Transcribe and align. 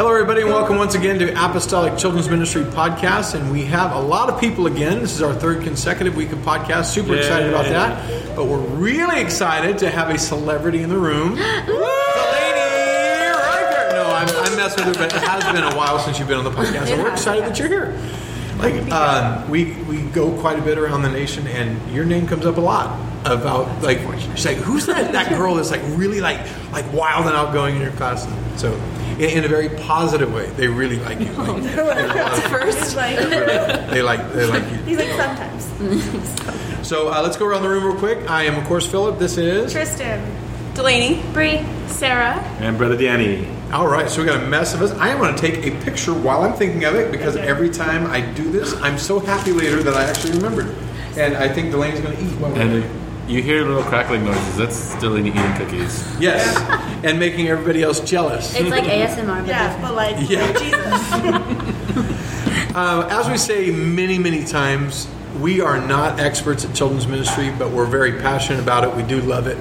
Hello, 0.00 0.12
everybody, 0.12 0.40
and 0.40 0.48
welcome 0.48 0.78
once 0.78 0.94
again 0.94 1.18
to 1.18 1.30
Apostolic 1.32 1.98
Children's 1.98 2.30
Ministry 2.30 2.64
Podcast. 2.64 3.34
And 3.34 3.52
we 3.52 3.66
have 3.66 3.94
a 3.94 4.00
lot 4.00 4.30
of 4.30 4.40
people 4.40 4.66
again. 4.66 5.00
This 5.00 5.12
is 5.12 5.20
our 5.20 5.34
third 5.34 5.62
consecutive 5.62 6.16
week 6.16 6.32
of 6.32 6.38
podcast. 6.38 6.86
Super 6.86 7.16
excited 7.16 7.50
about 7.50 7.66
that. 7.66 8.34
But 8.34 8.46
we're 8.46 8.56
really 8.60 9.20
excited 9.20 9.76
to 9.76 9.90
have 9.90 10.08
a 10.08 10.16
celebrity 10.16 10.82
in 10.82 10.88
the 10.88 10.96
room. 10.96 11.34
Delaney 11.66 11.66
No, 13.92 14.06
I'm, 14.08 14.26
I'm 14.26 14.56
messing 14.56 14.86
with 14.86 14.96
her, 14.96 15.06
but 15.06 15.14
it 15.14 15.20
has 15.20 15.44
been 15.52 15.64
a 15.64 15.76
while 15.76 15.98
since 15.98 16.18
you've 16.18 16.28
been 16.28 16.38
on 16.38 16.44
the 16.44 16.50
podcast. 16.50 16.86
so 16.86 16.96
we're 16.96 17.12
excited 17.12 17.44
that 17.44 17.58
you're 17.58 17.68
here. 17.68 17.94
Like, 18.56 18.90
um, 18.90 19.50
we, 19.50 19.74
we 19.82 20.00
go 20.00 20.32
quite 20.40 20.58
a 20.58 20.62
bit 20.62 20.78
around 20.78 21.02
the 21.02 21.10
nation, 21.10 21.46
and 21.46 21.78
your 21.92 22.06
name 22.06 22.26
comes 22.26 22.46
up 22.46 22.56
a 22.56 22.62
lot 22.62 22.98
about 23.26 23.82
like 23.82 23.98
she's 24.18 24.46
like 24.46 24.56
who's 24.56 24.86
that 24.86 25.12
that 25.12 25.28
girl 25.28 25.56
that's 25.56 25.70
like 25.70 25.82
really 25.88 26.22
like 26.22 26.40
like 26.72 26.90
wild 26.90 27.26
and 27.26 27.36
outgoing 27.36 27.76
in 27.76 27.82
your 27.82 27.90
class 27.90 28.26
so 28.58 28.72
in, 29.20 29.38
in 29.38 29.44
a 29.44 29.48
very 29.48 29.68
positive 29.68 30.32
way. 30.32 30.46
They 30.50 30.66
really 30.68 30.98
like 30.98 31.20
you. 31.20 31.26
Like, 31.36 32.16
At 32.16 32.50
first, 32.50 32.96
like 32.96 33.16
they 33.90 34.02
like 34.02 34.32
they 34.32 34.46
like 34.46 34.62
you. 34.70 34.76
He's 34.78 34.98
like 34.98 35.10
sometimes. 35.10 35.64
so 36.88 37.08
uh, 37.12 37.20
let's 37.22 37.36
go 37.36 37.46
around 37.46 37.62
the 37.62 37.68
room 37.68 37.84
real 37.84 37.96
quick. 37.96 38.28
I 38.30 38.44
am 38.44 38.56
of 38.58 38.64
course 38.64 38.86
philip. 38.90 39.18
This 39.18 39.36
is 39.38 39.72
Trystan, 39.72 40.20
Delaney. 40.74 41.22
Bre, 41.32 41.64
Sarah. 41.88 42.36
And 42.60 42.76
Brother 42.78 42.96
Danny. 42.96 43.46
all 43.72 43.86
right 43.88 44.08
so 44.10 44.20
we 44.20 44.26
got 44.26 44.42
a 44.42 44.46
mess 44.46 44.74
of 44.74 44.82
us. 44.82 44.92
I 44.92 45.08
am 45.10 45.18
going 45.18 45.34
to 45.34 45.40
take 45.40 45.64
a 45.66 45.70
picture 45.84 46.12
while 46.12 46.42
i'm 46.42 46.54
thinking 46.54 46.84
of 46.84 46.94
it 46.96 47.12
because 47.12 47.36
Okay. 47.36 47.46
every 47.46 47.70
time 47.70 48.06
i 48.10 48.20
do 48.20 48.50
this 48.50 48.74
i'm 48.82 48.98
so 48.98 49.20
happy 49.20 49.52
later 49.52 49.82
that 49.82 49.94
i 49.94 50.04
actually 50.04 50.32
remembered. 50.32 50.74
And 51.16 51.36
i 51.36 51.48
think 51.48 51.70
delaney's 51.70 52.00
going 52.00 52.16
to 52.16 52.22
eat 52.22 52.32
while 52.40 52.52
we're 53.30 53.38
And 53.38 53.46
doing 53.46 53.46
it. 53.46 53.48
you 53.48 53.54
hear 53.54 53.64
little 53.66 53.82
crackling 53.84 54.24
noises. 54.24 54.56
That's 54.56 54.76
still 54.76 55.18
eating 55.18 55.32
cookies. 55.56 56.04
yes 56.20 56.56
and 57.04 57.18
making 57.18 57.48
everybody 57.48 57.82
else 57.82 58.00
jealous 58.00 58.54
It's 58.54 58.68
like 58.68 58.84
ASMR. 58.84 59.40
but 59.40 59.46
Yeah, 59.48 59.80
but 59.80 59.94
like, 59.94 60.16
Yeah. 60.28 60.52
Jesus. 60.52 61.12
Uh, 62.74 63.06
as 63.10 63.28
we 63.28 63.36
say 63.38 63.70
many, 63.70 64.18
many 64.18 64.44
times, 64.44 65.08
we 65.40 65.60
are 65.60 65.80
not 65.80 66.20
experts 66.20 66.64
at 66.64 66.74
children's 66.74 67.06
ministry, 67.06 67.50
but 67.58 67.70
we're 67.70 67.86
very 67.86 68.12
passionate 68.20 68.60
about 68.62 68.84
it. 68.84 68.94
We 68.94 69.02
do 69.02 69.20
love 69.22 69.46
it. 69.46 69.56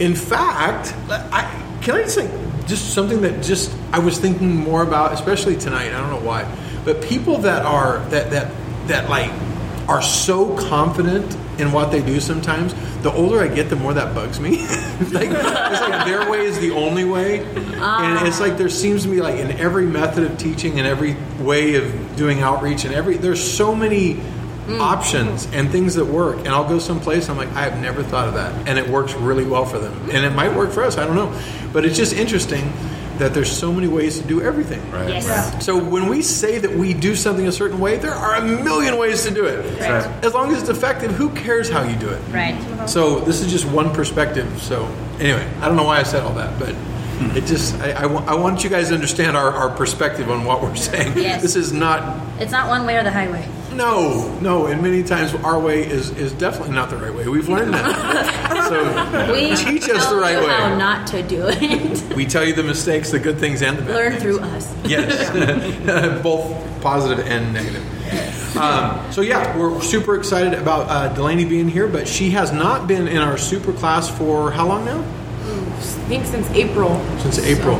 In 0.00 0.14
fact, 0.14 0.94
I, 1.10 1.42
can 1.82 1.96
I 1.96 2.02
just 2.02 2.14
say 2.14 2.30
just 2.66 2.94
something 2.94 3.20
that 3.22 3.42
just 3.42 3.74
I 3.92 3.98
was 3.98 4.18
thinking 4.18 4.54
more 4.54 4.82
about, 4.82 5.12
especially 5.12 5.56
tonight. 5.56 5.88
I 5.88 6.00
don't 6.00 6.10
know 6.10 6.26
why, 6.26 6.44
but 6.84 7.02
people 7.02 7.38
that 7.38 7.64
are 7.66 7.98
that 8.10 8.30
that 8.30 8.52
that 8.88 9.08
like 9.10 9.30
are 9.88 10.00
so 10.02 10.56
confident 10.68 11.36
in 11.58 11.72
what 11.72 11.90
they 11.90 12.02
do. 12.02 12.20
Sometimes, 12.20 12.74
the 13.02 13.12
older 13.12 13.40
I 13.40 13.48
get, 13.48 13.68
the 13.70 13.76
more 13.76 13.94
that 13.94 14.14
bugs 14.14 14.40
me. 14.40 14.58
like, 15.12 15.30
it's 15.30 15.80
like 15.80 16.06
their 16.06 16.30
way 16.30 16.46
is 16.46 16.58
the 16.58 16.72
only 16.72 17.04
way, 17.04 17.40
and 17.40 17.76
ah. 17.80 18.26
it's 18.26 18.40
like 18.40 18.56
there 18.56 18.68
seems 18.68 19.02
to 19.04 19.08
be 19.08 19.20
like 19.20 19.36
in 19.36 19.52
every 19.52 19.86
method 19.86 20.30
of 20.30 20.38
teaching 20.38 20.78
and 20.78 20.86
every 20.86 21.16
way 21.40 21.74
of 21.74 22.16
doing 22.16 22.40
outreach 22.40 22.84
and 22.84 22.94
every 22.94 23.16
there's 23.16 23.42
so 23.42 23.74
many 23.74 24.14
hmm. 24.14 24.80
options 24.80 25.46
and 25.52 25.70
things 25.70 25.94
that 25.94 26.04
work. 26.04 26.38
And 26.38 26.48
I'll 26.48 26.68
go 26.68 26.78
someplace 26.78 27.28
I'm 27.28 27.36
like 27.36 27.52
I 27.52 27.62
have 27.62 27.80
never 27.80 28.02
thought 28.02 28.28
of 28.28 28.34
that, 28.34 28.68
and 28.68 28.78
it 28.78 28.88
works 28.88 29.14
really 29.14 29.44
well 29.44 29.64
for 29.64 29.78
them, 29.78 30.10
and 30.10 30.24
it 30.24 30.30
might 30.30 30.54
work 30.54 30.70
for 30.70 30.82
us. 30.82 30.96
I 30.96 31.06
don't 31.06 31.16
know, 31.16 31.38
but 31.72 31.84
it's 31.84 31.96
just 31.96 32.12
interesting 32.12 32.72
that 33.18 33.34
there's 33.34 33.50
so 33.50 33.72
many 33.72 33.88
ways 33.88 34.20
to 34.20 34.26
do 34.26 34.40
everything. 34.40 34.78
Right. 34.90 35.08
Yes. 35.08 35.64
So 35.64 35.82
when 35.82 36.08
we 36.08 36.22
say 36.22 36.58
that 36.58 36.70
we 36.70 36.94
do 36.94 37.14
something 37.14 37.46
a 37.46 37.52
certain 37.52 37.80
way, 37.80 37.96
there 37.96 38.14
are 38.14 38.36
a 38.36 38.42
million 38.42 38.96
ways 38.96 39.24
to 39.24 39.30
do 39.32 39.44
it. 39.44 39.80
Right. 39.80 40.06
As 40.24 40.34
long 40.34 40.52
as 40.52 40.60
it's 40.60 40.70
effective, 40.70 41.10
who 41.12 41.30
cares 41.30 41.68
how 41.68 41.82
you 41.82 41.96
do 41.96 42.08
it? 42.08 42.20
Right. 42.30 42.88
So 42.88 43.20
this 43.20 43.40
is 43.40 43.50
just 43.50 43.66
one 43.66 43.92
perspective. 43.92 44.62
So 44.62 44.86
anyway, 45.18 45.46
I 45.60 45.66
don't 45.66 45.76
know 45.76 45.84
why 45.84 45.98
I 45.98 46.04
said 46.04 46.22
all 46.22 46.34
that, 46.34 46.58
but 46.58 46.74
hmm. 46.74 47.36
it 47.36 47.44
just 47.44 47.74
I, 47.80 48.04
I, 48.04 48.34
want 48.34 48.62
you 48.64 48.70
guys 48.70 48.88
to 48.88 48.94
understand 48.94 49.36
our, 49.36 49.50
our 49.50 49.70
perspective 49.76 50.30
on 50.30 50.44
what 50.44 50.62
we're 50.62 50.76
saying. 50.76 51.18
Yes. 51.18 51.42
This 51.42 51.56
is 51.56 51.72
not 51.72 52.22
It's 52.40 52.52
not 52.52 52.68
one 52.68 52.86
way 52.86 52.96
or 52.96 53.02
the 53.02 53.10
highway. 53.10 53.46
no 53.74 54.38
no, 54.40 54.66
and 54.66 54.80
many 54.82 55.02
times 55.02 55.34
our 55.34 55.58
way 55.58 55.86
is 55.86 56.10
is 56.10 56.32
definitely 56.32 56.74
not 56.74 56.90
the 56.90 56.96
right 56.96 57.14
way. 57.14 57.26
We've 57.28 57.48
learned 57.48 57.74
that. 57.74 58.44
so 58.68 59.32
We 59.32 59.54
teach 59.56 59.88
us 59.90 60.06
the 60.08 60.16
right 60.16 60.38
way. 60.38 60.46
How 60.48 60.76
not 60.76 61.06
to 61.08 61.22
do 61.22 61.46
it. 61.48 62.14
we 62.14 62.26
tell 62.26 62.44
you 62.44 62.54
the 62.54 62.62
mistakes, 62.62 63.10
the 63.10 63.18
good 63.18 63.38
things, 63.38 63.62
and 63.62 63.78
the 63.78 63.82
bad. 63.82 63.94
Learn 63.94 64.10
things. 64.12 64.22
through 64.22 64.40
us. 64.40 64.74
Yes, 64.84 66.22
both 66.22 66.80
positive 66.82 67.26
and 67.26 67.52
negative. 67.52 67.84
Um, 68.56 69.12
so 69.12 69.20
yeah, 69.20 69.56
we're 69.56 69.80
super 69.82 70.16
excited 70.16 70.54
about 70.54 70.88
uh, 70.88 71.12
Delaney 71.14 71.44
being 71.44 71.68
here, 71.68 71.86
but 71.86 72.08
she 72.08 72.30
has 72.30 72.52
not 72.52 72.86
been 72.88 73.06
in 73.06 73.18
our 73.18 73.36
super 73.38 73.72
class 73.72 74.08
for 74.08 74.50
how 74.50 74.66
long 74.66 74.84
now? 74.84 75.00
I 75.00 75.80
think 76.10 76.24
since 76.26 76.48
April. 76.50 76.98
Since 77.20 77.38
April. 77.40 77.76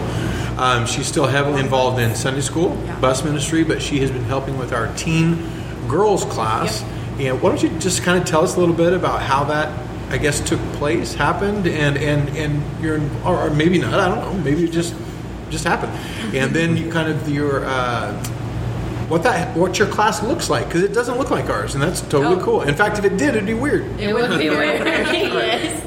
Um, 0.59 0.87
she's 0.87 1.07
still 1.07 1.27
heavily 1.27 1.61
involved 1.61 1.99
in 2.01 2.15
Sunday 2.15 2.41
school, 2.43 2.77
Yeah. 2.85 2.99
bus 3.01 3.25
ministry, 3.25 3.65
but 3.65 3.81
she 3.81 4.01
has 4.01 4.11
been 4.11 4.25
helping 4.25 4.59
with 4.59 4.73
our 4.73 4.93
teen 4.95 5.39
girls 5.89 6.25
class. 6.25 6.83
And 7.19 7.41
why 7.41 7.49
don't 7.51 7.63
you 7.63 7.71
just 7.79 8.03
kind 8.03 8.19
of 8.21 8.25
tell 8.29 8.43
us 8.43 8.57
a 8.57 8.61
little 8.61 8.75
bit 8.75 8.93
about 8.93 9.23
how 9.23 9.45
that, 9.45 9.69
I 10.11 10.19
guess, 10.19 10.41
took 10.41 10.61
place, 10.75 11.15
happened, 11.15 11.67
and 11.67 11.97
and 11.99 12.29
and 12.37 12.83
you're, 12.83 13.01
or, 13.25 13.51
maybe 13.51 13.79
not. 13.79 13.95
I 13.95 14.09
don't 14.09 14.21
know. 14.21 14.43
Maybe 14.43 14.65
it 14.65 14.73
just 14.73 14.95
just 15.51 15.65
happened, 15.65 15.93
and 16.35 16.55
then 16.55 16.77
you 16.77 16.91
kind 16.91 17.11
of 17.11 17.29
your. 17.29 17.65
Uh, 17.65 18.13
what 19.09 19.23
that 19.23 19.57
what 19.57 19.79
your 19.79 19.89
class 19.89 20.23
looks 20.23 20.51
like 20.51 20.67
because 20.67 20.83
it 20.83 20.93
doesn't 20.93 21.17
look 21.17 21.31
like 21.31 21.49
ours 21.49 21.73
and 21.73 21.83
that's 21.83 22.03
totally 22.03 22.37
Oh. 22.37 22.45
cool 22.45 22.61
in 22.61 22.75
fact 22.75 22.99
if 22.99 23.07
it 23.07 23.17
did 23.17 23.31
it'd 23.31 23.47
be 23.47 23.55
weird 23.55 23.87
It 23.99 24.13
would 24.13 24.39
be 24.39 24.51
weird. 24.51 24.87
yes. 24.87 25.83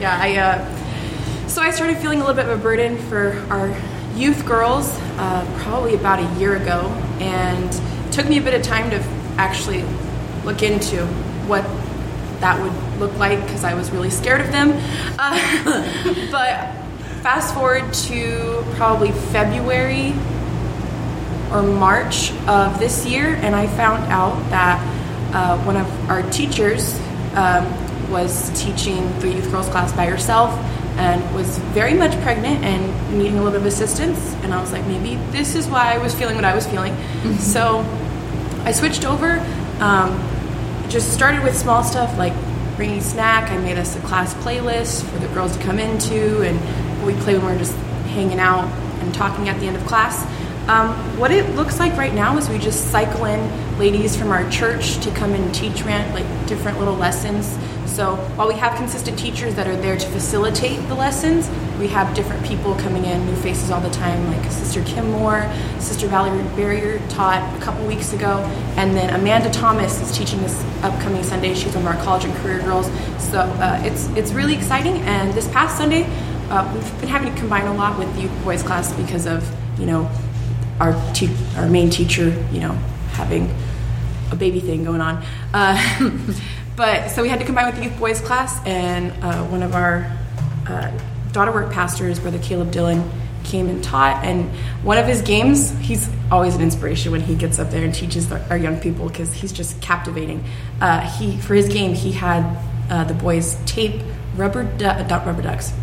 Yeah, 0.00 0.16
I. 0.22 0.36
Uh, 0.36 1.48
so 1.48 1.60
I 1.60 1.72
started 1.72 1.96
feeling 1.98 2.20
a 2.20 2.24
little 2.24 2.36
bit 2.40 2.48
of 2.48 2.56
a 2.56 2.62
burden 2.62 2.98
for 3.08 3.32
our 3.50 3.76
youth 4.14 4.46
girls 4.46 4.90
uh, 5.18 5.44
probably 5.64 5.96
about 5.96 6.20
a 6.20 6.38
year 6.38 6.54
ago, 6.54 6.82
and 7.18 7.74
it 7.74 8.12
took 8.12 8.28
me 8.28 8.38
a 8.38 8.42
bit 8.42 8.54
of 8.54 8.62
time 8.62 8.90
to 8.90 8.98
actually 9.38 9.82
look 10.44 10.62
into 10.62 11.04
what 11.48 11.64
that 12.40 12.60
would 12.60 13.00
look 13.00 13.16
like 13.18 13.40
because 13.42 13.64
I 13.64 13.74
was 13.74 13.90
really 13.90 14.10
scared 14.10 14.40
of 14.40 14.52
them. 14.52 14.72
Uh, 15.18 16.28
but 16.30 16.72
fast 17.22 17.54
forward 17.54 17.92
to 17.92 18.64
probably 18.74 19.12
February 19.12 20.12
or 21.52 21.62
March 21.62 22.32
of 22.46 22.78
this 22.78 23.06
year, 23.06 23.34
and 23.36 23.54
I 23.54 23.66
found 23.66 24.04
out 24.12 24.38
that 24.50 24.80
uh, 25.34 25.62
one 25.64 25.76
of 25.76 26.10
our 26.10 26.22
teachers 26.30 26.98
um, 27.34 28.10
was 28.10 28.50
teaching 28.60 29.18
the 29.20 29.28
youth 29.28 29.50
girls 29.50 29.68
class 29.68 29.92
by 29.92 30.06
herself 30.06 30.52
and 30.98 31.34
was 31.34 31.58
very 31.74 31.92
much 31.92 32.12
pregnant 32.22 32.64
and 32.64 33.18
needing 33.18 33.38
a 33.38 33.42
little 33.42 33.52
bit 33.52 33.60
of 33.60 33.66
assistance. 33.66 34.34
And 34.42 34.54
I 34.54 34.60
was 34.60 34.72
like, 34.72 34.86
maybe 34.86 35.16
this 35.30 35.54
is 35.54 35.68
why 35.68 35.94
I 35.94 35.98
was 35.98 36.14
feeling 36.14 36.36
what 36.36 36.44
I 36.44 36.54
was 36.54 36.66
feeling. 36.66 36.96
So 37.38 37.80
I 38.64 38.72
switched 38.72 39.04
over. 39.04 39.38
Um, 39.80 40.35
just 40.88 41.12
started 41.12 41.42
with 41.42 41.56
small 41.56 41.82
stuff 41.82 42.16
like 42.16 42.32
bringing 42.76 43.00
snack. 43.00 43.50
I 43.50 43.58
made 43.58 43.78
us 43.78 43.96
a 43.96 44.00
class 44.00 44.34
playlist 44.34 45.04
for 45.10 45.18
the 45.18 45.28
girls 45.28 45.56
to 45.56 45.62
come 45.62 45.78
into, 45.78 46.42
and 46.42 47.04
we 47.04 47.14
play 47.22 47.36
when 47.36 47.46
we're 47.46 47.58
just 47.58 47.76
hanging 48.08 48.38
out 48.38 48.64
and 49.00 49.14
talking 49.14 49.48
at 49.48 49.58
the 49.60 49.66
end 49.66 49.76
of 49.76 49.86
class. 49.86 50.24
Um, 50.68 50.90
what 51.18 51.30
it 51.30 51.54
looks 51.54 51.78
like 51.78 51.96
right 51.96 52.12
now 52.12 52.36
is 52.38 52.48
we 52.48 52.58
just 52.58 52.90
cycle 52.90 53.24
in 53.24 53.78
ladies 53.78 54.16
from 54.16 54.32
our 54.32 54.48
church 54.50 54.98
to 55.04 55.10
come 55.12 55.32
and 55.32 55.54
teach 55.54 55.82
rant 55.82 56.12
like 56.12 56.26
different 56.48 56.78
little 56.78 56.96
lessons. 56.96 57.46
So 57.86 58.16
while 58.34 58.48
we 58.48 58.54
have 58.54 58.76
consistent 58.76 59.18
teachers 59.18 59.54
that 59.54 59.68
are 59.68 59.76
there 59.76 59.96
to 59.96 60.06
facilitate 60.08 60.86
the 60.88 60.94
lessons, 60.94 61.48
we 61.78 61.88
have 61.88 62.14
different 62.14 62.44
people 62.44 62.74
coming 62.76 63.04
in, 63.04 63.24
new 63.26 63.36
faces 63.36 63.70
all 63.70 63.80
the 63.80 63.90
time, 63.90 64.26
like 64.32 64.50
Sister 64.50 64.82
Kim 64.84 65.10
Moore, 65.10 65.50
Sister 65.78 66.06
Valerie 66.06 66.42
Barrier 66.56 67.00
taught 67.08 67.42
a 67.56 67.60
couple 67.62 67.86
weeks 67.86 68.12
ago, 68.12 68.38
and 68.76 68.96
then 68.96 69.14
Amanda 69.14 69.50
Thomas 69.50 70.00
is 70.00 70.16
teaching 70.16 70.40
this 70.40 70.64
upcoming 70.82 71.22
Sunday. 71.22 71.54
She's 71.54 71.74
one 71.74 71.86
of 71.86 71.94
our 71.94 72.02
college 72.02 72.24
and 72.24 72.34
career 72.36 72.60
girls. 72.60 72.86
So 73.18 73.40
uh, 73.40 73.80
it's 73.84 74.08
it's 74.10 74.32
really 74.32 74.54
exciting. 74.54 74.96
And 75.02 75.32
this 75.34 75.48
past 75.48 75.76
Sunday, 75.76 76.04
uh, 76.50 76.70
we've 76.72 77.00
been 77.00 77.08
having 77.08 77.34
to 77.34 77.38
combine 77.38 77.66
a 77.66 77.74
lot 77.74 77.98
with 77.98 78.12
the 78.14 78.22
youth 78.22 78.44
boys 78.44 78.62
class 78.62 78.92
because 78.94 79.26
of 79.26 79.48
you 79.78 79.86
know 79.86 80.10
our 80.80 80.92
te- 81.12 81.36
our 81.56 81.68
main 81.68 81.90
teacher, 81.90 82.28
you 82.52 82.60
know, 82.60 82.72
having 83.12 83.54
a 84.30 84.36
baby 84.36 84.60
thing 84.60 84.84
going 84.84 85.00
on. 85.00 85.22
Uh, 85.52 86.10
but 86.76 87.08
so 87.08 87.22
we 87.22 87.28
had 87.28 87.38
to 87.38 87.44
combine 87.44 87.66
with 87.66 87.76
the 87.76 87.84
youth 87.84 87.98
boys 87.98 88.20
class, 88.20 88.64
and 88.66 89.12
uh, 89.22 89.44
one 89.46 89.62
of 89.62 89.74
our 89.74 90.10
uh, 90.68 90.90
daughter 91.36 91.52
work 91.52 91.70
pastors, 91.70 92.18
Brother 92.18 92.38
Caleb 92.38 92.70
Dillon, 92.70 93.10
came 93.44 93.68
and 93.68 93.84
taught. 93.84 94.24
And 94.24 94.48
one 94.82 94.96
of 94.96 95.06
his 95.06 95.20
games, 95.20 95.70
he's 95.80 96.08
always 96.32 96.54
an 96.54 96.62
inspiration 96.62 97.12
when 97.12 97.20
he 97.20 97.34
gets 97.34 97.58
up 97.58 97.70
there 97.70 97.84
and 97.84 97.94
teaches 97.94 98.30
the, 98.30 98.40
our 98.48 98.56
young 98.56 98.80
people 98.80 99.06
because 99.08 99.34
he's 99.34 99.52
just 99.52 99.78
captivating. 99.82 100.42
Uh, 100.80 101.00
he 101.18 101.36
for 101.36 101.54
his 101.54 101.68
game, 101.68 101.92
he 101.92 102.10
had 102.10 102.42
uh, 102.90 103.04
the 103.04 103.12
boys 103.12 103.58
tape 103.66 104.00
rubber 104.34 104.64
du- 104.64 105.06
not 105.08 105.26
rubber 105.26 105.42
ducks, 105.42 105.74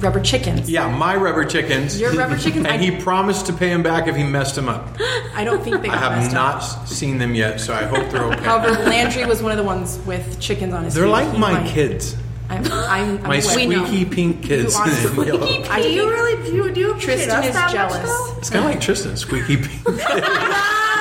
rubber 0.00 0.18
chickens. 0.20 0.68
Yeah, 0.68 0.90
my 0.94 1.14
rubber 1.14 1.44
chickens. 1.44 2.00
Your 2.00 2.12
rubber 2.14 2.36
chickens? 2.44 2.66
and 2.66 2.74
I- 2.74 2.78
he 2.78 2.90
promised 2.90 3.46
to 3.46 3.52
pay 3.52 3.68
him 3.68 3.84
back 3.84 4.08
if 4.08 4.16
he 4.16 4.24
messed 4.24 4.56
them 4.56 4.68
up. 4.68 4.88
I 5.34 5.44
don't 5.44 5.62
think 5.62 5.82
they 5.82 5.88
I 5.88 5.96
have 5.96 6.32
not 6.32 6.56
up. 6.64 6.88
seen 6.88 7.18
them 7.18 7.36
yet, 7.36 7.60
so 7.60 7.72
I 7.74 7.84
hope 7.84 8.10
they're 8.10 8.24
okay. 8.24 8.42
However, 8.42 8.72
Landry 8.90 9.24
was 9.24 9.40
one 9.40 9.52
of 9.52 9.58
the 9.58 9.62
ones 9.64 10.00
with 10.04 10.40
chickens 10.40 10.74
on 10.74 10.82
his 10.82 10.94
They're 10.94 11.04
feet. 11.04 11.10
like 11.12 11.30
He 11.32 11.38
my 11.38 11.52
won. 11.52 11.66
kids. 11.68 12.16
I'm, 12.50 12.64
I'm, 12.64 13.16
I'm 13.18 13.22
My 13.22 13.36
aware. 13.36 13.42
squeaky 13.42 14.04
pink 14.04 14.42
kids 14.42 14.74
You 14.74 14.80
are 14.80 14.88
in 15.22 15.26
yellow. 15.28 15.62
I 15.70 15.82
Do 15.82 15.88
you 15.90 16.10
really 16.10 16.36
do 16.50 16.56
you 16.56 16.72
do 16.72 16.90
appreciate 16.90 17.28
Trystan 17.28 17.44
is 17.46 17.54
that 17.54 17.70
jealous. 17.72 18.02
though? 18.08 18.34
It's 18.38 18.50
kind 18.50 18.64
of 18.64 18.70
like 18.72 18.80
Trystan, 18.80 19.16
squeaky 19.16 19.56
pink. 19.56 19.80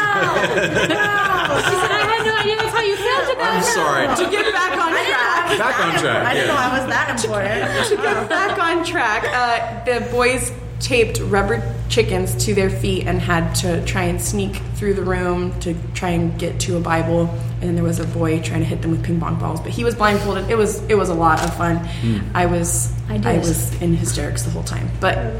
She 0.10 1.76
said, 1.76 1.92
I 1.92 2.02
had 2.06 2.26
no 2.26 2.34
idea 2.40 2.56
that's 2.58 2.74
how 2.74 2.82
you 2.82 2.96
felt 2.96 3.34
about 3.36 3.54
I'm 3.56 3.64
sorry. 3.64 4.08
to 4.16 4.32
get 4.32 4.54
back 4.54 4.74
on 4.78 4.92
track. 4.92 5.58
Back 5.58 5.80
on 5.80 6.00
track. 6.00 6.26
I 6.28 6.34
didn't 6.34 6.48
know 6.50 6.56
I 6.56 6.80
was 6.80 6.88
that 6.90 7.08
important. 7.24 7.88
to 7.90 7.96
get 7.98 8.30
back 8.30 8.60
on 8.60 8.84
track, 8.86 9.24
uh, 9.34 9.84
the 9.86 10.06
boys 10.12 10.52
taped 10.80 11.20
rubber 11.20 11.76
chickens 11.90 12.36
to 12.46 12.54
their 12.54 12.70
feet 12.70 13.06
and 13.06 13.20
had 13.20 13.54
to 13.54 13.84
try 13.86 14.04
and 14.04 14.22
sneak 14.22 14.56
through 14.76 14.94
the 14.94 15.04
room 15.04 15.58
to 15.60 15.76
try 15.94 16.10
and 16.10 16.38
get 16.40 16.60
to 16.62 16.78
a 16.78 16.80
Bible. 16.80 17.28
And 17.56 17.64
then 17.64 17.76
there 17.76 17.84
was 17.84 18.00
a 18.00 18.08
boy 18.08 18.42
trying 18.42 18.62
to 18.62 18.66
hit 18.66 18.82
them 18.82 18.92
with 18.92 19.04
ping 19.04 19.20
pong 19.20 19.40
balls, 19.40 19.60
but 19.60 19.72
he 19.72 19.84
was 19.84 19.96
blindfolded. 19.96 20.50
It 20.50 20.58
was 20.58 20.82
it 20.84 20.96
was 20.96 21.10
a 21.10 21.14
lot 21.14 21.44
of 21.44 21.56
fun. 21.56 21.88
I 22.34 22.46
was 22.46 22.94
I 23.10 23.20
I, 23.24 23.38
was 23.38 23.80
in 23.82 23.96
hysterics 23.96 24.44
the 24.44 24.52
whole 24.52 24.64
time, 24.64 24.90
but. 25.00 25.36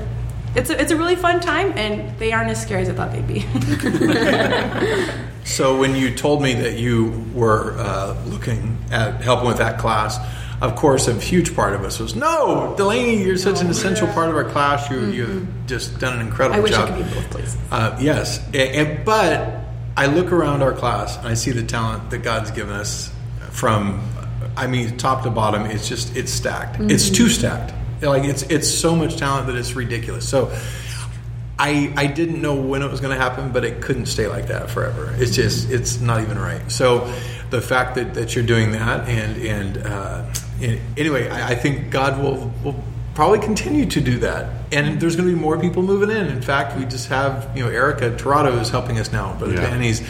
It's 0.56 0.72
a, 0.72 0.82
it's 0.82 0.92
a 0.92 0.98
really 0.98 1.16
fun 1.16 1.42
time, 1.42 1.78
and 1.78 2.18
they 2.18 2.32
aren't 2.32 2.50
as 2.50 2.60
scary 2.60 2.82
as 2.82 2.90
I 2.90 2.94
thought 2.94 3.12
they'd 3.12 3.28
be. 3.28 3.46
So 5.50 5.80
when 5.80 5.96
you 5.96 6.14
told 6.14 6.44
me 6.44 6.54
that 6.54 6.78
you 6.78 7.26
were 7.34 7.76
uh, 7.80 8.16
looking 8.28 8.78
at 8.92 9.22
helping 9.22 9.48
with 9.48 9.58
that 9.58 9.80
class, 9.80 10.18
of 10.62 10.76
course, 10.76 11.08
a 11.08 11.14
huge 11.14 11.56
part 11.56 11.74
of 11.74 11.84
us 11.84 12.00
was 12.00 12.16
no, 12.16 12.74
Delaney, 12.76 13.24
you're 13.24 13.38
such 13.38 13.62
an 13.62 13.68
essential 13.68 14.08
part 14.08 14.30
of 14.30 14.36
our 14.36 14.44
class. 14.44 14.90
You 14.90 15.06
you've 15.06 15.48
just 15.68 16.00
done 16.00 16.20
an 16.20 16.26
incredible 16.26 16.60
I 16.60 16.60
wish 16.60 16.72
job. 16.72 16.90
I 16.90 16.98
could 16.98 17.06
be 17.06 17.14
both 17.14 17.32
places. 17.32 17.58
Uh, 17.72 17.98
yes, 18.02 18.46
A- 18.54 18.76
and, 18.78 19.06
but 19.06 19.62
I 19.96 20.08
look 20.08 20.32
around 20.32 20.62
our 20.62 20.74
class 20.74 21.18
and 21.18 21.28
I 21.28 21.34
see 21.36 21.52
the 21.52 21.64
talent 21.64 22.10
that 22.10 22.20
God's 22.20 22.52
given 22.52 22.74
us 22.76 23.12
from, 23.52 24.02
I 24.58 24.68
mean, 24.68 24.98
top 24.98 25.24
to 25.24 25.30
bottom. 25.30 25.66
It's 25.66 25.88
just 25.88 26.16
it's 26.16 26.32
stacked. 26.32 26.80
It's 26.82 27.10
too 27.10 27.30
stacked. 27.30 27.74
Like 28.02 28.24
it's 28.24 28.44
it's 28.44 28.70
so 28.70 28.96
much 28.96 29.16
talent 29.18 29.48
that 29.48 29.56
it's 29.56 29.74
ridiculous. 29.74 30.28
So. 30.28 30.56
I, 31.62 31.94
I 31.98 32.08
didn't 32.08 32.42
know 32.42 32.56
when 32.56 32.84
it 32.84 32.90
was 32.90 33.02
going 33.02 33.14
to 33.14 33.22
happen, 33.22 33.52
but 33.52 33.66
it 33.66 33.82
couldn't 33.82 34.06
stay 34.06 34.28
like 34.28 34.48
that 34.48 34.70
forever. 34.70 35.14
It's 35.18 35.36
just 35.36 35.70
it's 35.70 36.00
not 36.00 36.22
even 36.22 36.40
right. 36.40 36.72
So 36.72 37.14
the 37.50 37.60
fact 37.60 37.96
that, 37.96 38.14
that 38.14 38.34
you're 38.34 38.46
doing 38.46 38.72
that 38.72 39.10
and 39.10 39.36
and, 39.46 39.78
uh, 39.86 40.24
and 40.26 40.49
anyway, 40.98 41.30
I, 41.30 41.50
I 41.52 41.56
think 41.56 41.90
God 41.90 42.22
will 42.22 42.52
will 42.64 42.76
probably 43.16 43.40
continue 43.40 43.86
to 43.88 44.00
do 44.02 44.20
that. 44.20 44.52
And 44.72 45.02
there's 45.02 45.16
going 45.16 45.28
to 45.28 45.34
be 45.36 45.40
more 45.40 45.58
people 45.60 45.82
moving 45.84 46.10
in. 46.16 46.28
In 46.28 46.42
fact, 46.42 46.78
we 46.78 46.86
just 46.86 47.10
have 47.10 47.52
you 47.58 47.64
know 47.64 47.70
Erica 47.70 48.16
Toronto 48.16 48.58
is 48.60 48.70
helping 48.70 49.00
us 49.00 49.12
now, 49.12 49.36
but 49.40 49.50
Yeah. 49.50 49.62
Danny's 49.62 50.02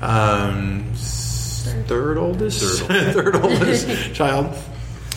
um, 0.00 0.90
s- 0.92 1.72
third 1.86 2.18
oldest 2.18 2.82
Third 2.86 3.14
third 3.14 3.36
oldest 3.36 3.86
child. 4.14 4.54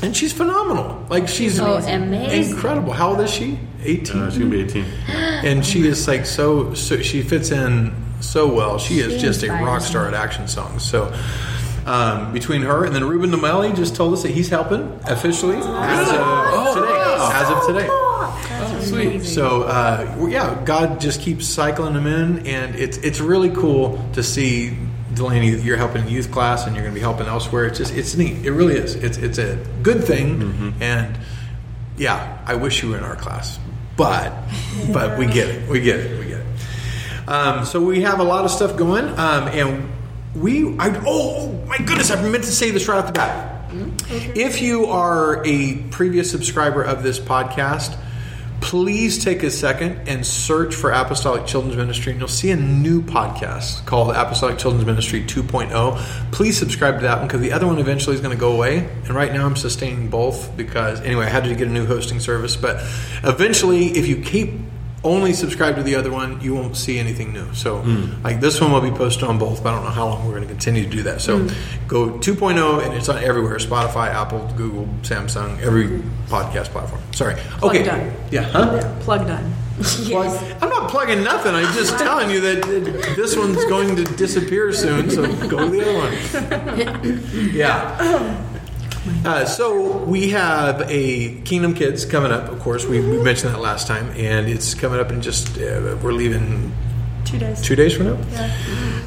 And 0.01 0.15
she's 0.15 0.31
phenomenal. 0.31 1.05
Like 1.09 1.27
she's 1.27 1.59
Oh, 1.59 1.75
amazing. 1.77 2.55
incredible. 2.55 2.93
How 2.93 3.09
old 3.09 3.19
is 3.21 3.31
she? 3.31 3.59
Eighteen 3.83 4.21
Uh, 4.21 4.29
she's 4.29 4.39
gonna 4.39 4.49
be 4.51 4.61
18. 4.61 4.83
and 5.09 5.65
she 5.65 5.85
is 5.87 6.07
like 6.07 6.25
so, 6.25 6.73
so 6.73 7.01
she 7.01 7.21
fits 7.21 7.51
in 7.51 7.93
so 8.21 8.47
well. 8.53 8.79
She 8.79 8.99
is 8.99 9.21
just 9.21 9.43
a 9.43 9.49
rock 9.51 9.81
star 9.81 10.07
at 10.07 10.13
action 10.13 10.47
songs. 10.47 10.83
So 10.83 11.13
um, 11.89 12.31
between 12.31 12.61
her 12.61 12.85
and 12.85 12.93
then 12.93 13.03
Ruben 13.03 13.31
Nomelli 13.31 13.75
just 13.75 13.95
told 13.95 14.13
us 14.13 14.21
that 14.21 14.29
he's 14.29 14.49
helping 14.49 14.99
officially 15.07 15.57
as 15.57 16.07
of 16.07 16.75
today. 16.75 17.07
As 17.31 17.49
of 17.49 17.65
today. 17.65 17.87
Oh, 17.89 18.79
sweet. 18.81 19.23
So 19.23 19.63
uh, 19.63 20.15
well, 20.17 20.29
yeah, 20.29 20.61
God 20.65 21.01
just 21.01 21.19
keeps 21.21 21.47
cycling 21.47 21.95
them 21.95 22.05
in, 22.05 22.45
and 22.45 22.75
it's 22.75 22.97
it's 22.97 23.19
really 23.19 23.49
cool 23.49 23.99
to 24.13 24.21
see 24.21 24.77
Delaney. 25.15 25.59
You're 25.61 25.77
helping 25.77 26.07
youth 26.07 26.31
class, 26.31 26.67
and 26.67 26.75
you're 26.75 26.83
going 26.83 26.93
to 26.93 26.99
be 26.99 27.03
helping 27.03 27.25
elsewhere. 27.25 27.65
It's 27.65 27.79
just 27.79 27.93
it's 27.95 28.15
neat. 28.15 28.45
It 28.45 28.51
really 28.51 28.75
is. 28.75 28.93
It's 28.95 29.17
it's 29.17 29.39
a 29.39 29.57
good 29.81 30.03
thing, 30.03 30.75
and 30.79 31.17
yeah, 31.97 32.37
I 32.45 32.53
wish 32.53 32.83
you 32.83 32.89
were 32.89 32.97
in 32.97 33.03
our 33.03 33.15
class, 33.15 33.59
but 33.97 34.31
but 34.93 35.17
we 35.17 35.25
get 35.25 35.49
it. 35.49 35.67
We 35.67 35.81
get 35.81 35.99
it. 35.99 36.19
We 36.19 36.27
get 36.27 36.41
it. 36.41 36.45
Um, 37.27 37.65
so 37.65 37.81
we 37.81 38.01
have 38.01 38.19
a 38.19 38.23
lot 38.23 38.45
of 38.45 38.51
stuff 38.51 38.77
going, 38.77 39.05
um, 39.17 39.47
and 39.47 39.89
we. 40.35 40.77
I, 40.77 40.89
oh, 40.97 41.03
oh 41.05 41.65
my 41.67 41.77
goodness! 41.77 42.11
I 42.11 42.21
meant 42.21 42.43
to 42.43 42.51
say 42.51 42.71
this 42.71 42.87
right 42.87 42.97
off 42.97 43.07
the 43.07 43.13
bat. 43.13 43.69
Mm-hmm. 43.69 44.31
If 44.35 44.61
you 44.61 44.85
are 44.87 45.45
a 45.45 45.77
previous 45.91 46.31
subscriber 46.31 46.81
of 46.81 47.03
this 47.03 47.19
podcast, 47.19 47.97
please 48.61 49.23
take 49.23 49.43
a 49.43 49.51
second 49.51 50.07
and 50.07 50.25
search 50.25 50.75
for 50.75 50.91
Apostolic 50.91 51.45
Children's 51.45 51.77
Ministry, 51.77 52.11
and 52.11 52.21
you'll 52.21 52.27
see 52.27 52.51
a 52.51 52.55
new 52.55 53.01
podcast 53.01 53.85
called 53.85 54.15
Apostolic 54.15 54.57
Children's 54.57 54.85
Ministry 54.85 55.23
2.0. 55.23 56.31
Please 56.31 56.57
subscribe 56.57 56.95
to 56.95 57.01
that 57.01 57.19
one 57.19 57.27
because 57.27 57.41
the 57.41 57.51
other 57.51 57.67
one 57.67 57.79
eventually 57.79 58.15
is 58.15 58.21
going 58.21 58.35
to 58.35 58.39
go 58.39 58.51
away. 58.51 58.89
And 59.05 59.11
right 59.11 59.31
now 59.31 59.45
I'm 59.45 59.55
sustaining 59.55 60.09
both 60.09 60.55
because, 60.57 61.01
anyway, 61.01 61.25
I 61.25 61.29
had 61.29 61.43
to 61.45 61.55
get 61.55 61.67
a 61.67 61.71
new 61.71 61.85
hosting 61.85 62.19
service. 62.19 62.55
But 62.55 62.77
eventually, 63.23 63.87
if 63.87 64.07
you 64.07 64.21
keep 64.21 64.51
only 65.03 65.33
subscribe 65.33 65.75
to 65.75 65.83
the 65.83 65.95
other 65.95 66.11
one, 66.11 66.41
you 66.41 66.53
won't 66.53 66.75
see 66.75 66.99
anything 66.99 67.31
new. 67.31 67.53
So, 67.53 67.79
hmm. 67.79 68.21
like 68.23 68.41
this 68.41 68.59
one 68.59 68.71
will 68.71 68.81
be 68.81 68.91
posted 68.91 69.23
on 69.23 69.37
both, 69.39 69.63
but 69.63 69.69
I 69.69 69.75
don't 69.75 69.85
know 69.85 69.91
how 69.91 70.07
long 70.07 70.25
we're 70.25 70.35
going 70.35 70.43
to 70.43 70.49
continue 70.49 70.83
to 70.83 70.89
do 70.89 71.03
that. 71.03 71.21
So, 71.21 71.47
go 71.87 72.09
2.0 72.11 72.85
and 72.85 72.93
it's 72.93 73.09
on 73.09 73.23
everywhere 73.23 73.57
Spotify, 73.57 74.09
Apple, 74.09 74.51
Google, 74.57 74.87
Samsung, 75.01 75.59
every 75.61 75.87
podcast 76.27 76.65
platform. 76.65 77.01
Sorry. 77.11 77.35
Okay. 77.63 77.83
done. 77.83 78.11
Yeah. 78.31 78.43
Huh? 78.43 78.95
Plug 79.01 79.25
done. 79.27 79.53
Plug- 79.81 80.61
I'm 80.61 80.69
not 80.69 80.89
plugging 80.89 81.23
nothing. 81.23 81.55
I'm 81.55 81.73
just 81.73 81.97
telling 81.97 82.29
you 82.29 82.41
that 82.41 83.13
this 83.15 83.37
one's 83.37 83.63
going 83.65 83.95
to 83.95 84.03
disappear 84.03 84.73
soon. 84.73 85.09
So 85.09 85.25
go 85.47 85.59
to 85.59 85.69
the 85.69 85.81
other 85.81 85.95
one. 85.97 87.53
Yeah. 87.53 88.45
Uh, 89.25 89.45
so 89.45 89.97
we 90.03 90.29
have 90.29 90.81
a 90.89 91.35
Kingdom 91.41 91.73
Kids 91.73 92.05
coming 92.05 92.31
up. 92.31 92.49
Of 92.51 92.59
course, 92.59 92.85
we, 92.85 92.99
we 92.99 93.21
mentioned 93.21 93.53
that 93.53 93.59
last 93.61 93.87
time, 93.87 94.09
and 94.15 94.47
it's 94.47 94.73
coming 94.73 94.99
up 94.99 95.11
in 95.11 95.21
just 95.21 95.57
uh, 95.57 95.97
we're 96.03 96.11
leaving 96.11 96.71
Two 97.25 97.37
days. 97.37 97.61
two 97.61 97.75
days 97.75 97.93
from 97.93 98.07
now. 98.07 98.13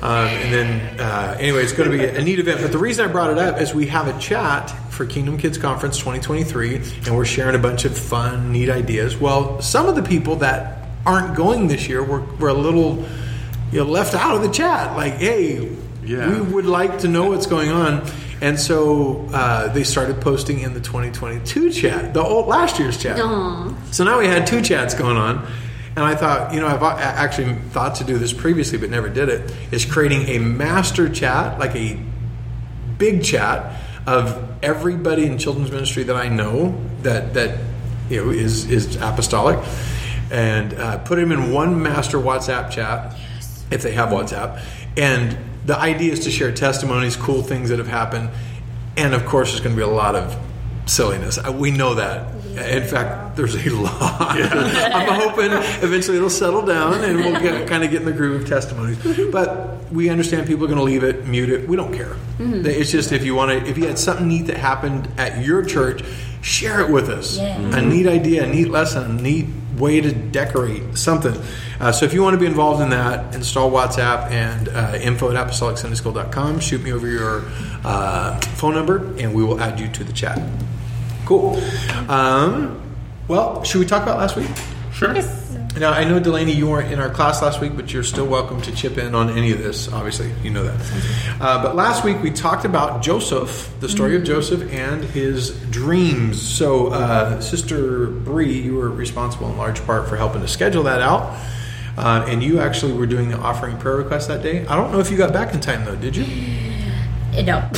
Um, 0.02 0.28
and 0.28 0.52
then, 0.54 1.00
uh, 1.00 1.36
anyway, 1.38 1.62
it's 1.62 1.72
going 1.72 1.90
to 1.90 1.96
be 1.96 2.04
a 2.04 2.22
neat 2.22 2.38
event. 2.38 2.60
But 2.60 2.72
the 2.72 2.78
reason 2.78 3.08
I 3.08 3.12
brought 3.12 3.30
it 3.30 3.38
up 3.38 3.60
is 3.60 3.74
we 3.74 3.86
have 3.86 4.08
a 4.08 4.18
chat 4.20 4.68
for 4.90 5.06
Kingdom 5.06 5.38
Kids 5.38 5.58
Conference 5.58 5.96
2023, 5.98 6.76
and 7.06 7.16
we're 7.16 7.24
sharing 7.24 7.54
a 7.54 7.58
bunch 7.58 7.84
of 7.84 7.96
fun, 7.96 8.52
neat 8.52 8.68
ideas. 8.70 9.16
Well, 9.16 9.60
some 9.62 9.86
of 9.88 9.94
the 9.96 10.02
people 10.02 10.36
that 10.36 10.88
aren't 11.06 11.36
going 11.36 11.66
this 11.68 11.88
year 11.88 12.02
were, 12.02 12.20
were 12.36 12.48
a 12.48 12.54
little 12.54 13.04
you 13.72 13.78
know, 13.78 13.84
left 13.84 14.14
out 14.14 14.36
of 14.36 14.42
the 14.42 14.50
chat. 14.50 14.96
Like, 14.96 15.14
hey, 15.14 15.68
Yeah. 16.04 16.28
we 16.30 16.40
would 16.40 16.66
like 16.66 16.98
to 17.00 17.08
know 17.08 17.26
what's 17.30 17.46
going 17.46 17.70
on. 17.70 18.04
And 18.42 18.58
so 18.58 19.24
uh, 19.32 19.68
they 19.68 19.84
started 19.84 20.20
posting 20.20 20.58
in 20.58 20.74
the 20.74 20.80
2022 20.80 21.70
chat, 21.70 22.12
the 22.12 22.20
old 22.20 22.48
last 22.48 22.80
year's 22.80 23.00
chat. 23.00 23.20
Aw. 23.20 23.72
So 23.92 24.02
now 24.02 24.18
we 24.18 24.26
had 24.26 24.48
two 24.48 24.60
chats 24.60 24.94
going 24.94 25.16
on, 25.16 25.46
and 25.94 26.04
I 26.04 26.16
thought, 26.16 26.52
you 26.52 26.58
know, 26.58 26.66
I've 26.66 26.82
actually 26.82 27.54
thought 27.70 27.94
to 27.96 28.04
do 28.04 28.18
this 28.18 28.32
previously, 28.32 28.78
but 28.78 28.90
never 28.90 29.08
did 29.08 29.28
it. 29.28 29.54
Is 29.70 29.84
creating 29.84 30.22
a 30.22 30.38
master 30.40 31.08
chat, 31.08 31.60
like 31.60 31.76
a 31.76 31.96
big 32.98 33.22
chat 33.22 33.80
of 34.08 34.44
everybody 34.60 35.24
in 35.24 35.38
children's 35.38 35.70
ministry 35.70 36.02
that 36.02 36.16
I 36.16 36.28
know 36.28 36.76
that 37.02 37.34
that 37.34 37.60
you 38.10 38.24
know 38.24 38.30
is 38.32 38.68
is 38.68 38.96
apostolic, 38.96 39.64
and 40.32 40.74
uh, 40.74 40.98
put 40.98 41.14
them 41.14 41.30
in 41.30 41.52
one 41.52 41.80
master 41.80 42.18
WhatsApp 42.18 42.72
chat 42.72 43.16
if 43.70 43.82
they 43.82 43.92
have 43.92 44.08
WhatsApp, 44.08 44.60
and 44.96 45.38
the 45.64 45.78
idea 45.78 46.12
is 46.12 46.20
to 46.20 46.30
share 46.30 46.52
testimonies, 46.52 47.16
cool 47.16 47.42
things 47.42 47.68
that 47.70 47.78
have 47.78 47.88
happened, 47.88 48.30
and 48.96 49.14
of 49.14 49.24
course, 49.26 49.50
there's 49.50 49.60
going 49.60 49.74
to 49.74 49.76
be 49.76 49.82
a 49.88 49.94
lot 49.94 50.14
of 50.16 50.36
silliness. 50.86 51.38
Uh, 51.38 51.52
We 51.52 51.70
know 51.70 51.94
that. 51.94 52.34
In 52.52 52.84
fact, 52.84 53.34
there's 53.36 53.54
a 53.54 53.70
lot. 53.70 54.20
I'm 54.20 55.20
hoping 55.20 55.50
eventually 55.82 56.18
it'll 56.18 56.28
settle 56.28 56.60
down 56.66 57.02
and 57.02 57.16
we'll 57.16 57.40
get, 57.40 57.66
kind 57.72 57.82
of 57.82 57.90
get 57.90 58.00
in 58.02 58.06
the 58.06 58.12
groove 58.12 58.42
of 58.42 58.46
testimonies. 58.48 58.98
But 59.32 59.90
we 59.90 60.10
understand 60.10 60.46
people 60.46 60.64
are 60.64 60.66
going 60.66 60.76
to 60.78 60.84
leave 60.84 61.02
it, 61.02 61.26
mute 61.26 61.48
it. 61.48 61.66
We 61.66 61.76
don't 61.76 61.94
care. 61.94 62.14
It's 62.38 62.90
just 62.90 63.10
if 63.12 63.24
you 63.24 63.34
want 63.34 63.52
to, 63.52 63.66
if 63.70 63.78
you 63.78 63.86
had 63.86 63.98
something 63.98 64.28
neat 64.28 64.48
that 64.48 64.58
happened 64.58 65.08
at 65.16 65.42
your 65.42 65.64
church, 65.64 66.02
share 66.42 66.80
it 66.82 66.90
with 66.90 67.08
us. 67.08 67.38
Yeah. 67.38 67.56
A 67.78 67.80
neat 67.80 68.06
idea, 68.06 68.44
a 68.44 68.46
neat 68.46 68.68
lesson, 68.68 69.18
a 69.18 69.22
neat 69.22 69.46
way 69.82 70.00
to 70.00 70.12
decorate 70.12 70.96
something. 70.96 71.34
Uh, 71.80 71.90
so 71.90 72.06
if 72.06 72.14
you 72.14 72.22
want 72.22 72.34
to 72.34 72.38
be 72.38 72.46
involved 72.46 72.80
in 72.80 72.90
that, 72.90 73.34
install 73.34 73.68
WhatsApp 73.68 74.30
and 74.30 74.68
uh, 74.68 74.96
info 75.02 75.34
at 75.34 75.46
apostolicsundayschool.com. 75.46 76.60
Shoot 76.60 76.82
me 76.82 76.92
over 76.92 77.08
your 77.08 77.42
uh, 77.84 78.38
phone 78.54 78.74
number 78.74 79.12
and 79.18 79.34
we 79.34 79.42
will 79.44 79.60
add 79.60 79.80
you 79.80 79.88
to 79.88 80.04
the 80.04 80.12
chat. 80.12 80.40
Cool. 81.26 81.60
Um, 82.08 82.80
well, 83.26 83.64
should 83.64 83.80
we 83.80 83.86
talk 83.86 84.04
about 84.04 84.18
last 84.18 84.36
week? 84.36 84.50
Sure. 84.92 85.41
Now, 85.78 85.90
I 85.92 86.04
know, 86.04 86.20
Delaney, 86.20 86.52
you 86.52 86.68
weren't 86.68 86.92
in 86.92 86.98
our 87.00 87.08
class 87.08 87.40
last 87.40 87.60
week, 87.60 87.72
but 87.74 87.92
you're 87.94 88.02
still 88.02 88.26
welcome 88.26 88.60
to 88.62 88.72
chip 88.74 88.98
in 88.98 89.14
on 89.14 89.30
any 89.30 89.52
of 89.52 89.58
this. 89.58 89.90
Obviously, 89.90 90.30
you 90.42 90.50
know 90.50 90.64
that. 90.64 91.38
Uh, 91.40 91.62
but 91.62 91.74
last 91.74 92.04
week 92.04 92.20
we 92.22 92.30
talked 92.30 92.66
about 92.66 93.02
Joseph, 93.02 93.72
the 93.80 93.88
story 93.88 94.14
of 94.14 94.22
Joseph, 94.22 94.70
and 94.70 95.02
his 95.02 95.58
dreams. 95.70 96.40
So, 96.40 96.88
uh, 96.88 97.40
Sister 97.40 98.08
Bre, 98.08 98.42
you 98.42 98.74
were 98.76 98.90
responsible 98.90 99.48
in 99.50 99.56
large 99.56 99.84
part 99.86 100.08
for 100.10 100.16
helping 100.16 100.42
to 100.42 100.48
schedule 100.48 100.82
that 100.84 101.00
out. 101.00 101.34
Uh, 101.96 102.24
and 102.28 102.42
you 102.42 102.60
actually 102.60 102.92
were 102.92 103.06
doing 103.06 103.30
the 103.30 103.38
offering 103.38 103.78
prayer 103.78 103.96
request 103.96 104.28
that 104.28 104.42
day. 104.42 104.66
I 104.66 104.76
don't 104.76 104.92
know 104.92 104.98
if 105.00 105.10
you 105.10 105.16
got 105.16 105.32
back 105.32 105.54
in 105.54 105.60
time, 105.60 105.84
though, 105.86 105.96
did 105.96 106.14
you? 106.16 106.24
Uh, 106.24 107.40
No. 107.42 107.70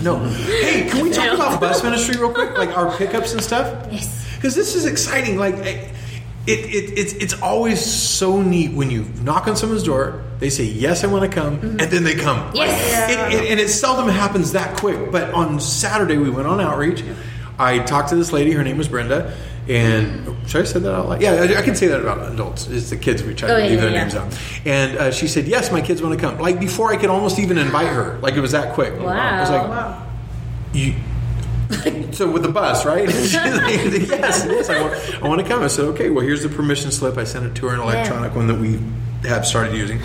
No. 0.00 0.18
Hey, 0.28 0.88
can 0.90 1.02
we 1.04 1.10
talk 1.12 1.32
about 1.32 1.60
bus 1.60 1.82
ministry 1.84 2.16
real 2.16 2.32
quick? 2.32 2.58
Like 2.58 2.76
our 2.76 2.96
pickups 2.96 3.32
and 3.32 3.42
stuff? 3.42 3.86
Yes. 3.92 4.34
Because 4.34 4.54
this 4.56 4.74
is 4.74 4.84
exciting. 4.84 5.38
Like, 5.38 5.54
it, 6.46 6.58
it, 6.60 6.98
it's, 6.98 7.12
it's 7.14 7.40
always 7.42 7.84
so 7.84 8.40
neat 8.40 8.72
when 8.72 8.90
you 8.90 9.04
knock 9.22 9.48
on 9.48 9.56
someone's 9.56 9.82
door, 9.82 10.22
they 10.38 10.50
say, 10.50 10.64
Yes, 10.64 11.02
I 11.04 11.06
want 11.06 11.30
to 11.30 11.34
come, 11.34 11.54
and 11.60 11.80
then 11.80 12.04
they 12.04 12.14
come. 12.14 12.54
Yes. 12.54 13.10
It, 13.10 13.42
it, 13.42 13.50
and 13.50 13.60
it 13.60 13.68
seldom 13.68 14.08
happens 14.08 14.52
that 14.52 14.76
quick. 14.78 15.10
But 15.10 15.32
on 15.34 15.60
Saturday, 15.60 16.16
we 16.18 16.30
went 16.30 16.46
on 16.46 16.60
outreach. 16.60 17.02
I 17.58 17.78
talked 17.80 18.10
to 18.10 18.16
this 18.16 18.32
lady. 18.32 18.52
Her 18.52 18.62
name 18.62 18.78
was 18.78 18.88
Brenda. 18.88 19.36
And 19.68 20.36
should 20.48 20.60
I 20.60 20.64
say 20.64 20.78
that 20.78 20.94
out 20.94 21.08
loud? 21.08 21.20
Yeah, 21.20 21.32
I, 21.32 21.58
I 21.58 21.62
can 21.62 21.74
say 21.74 21.88
that 21.88 22.00
about 22.00 22.32
adults. 22.32 22.68
It's 22.68 22.90
the 22.90 22.96
kids 22.96 23.24
we 23.24 23.34
try 23.34 23.48
Oh, 23.50 23.56
to 23.56 23.64
yeah, 23.64 23.70
leave 23.70 23.80
their 23.80 23.90
yeah, 23.90 24.00
names 24.02 24.14
out. 24.14 24.38
And 24.64 24.96
uh, 24.96 25.10
she 25.10 25.26
said, 25.26 25.48
"Yes, 25.48 25.72
my 25.72 25.80
kids 25.80 26.00
want 26.00 26.14
to 26.14 26.20
come." 26.24 26.38
Like 26.38 26.60
before, 26.60 26.92
I 26.92 26.96
could 26.96 27.10
almost 27.10 27.40
even 27.40 27.58
invite 27.58 27.88
her. 27.88 28.16
Like 28.18 28.34
it 28.34 28.40
was 28.40 28.52
that 28.52 28.74
quick. 28.74 28.96
Wow. 28.96 29.08
I 29.10 29.40
was 29.40 29.50
like, 29.50 29.68
wow. 29.68 30.06
you. 30.72 30.94
so 32.12 32.30
with 32.30 32.42
the 32.42 32.48
bus, 32.48 32.84
right? 32.84 33.08
Yes, 34.16 34.46
yes, 34.48 34.70
I 34.70 34.82
want, 34.82 35.24
I 35.24 35.28
want 35.28 35.40
to 35.40 35.46
come. 35.46 35.62
I 35.62 35.66
said, 35.66 35.84
okay, 35.86 36.10
well, 36.10 36.24
here's 36.24 36.42
the 36.42 36.48
permission 36.48 36.90
slip. 36.90 37.16
I 37.18 37.24
sent 37.24 37.44
it 37.46 37.54
to 37.56 37.68
her, 37.68 37.74
an 37.74 37.80
electronic 37.80 38.34
one 38.34 38.46
that 38.46 38.58
we 38.58 38.78
have 39.28 39.46
started 39.46 39.74
using. 39.74 40.00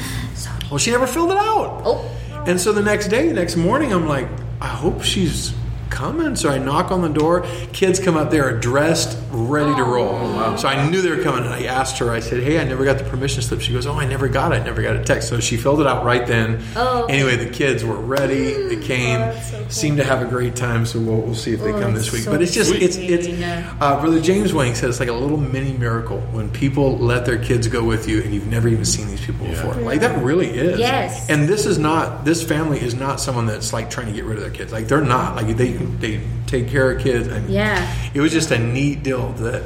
Well, 0.70 0.78
she 0.78 0.92
never 0.92 1.08
filled 1.08 1.32
it 1.32 1.38
out. 1.38 1.82
Oh. 1.86 2.44
And 2.48 2.60
so 2.60 2.72
the 2.72 2.82
next 2.82 3.08
day, 3.08 3.28
the 3.28 3.34
next 3.34 3.56
morning, 3.56 3.94
I'm 3.94 4.08
like, 4.08 4.28
I 4.60 4.68
hope 4.68 5.04
she's 5.04 5.54
coming. 5.92 6.36
So 6.36 6.50
I 6.50 6.58
knock 6.58 6.92
on 6.92 7.02
the 7.02 7.10
door. 7.10 7.46
Kids 7.74 8.00
come 8.00 8.18
up 8.18 8.32
there, 8.32 8.58
dressed, 8.60 9.18
ready 9.30 9.76
to 9.76 9.84
roll. 9.84 10.58
So 10.58 10.68
I 10.68 10.90
knew 10.90 11.02
they 11.02 11.12
were 11.12 11.22
coming. 11.24 11.44
And 11.44 11.54
I 11.54 11.64
asked 11.66 11.98
her, 12.00 12.10
I 12.10 12.20
said, 12.22 12.42
hey, 12.42 12.60
I 12.60 12.64
never 12.64 12.84
got 12.84 12.98
the 12.98 13.04
permission 13.04 13.42
slip. 13.44 13.62
She 13.62 13.74
goes, 13.74 13.86
oh, 13.86 13.94
I 13.94 14.06
never 14.06 14.28
got 14.28 14.54
it. 14.54 14.62
I 14.62 14.64
never 14.64 14.82
got 14.82 14.96
a 14.96 15.04
text. 15.04 15.30
So 15.30 15.40
she 15.40 15.58
filled 15.58 15.82
it 15.82 15.88
out 15.88 16.04
right 16.04 16.26
then. 16.26 16.64
Oh. 16.76 17.06
Anyway, 17.06 17.36
the 17.36 17.50
kids 17.50 17.84
were 17.84 17.96
ready. 18.00 18.54
They 18.76 18.82
came, 18.82 19.34
seemed 19.70 19.98
to 19.98 20.04
have 20.04 20.22
a 20.22 20.26
great 20.26 20.56
time. 20.56 20.86
So 20.86 21.00
we'll, 21.00 21.22
we'll 21.22 21.36
see 21.36 21.54
if 21.54 21.60
they 21.62 21.72
Oh, 21.74 21.80
come 21.80 21.94
this 21.94 22.12
week. 22.12 22.24
so 22.24 22.32
but 22.32 22.42
it's 22.42 22.54
just, 22.54 22.74
it's, 22.74 22.96
sweet. 22.96 23.12
it's, 23.12 23.28
Yeah. 23.28 23.76
uh, 23.80 24.00
Brother 24.02 24.20
James 24.22 24.54
Wang 24.54 24.74
said 24.76 24.90
it's 24.90 25.00
like 25.00 25.10
a 25.10 25.14
little 25.14 25.38
mini 25.38 25.74
miracle 25.74 26.20
when 26.32 26.50
people 26.50 26.98
let 26.98 27.26
their 27.26 27.38
kids 27.38 27.68
go 27.68 27.84
with 27.84 28.08
you 28.08 28.22
and 28.22 28.34
you've 28.34 28.48
never 28.48 28.68
even 28.68 28.86
seen 28.86 29.08
these 29.08 29.24
people 29.26 29.46
before. 29.46 29.74
Like 29.76 30.00
that 30.02 30.22
really 30.24 30.48
is. 30.50 30.80
Yes. 30.80 31.30
And 31.30 31.48
this 31.48 31.66
is 31.66 31.78
not 31.78 32.24
this 32.26 32.44
family 32.44 32.80
is 32.80 32.96
not 32.96 33.20
someone 33.20 33.46
that's 33.46 33.74
like 33.74 33.90
trying 33.90 34.08
to 34.08 34.14
get 34.14 34.26
rid 34.26 34.38
of 34.38 34.44
their 34.44 34.52
kids. 34.54 34.72
Like 34.72 34.88
they're 34.88 35.02
not. 35.02 35.36
Like 35.36 35.56
they 35.58 35.74
they 36.00 36.22
take 36.48 36.68
care 36.70 36.92
of 36.92 37.02
kids. 37.02 37.28
And 37.28 37.50
Yeah. 37.50 37.94
It 38.14 38.22
was 38.22 38.32
just 38.32 38.52
a 38.52 38.58
neat 38.60 39.04
deal 39.04 39.32
that 39.34 39.64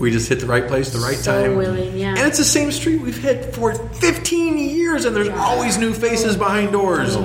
we 0.00 0.10
just 0.10 0.28
hit 0.28 0.40
the 0.40 0.46
right 0.46 0.66
place, 0.66 0.90
the 0.90 0.98
right 0.98 1.16
So 1.16 1.42
time. 1.42 1.56
willing, 1.56 1.96
yeah. 1.96 2.10
And 2.10 2.20
it's 2.20 2.38
the 2.38 2.44
same 2.44 2.72
street 2.72 3.00
we've 3.00 3.16
hit 3.16 3.54
for 3.54 3.72
15 3.74 4.58
years, 4.58 5.04
and 5.04 5.14
there's 5.14 5.28
always 5.28 5.78
new 5.78 5.92
faces 5.92 6.36
behind 6.36 6.72
doors. 6.72 7.16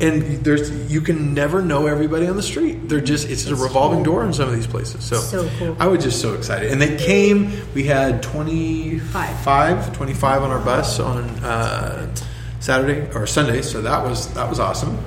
And 0.00 0.22
there's 0.44 0.70
you 0.90 1.00
can 1.00 1.32
never 1.32 1.62
know 1.62 1.86
everybody 1.86 2.26
on 2.26 2.34
the 2.36 2.42
street. 2.42 2.88
They're 2.88 3.00
just 3.00 3.28
it's 3.28 3.46
a 3.46 3.54
revolving 3.54 4.02
door 4.02 4.24
in 4.24 4.32
some 4.32 4.48
of 4.48 4.54
these 4.54 4.66
places. 4.66 5.04
So, 5.04 5.16
So 5.16 5.48
cool. 5.58 5.76
I 5.78 5.86
was 5.86 6.02
just 6.02 6.20
so 6.20 6.34
excited. 6.34 6.72
And 6.72 6.80
they 6.82 6.96
came. 6.96 7.52
We 7.72 7.84
had 7.84 8.20
25, 8.22 9.92
25 9.92 10.42
on 10.42 10.50
our 10.50 10.58
bus 10.58 10.98
on 10.98 11.24
uh, 11.44 12.12
Saturday 12.58 13.08
or 13.14 13.26
Sunday. 13.28 13.62
So 13.62 13.82
that 13.82 14.02
was 14.02 14.32
that 14.34 14.48
was 14.48 14.58
awesome. 14.58 14.98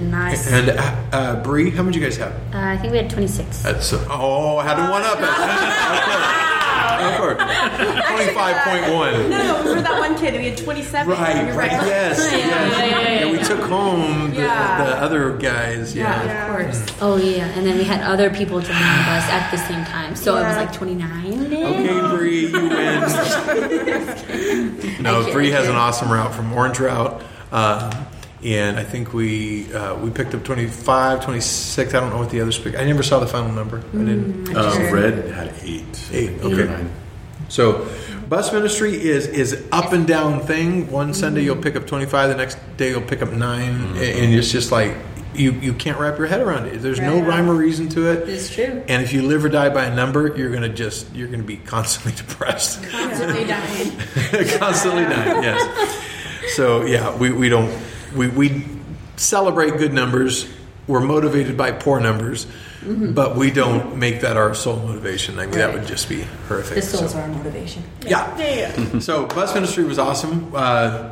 Nice. 0.00 0.46
And 0.50 0.70
uh, 0.70 0.96
uh, 1.12 1.42
Bre, 1.42 1.68
how 1.70 1.82
many 1.82 1.92
did 1.92 1.96
you 1.96 2.00
guys 2.06 2.16
have? 2.16 2.32
Uh, 2.54 2.58
I 2.58 2.76
think 2.78 2.92
we 2.92 2.98
had 2.98 3.10
26. 3.10 3.62
That's 3.62 3.92
oh, 3.92 4.56
I 4.58 4.64
had 4.64 4.76
to 4.76 4.90
one 4.90 5.02
up 5.02 5.18
it. 5.20 5.28
Of 7.02 7.16
course. 7.18 7.36
Twenty-five 7.36 8.56
point 8.64 8.94
one. 8.94 9.12
No, 9.30 9.42
no, 9.42 9.62
we 9.64 9.70
were 9.74 9.82
that 9.82 9.98
one 9.98 10.16
kid. 10.16 10.34
We 10.34 10.44
had 10.50 10.56
27. 10.58 11.10
Right, 11.12 11.46
You're 11.46 11.56
right, 11.56 11.72
yes, 11.72 12.18
Yeah, 12.32 12.38
yes. 12.38 12.78
yeah, 12.78 12.86
yeah, 12.86 13.00
yeah, 13.00 13.08
And 13.26 13.30
we 13.32 13.38
took 13.42 13.58
home 13.60 14.30
the, 14.30 14.36
Yeah. 14.42 14.84
the 14.84 14.96
other 15.02 15.36
guys. 15.36 15.96
Yeah. 15.96 16.24
Yeah, 16.24 16.46
of 16.46 16.52
course. 16.52 16.86
Oh, 17.00 17.16
yeah. 17.16 17.46
And 17.56 17.66
then 17.66 17.76
we 17.76 17.82
had 17.84 18.02
other 18.02 18.30
people 18.30 18.60
join 18.60 18.78
the 18.78 19.02
bus 19.06 19.24
at 19.30 19.50
the 19.50 19.56
same 19.58 19.84
time. 19.86 20.14
So 20.14 20.36
it 20.36 20.44
was 20.44 20.56
like 20.56 20.72
29? 20.72 21.52
Okay, 21.52 22.00
Bre, 22.16 22.24
you 22.24 22.52
win. 22.52 23.00
no, 25.02 25.24
Bre 25.32 25.50
has 25.50 25.66
an 25.68 25.74
awesome 25.74 26.10
route 26.12 26.32
from 26.32 26.52
Orange 26.52 26.78
Route. 26.78 27.20
Um, 27.50 27.90
and 28.44 28.78
I 28.78 28.84
think 28.84 29.12
we 29.12 29.72
uh, 29.72 29.96
we 29.96 30.10
picked 30.10 30.34
up 30.34 30.44
25, 30.44 31.24
26. 31.24 31.94
I 31.94 32.00
don't 32.00 32.10
know 32.10 32.18
what 32.18 32.30
the 32.30 32.40
others 32.40 32.58
picked. 32.58 32.76
I 32.76 32.84
never 32.84 33.02
saw 33.02 33.20
the 33.20 33.26
final 33.26 33.52
number. 33.52 33.78
I 33.78 33.96
didn't. 33.98 34.56
Uh, 34.56 34.88
Red 34.92 35.28
had 35.30 35.54
eight. 35.62 36.08
Eight. 36.12 36.40
Okay. 36.40 36.66
Nine. 36.66 36.90
So, 37.48 37.86
bus 38.28 38.52
ministry 38.52 38.94
is 38.94 39.26
is 39.26 39.62
up 39.72 39.92
and 39.92 40.06
down 40.06 40.40
thing. 40.40 40.90
One 40.90 41.14
Sunday 41.14 41.42
you'll 41.42 41.56
pick 41.62 41.76
up 41.76 41.86
twenty 41.86 42.06
five, 42.06 42.30
the 42.30 42.36
next 42.36 42.58
day 42.76 42.90
you'll 42.90 43.02
pick 43.02 43.22
up 43.22 43.30
9 43.30 43.62
and 43.62 43.98
it's 43.98 44.50
just 44.50 44.72
like 44.72 44.96
you 45.34 45.52
you 45.52 45.74
can't 45.74 45.98
wrap 45.98 46.18
your 46.18 46.26
head 46.26 46.40
around 46.40 46.66
it. 46.66 46.78
There's 46.78 46.98
no 47.00 47.20
rhyme 47.20 47.48
or 47.48 47.54
reason 47.54 47.88
to 47.90 48.10
it. 48.10 48.28
It's 48.28 48.52
true. 48.52 48.82
And 48.88 49.02
if 49.02 49.12
you 49.12 49.22
live 49.22 49.44
or 49.44 49.48
die 49.48 49.68
by 49.68 49.84
a 49.84 49.94
number, 49.94 50.34
you're 50.36 50.50
gonna 50.52 50.68
just 50.68 51.14
you're 51.14 51.28
gonna 51.28 51.42
be 51.42 51.58
constantly 51.58 52.12
depressed, 52.26 52.82
Constantly 52.84 53.44
dying. 53.44 53.90
constantly 54.58 55.04
dying. 55.04 55.42
Yes. 55.42 56.54
So 56.54 56.84
yeah, 56.86 57.14
we, 57.16 57.30
we 57.32 57.48
don't 57.48 57.70
we 58.16 58.28
we 58.28 58.64
celebrate 59.16 59.76
good 59.78 59.92
numbers. 59.92 60.48
We're 60.86 61.00
motivated 61.00 61.56
by 61.56 61.70
poor 61.72 62.00
numbers, 62.00 62.46
but 62.84 63.36
we 63.36 63.50
don't 63.52 63.96
make 63.96 64.22
that 64.22 64.36
our 64.36 64.52
sole 64.54 64.76
motivation. 64.76 65.38
I 65.38 65.46
mean, 65.46 65.58
that 65.58 65.72
would 65.72 65.86
just 65.86 66.08
be 66.08 66.22
horrific. 66.48 66.74
The 66.76 66.82
souls 66.82 67.12
So- 67.12 67.18
are 67.18 67.22
our 67.22 67.28
motivation. 67.28 67.84
yeah. 68.04 68.36
Yeah. 68.38 68.98
So 68.98 69.26
bus 69.26 69.54
ministry 69.54 69.84
was 69.84 69.98
awesome. 69.98 70.50
Uh, 70.54 71.10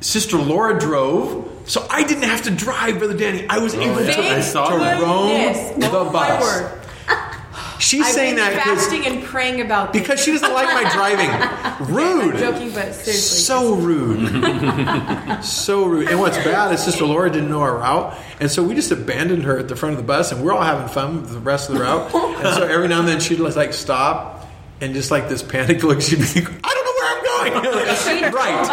Sister 0.00 0.36
Laura 0.36 0.76
drove, 0.80 1.48
so 1.66 1.86
I 1.88 2.02
didn't 2.02 2.24
have 2.24 2.42
to 2.42 2.50
drive, 2.50 2.98
Brother 2.98 3.16
Danny. 3.16 3.46
I 3.48 3.58
was 3.58 3.74
able 3.74 4.02
yeah. 4.04 4.12
to, 4.16 4.22
I 4.22 4.40
saw 4.40 4.70
to 4.70 4.76
roam 4.76 5.28
Yes. 5.28 5.70
the 5.78 5.88
Oh, 5.96 6.04
my 6.06 6.10
bus. 6.10 6.42
She's 7.82 8.06
I've 8.06 8.12
saying 8.14 8.36
that 8.36 8.54
fasting 8.54 9.06
and 9.06 9.24
praying 9.24 9.60
about 9.60 9.92
this. 9.92 10.02
because 10.02 10.22
she 10.22 10.30
doesn't 10.32 10.52
like 10.52 10.66
my 10.68 10.90
driving. 10.92 11.28
I'm 11.30 11.94
Rude. 11.94 12.38
joking, 12.38 12.70
but 12.72 12.94
seriously. 12.94 13.12
So 13.38 13.74
rude. 13.74 15.44
so 15.44 15.84
rude. 15.84 16.08
And 16.08 16.20
what's 16.20 16.36
bad 16.38 16.72
is 16.72 16.82
Sister 16.82 17.04
Laura 17.04 17.28
didn't 17.30 17.50
know 17.50 17.60
our 17.60 17.76
route. 17.78 18.16
And 18.40 18.50
so 18.50 18.62
we 18.62 18.74
just 18.74 18.90
abandoned 18.92 19.44
her 19.44 19.58
at 19.58 19.68
the 19.68 19.76
front 19.76 19.94
of 19.94 19.98
the 19.98 20.06
bus 20.06 20.30
and 20.32 20.44
we're 20.44 20.52
all 20.52 20.62
having 20.62 20.88
fun 20.88 21.22
with 21.22 21.32
the 21.32 21.38
rest 21.40 21.68
of 21.70 21.74
the 21.76 21.82
route. 21.82 22.14
And 22.14 22.54
so 22.54 22.62
every 22.64 22.88
now 22.88 23.00
and 23.00 23.08
then 23.08 23.20
she'd 23.20 23.38
like 23.40 23.72
stop 23.72 24.48
and 24.80 24.94
just 24.94 25.10
like 25.10 25.28
this 25.28 25.42
panic 25.42 25.82
look, 25.82 26.00
she'd 26.00 26.16
be 26.16 26.22
like, 26.40 26.48
I 26.64 26.74
don't 26.74 26.84
know 26.84 26.92
where 26.96 27.52
I'm 27.52 27.62
going. 27.62 27.72
Like, 27.82 28.32
right. 28.34 28.68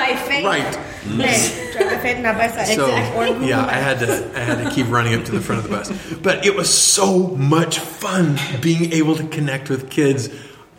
Right. 0.46 1.69
Hey, 2.02 2.22
drive 2.22 2.38
by 2.38 2.48
faith, 2.48 2.78
not. 2.78 2.88
So 2.88 2.96
Exactly. 2.96 3.48
yeah, 3.50 3.66
I 3.66 3.74
had 3.74 4.00
to 4.00 4.32
I 4.36 4.40
had 4.40 4.64
to 4.64 4.70
keep 4.72 4.88
running 4.90 5.16
up 5.16 5.26
to 5.26 5.32
the 5.32 5.42
front 5.42 5.64
of 5.64 5.70
the 5.70 5.76
bus. 5.76 5.92
But 6.22 6.46
it 6.46 6.56
was 6.56 6.74
so 6.74 7.28
much 7.36 7.80
fun 7.80 8.38
being 8.62 8.92
able 8.94 9.16
to 9.16 9.28
connect 9.28 9.70
with 9.70 9.90
kids 9.90 10.30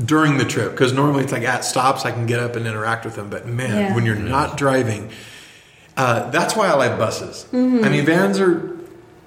during 0.05 0.39
the 0.39 0.45
trip 0.45 0.71
because 0.73 0.93
normally 0.93 1.25
it's 1.25 1.33
like 1.33 1.43
at 1.43 1.65
stops 1.65 2.05
I 2.05 2.11
can 2.13 2.27
get 2.27 2.41
up 2.41 2.57
and 2.57 2.67
interact 2.67 3.05
with 3.05 3.17
them. 3.17 3.29
But 3.31 3.47
man, 3.47 3.77
Yeah. 3.77 3.95
when 3.95 4.05
you're 4.07 4.17
not 4.17 4.57
driving, 4.57 5.11
uh, 5.97 6.31
that's 6.31 6.57
why 6.57 6.69
I 6.69 6.75
like 6.75 6.97
buses. 6.99 7.47
Mm-hmm. 7.53 7.85
I 7.85 7.89
mean, 7.89 8.05
vans 8.07 8.41
are 8.41 8.77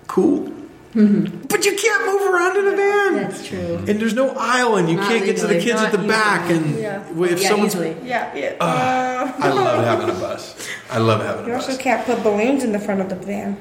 cool. 0.07 0.50
Mm-hmm. 0.95 1.47
But 1.47 1.65
you 1.65 1.75
can't 1.75 2.05
move 2.05 2.21
around 2.33 2.55
in 2.57 2.67
a 2.71 2.75
van. 2.75 3.15
That's 3.15 3.47
true. 3.47 3.77
And 3.88 4.00
there's 4.00 4.13
no 4.13 4.29
aisle, 4.38 4.75
and 4.75 4.88
you 4.88 4.97
Not 4.97 5.07
can't 5.07 5.25
get 5.25 5.38
to 5.38 5.47
the 5.47 5.55
legally. 5.55 5.71
kids 5.71 5.81
at 5.81 5.91
the 5.91 5.97
Not 5.97 6.07
back. 6.07 6.51
And 6.51 6.77
Yeah. 6.79 7.01
if 7.23 7.41
yeah, 7.41 7.47
someone's, 7.50 7.73
easily. 7.73 7.95
Yeah, 8.03 8.35
yeah. 8.35 8.53
Ah, 8.62 9.35
I 9.39 9.50
love 9.50 9.83
having 9.85 10.09
a 10.15 10.19
bus. 10.19 10.62
I 10.93 11.00
love 11.00 11.21
having 11.21 11.45
you 11.47 11.53
a 11.53 11.55
also 11.55 11.69
bus. 11.73 11.77
can't 11.77 12.05
put 12.05 12.21
balloons 12.23 12.63
in 12.63 12.71
the 12.71 12.79
front 12.79 13.01
of 13.01 13.09
the 13.09 13.15
van. 13.15 13.57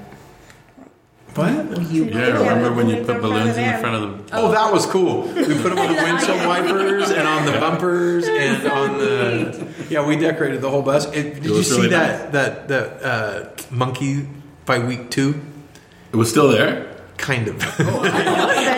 What? 1.35 1.81
Yeah, 1.91 2.27
remember 2.27 2.75
when 2.75 2.91
you 2.91 3.05
put 3.05 3.23
balloons 3.23 3.57
in 3.57 3.73
the 3.73 3.79
front 3.79 3.97
of 4.05 4.29
the. 4.29 4.37
Oh, 4.37 4.53
that 4.53 4.71
was 4.71 4.85
cool. 4.85 5.23
We 5.23 5.33
put 5.63 5.71
them 5.71 5.79
on 5.79 5.89
the 5.89 6.03
windshield 6.03 6.47
wipers 6.47 7.11
and 7.11 7.27
on 7.27 7.47
the 7.47 7.53
bumpers 7.53 8.29
and 8.29 8.67
on 8.69 8.99
the. 8.99 9.67
Yeah, 9.89 10.07
we 10.07 10.17
decorated 10.17 10.61
the 10.61 10.69
whole 10.69 10.83
bus. 10.83 11.07
It, 11.07 11.35
did 11.37 11.45
you 11.47 11.53
was 11.55 11.69
see 11.71 11.77
really 11.77 11.89
that 11.89 12.33
that 12.33 12.69
that 12.69 13.03
uh, 13.03 13.49
monkey 13.71 14.29
by 14.67 14.79
week 14.79 15.09
two? 15.11 15.41
It 16.13 16.17
was 16.17 16.29
still 16.29 16.49
there. 16.49 16.89
Kind 17.17 17.49
of. 17.49 17.57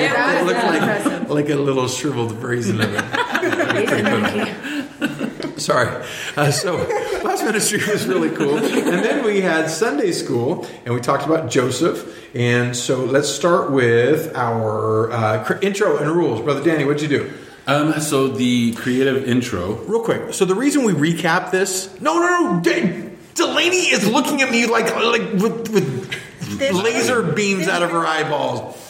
That 0.04 0.36
it 0.36 0.40
is 0.40 0.46
looked 0.46 0.64
like 0.64 1.28
like 1.28 1.48
a 1.50 1.56
little 1.56 1.88
shriveled 1.88 2.32
version 2.32 2.80
of 2.80 2.94
it. 2.94 3.04
Pretty 3.88 4.02
cool. 4.04 5.28
Sorry. 5.56 5.88
Uh, 6.36 6.50
so 6.50 6.78
bus 7.22 7.42
ministry 7.42 7.80
was 7.90 8.06
really 8.06 8.30
cool, 8.30 8.56
and 8.56 8.64
then 9.04 9.24
we 9.24 9.40
had 9.40 9.68
Sunday 9.70 10.12
school, 10.12 10.66
and 10.84 10.94
we 10.94 11.00
talked 11.00 11.24
about 11.26 11.50
Joseph. 11.50 12.20
And 12.34 12.76
so 12.76 13.04
let's 13.04 13.28
start 13.28 13.70
with 13.70 14.34
our 14.36 15.10
uh, 15.12 15.58
intro 15.62 15.98
and 15.98 16.10
rules, 16.10 16.40
brother 16.40 16.62
Danny. 16.64 16.84
What'd 16.84 17.02
you 17.02 17.08
do? 17.08 17.32
Um, 17.66 17.98
so 18.00 18.28
the 18.28 18.74
creative 18.74 19.24
intro. 19.28 19.74
Real 19.84 20.02
quick. 20.02 20.34
So 20.34 20.44
the 20.44 20.54
reason 20.54 20.84
we 20.84 20.92
recap 20.92 21.50
this, 21.50 21.98
no, 22.00 22.18
no, 22.18 22.52
no, 22.54 22.60
De- 22.60 23.10
Delaney 23.34 23.90
is 23.92 24.06
looking 24.08 24.42
at 24.42 24.50
me 24.50 24.66
like 24.66 24.94
like 24.96 25.32
with, 25.34 25.68
with 25.70 26.12
laser 26.60 27.22
beams 27.22 27.68
out 27.68 27.82
of 27.82 27.90
her 27.90 28.04
eyeballs. 28.06 28.80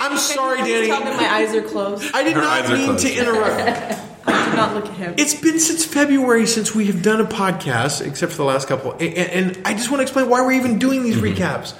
I'm 0.00 0.16
sorry, 0.18 0.58
Danny. 0.58 0.86
Tell 0.86 1.00
me 1.04 1.10
my 1.16 1.28
eyes 1.28 1.54
are 1.54 1.62
closed. 1.62 2.08
I 2.14 2.22
did 2.22 2.34
Her 2.34 2.42
not 2.42 2.60
eyes 2.62 2.70
are 2.70 2.76
mean 2.76 2.86
closed. 2.86 3.06
to 3.06 3.14
interrupt. 3.14 4.00
I 4.26 4.46
did 4.46 4.56
not 4.56 4.74
look 4.74 4.86
at 4.86 4.92
him. 4.94 5.14
It's 5.16 5.34
been 5.34 5.58
since 5.58 5.84
February 5.84 6.46
since 6.46 6.74
we 6.74 6.86
have 6.86 7.02
done 7.02 7.20
a 7.20 7.24
podcast, 7.24 8.06
except 8.06 8.32
for 8.32 8.38
the 8.38 8.44
last 8.44 8.68
couple. 8.68 8.92
And, 8.92 9.02
and 9.02 9.66
I 9.66 9.74
just 9.74 9.90
want 9.90 9.98
to 9.98 10.02
explain 10.02 10.28
why 10.28 10.40
we're 10.42 10.52
even 10.52 10.78
doing 10.78 11.02
these 11.02 11.16
recaps. 11.16 11.74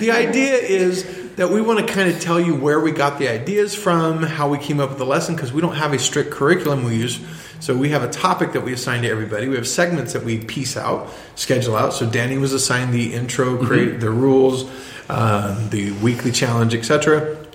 The 0.00 0.10
idea 0.10 0.54
is 0.54 1.34
that 1.36 1.50
we 1.50 1.60
want 1.60 1.86
to 1.86 1.92
kind 1.92 2.10
of 2.10 2.20
tell 2.20 2.40
you 2.40 2.54
where 2.54 2.80
we 2.80 2.90
got 2.92 3.18
the 3.18 3.28
ideas 3.28 3.74
from, 3.74 4.22
how 4.22 4.48
we 4.48 4.58
came 4.58 4.80
up 4.80 4.88
with 4.90 4.98
the 4.98 5.06
lesson, 5.06 5.34
because 5.34 5.52
we 5.52 5.60
don't 5.60 5.76
have 5.76 5.92
a 5.92 5.98
strict 5.98 6.30
curriculum 6.30 6.84
we 6.84 6.96
use. 6.96 7.20
So 7.60 7.76
we 7.76 7.90
have 7.90 8.02
a 8.02 8.10
topic 8.10 8.52
that 8.52 8.62
we 8.62 8.72
assign 8.72 9.02
to 9.02 9.08
everybody. 9.08 9.48
We 9.48 9.56
have 9.56 9.68
segments 9.68 10.12
that 10.12 10.24
we 10.24 10.38
piece 10.38 10.76
out, 10.76 11.08
schedule 11.36 11.76
out. 11.76 11.94
So 11.94 12.08
Danny 12.08 12.38
was 12.38 12.52
assigned 12.52 12.92
the 12.92 13.14
intro, 13.14 13.56
create 13.64 14.00
the 14.00 14.10
rules, 14.10 14.70
uh, 15.08 15.68
the 15.70 15.92
weekly 15.92 16.32
challenge, 16.32 16.74
etc. 16.74 17.45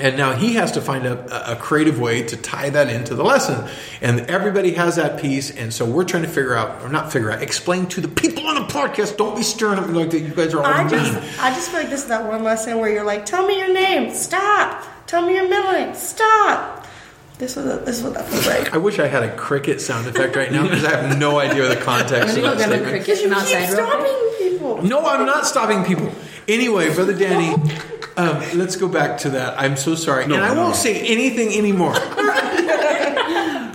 And 0.00 0.16
now 0.16 0.32
he 0.34 0.54
has 0.54 0.72
to 0.72 0.80
find 0.80 1.06
a, 1.06 1.52
a 1.52 1.56
creative 1.56 1.98
way 1.98 2.22
to 2.22 2.36
tie 2.36 2.70
that 2.70 2.88
into 2.88 3.14
the 3.16 3.24
lesson. 3.24 3.68
And 4.00 4.20
everybody 4.30 4.72
has 4.74 4.94
that 4.96 5.20
piece. 5.20 5.50
And 5.50 5.74
so 5.74 5.84
we're 5.84 6.04
trying 6.04 6.22
to 6.22 6.28
figure 6.28 6.54
out, 6.54 6.82
or 6.82 6.88
not 6.88 7.12
figure 7.12 7.32
out, 7.32 7.42
explain 7.42 7.86
to 7.88 8.00
the 8.00 8.06
people 8.08 8.46
on 8.46 8.54
the 8.54 8.72
podcast. 8.72 9.16
Don't 9.16 9.34
be 9.36 9.42
stirring 9.42 9.78
up 9.80 9.88
like 9.88 10.10
that. 10.10 10.20
You 10.20 10.28
guys 10.34 10.54
are 10.54 10.58
all 10.60 10.66
I 10.66 10.82
mean. 10.84 10.90
just, 10.90 11.40
I 11.42 11.50
just 11.50 11.70
feel 11.70 11.80
like 11.80 11.90
this 11.90 12.02
is 12.02 12.08
that 12.08 12.24
one 12.26 12.44
lesson 12.44 12.78
where 12.78 12.90
you're 12.90 13.04
like, 13.04 13.26
tell 13.26 13.44
me 13.46 13.58
your 13.58 13.72
name, 13.72 14.14
stop. 14.14 14.84
Tell 15.08 15.26
me 15.26 15.34
your 15.34 15.48
middle 15.48 15.72
name, 15.72 15.94
stop. 15.94 16.86
This 17.38 17.56
is 17.56 17.66
what, 17.66 17.86
this 17.86 17.98
is 17.98 18.02
what 18.04 18.14
that 18.14 18.28
feels 18.28 18.46
like. 18.46 18.74
I 18.74 18.78
wish 18.78 18.98
I 18.98 19.06
had 19.06 19.22
a 19.22 19.34
cricket 19.36 19.80
sound 19.80 20.06
effect 20.08 20.34
right 20.36 20.50
now 20.52 20.64
because 20.64 20.84
I 20.84 20.96
have 21.02 21.18
no 21.18 21.38
idea 21.38 21.68
the 21.68 21.76
context 21.76 22.36
of 22.36 22.44
I'm 22.44 22.56
gonna 22.56 22.56
that 22.58 22.68
go 22.68 22.84
grab 22.84 22.94
a 22.94 23.02
statement. 23.02 23.04
cricket 23.04 23.22
You 23.22 23.28
from 23.30 23.30
keep 23.30 23.38
outside 23.38 23.78
real 23.78 23.86
quick. 23.86 24.06
stopping 24.06 24.50
people. 24.50 24.82
No, 24.82 25.06
I'm 25.06 25.24
not 25.26 25.46
stopping 25.46 25.84
people. 25.84 26.12
Anyway, 26.48 26.92
Brother 26.94 27.14
Danny, 27.16 27.54
um, 28.18 28.58
let's 28.58 28.76
go 28.76 28.88
back 28.88 29.18
to 29.18 29.30
that. 29.30 29.58
I'm 29.58 29.76
so 29.76 29.94
sorry. 29.94 30.26
No, 30.26 30.34
and 30.34 30.44
I 30.44 30.54
no, 30.54 30.62
won't 30.62 30.74
no. 30.74 30.74
say 30.74 31.06
anything 31.06 31.52
anymore. 31.56 31.94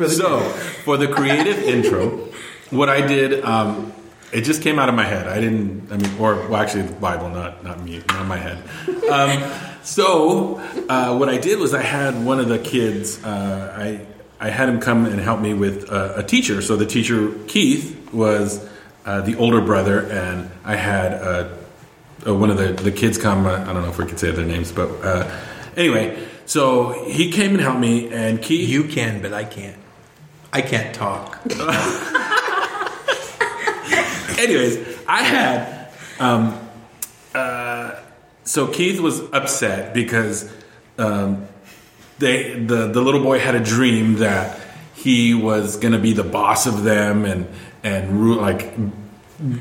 So, 0.07 0.41
for 0.83 0.97
the 0.97 1.07
creative 1.07 1.59
intro, 1.59 2.27
what 2.71 2.89
I 2.89 3.05
did, 3.05 3.43
um, 3.45 3.93
it 4.33 4.41
just 4.41 4.61
came 4.61 4.79
out 4.79 4.89
of 4.89 4.95
my 4.95 5.03
head. 5.03 5.27
I 5.27 5.39
didn't, 5.39 5.91
I 5.91 5.97
mean, 5.97 6.19
or 6.19 6.35
well, 6.35 6.57
actually, 6.57 6.83
the 6.83 6.93
Bible, 6.93 7.29
not 7.29 7.63
not 7.63 7.81
me, 7.81 8.03
not 8.09 8.25
my 8.25 8.37
head. 8.37 8.63
Um, 9.09 9.43
so, 9.83 10.57
uh, 10.89 11.15
what 11.17 11.29
I 11.29 11.37
did 11.37 11.59
was 11.59 11.73
I 11.73 11.83
had 11.83 12.25
one 12.25 12.39
of 12.39 12.49
the 12.49 12.59
kids. 12.59 13.23
Uh, 13.23 13.73
I 13.77 14.45
I 14.45 14.49
had 14.49 14.67
him 14.67 14.81
come 14.81 15.05
and 15.05 15.21
help 15.21 15.39
me 15.39 15.53
with 15.53 15.89
uh, 15.89 16.13
a 16.17 16.23
teacher. 16.23 16.61
So 16.61 16.75
the 16.75 16.87
teacher 16.87 17.31
Keith 17.47 18.11
was 18.11 18.67
uh, 19.05 19.21
the 19.21 19.35
older 19.35 19.61
brother, 19.61 20.05
and 20.09 20.49
I 20.65 20.75
had 20.75 21.13
uh, 21.13 21.49
uh, 22.25 22.33
one 22.33 22.49
of 22.49 22.57
the, 22.57 22.73
the 22.73 22.91
kids 22.91 23.17
come. 23.17 23.45
Uh, 23.45 23.61
I 23.61 23.73
don't 23.73 23.81
know 23.83 23.89
if 23.89 23.97
we 23.97 24.05
could 24.05 24.19
say 24.19 24.31
their 24.31 24.45
names, 24.45 24.71
but 24.71 24.89
uh, 25.03 25.29
anyway, 25.75 26.27
so 26.45 27.05
he 27.05 27.31
came 27.31 27.51
and 27.51 27.61
helped 27.61 27.79
me, 27.79 28.11
and 28.11 28.41
Keith. 28.41 28.69
You 28.69 28.85
can, 28.85 29.21
but 29.21 29.33
I 29.33 29.43
can't. 29.43 29.77
I 30.51 30.61
can't 30.61 30.93
talk. 30.93 31.39
Anyways, 34.39 34.77
I 35.07 35.23
had. 35.23 35.89
Um, 36.19 36.59
uh, 37.33 37.95
so 38.43 38.67
Keith 38.67 38.99
was 38.99 39.21
upset 39.31 39.93
because 39.93 40.51
um, 40.97 41.47
they 42.19 42.59
the 42.59 42.87
the 42.87 43.01
little 43.01 43.21
boy 43.21 43.39
had 43.39 43.55
a 43.55 43.63
dream 43.63 44.15
that 44.15 44.59
he 44.95 45.33
was 45.33 45.77
going 45.77 45.93
to 45.93 45.99
be 45.99 46.13
the 46.13 46.23
boss 46.23 46.65
of 46.67 46.83
them 46.83 47.25
and 47.25 47.47
and 47.83 48.11
ru- 48.11 48.39
like 48.39 48.73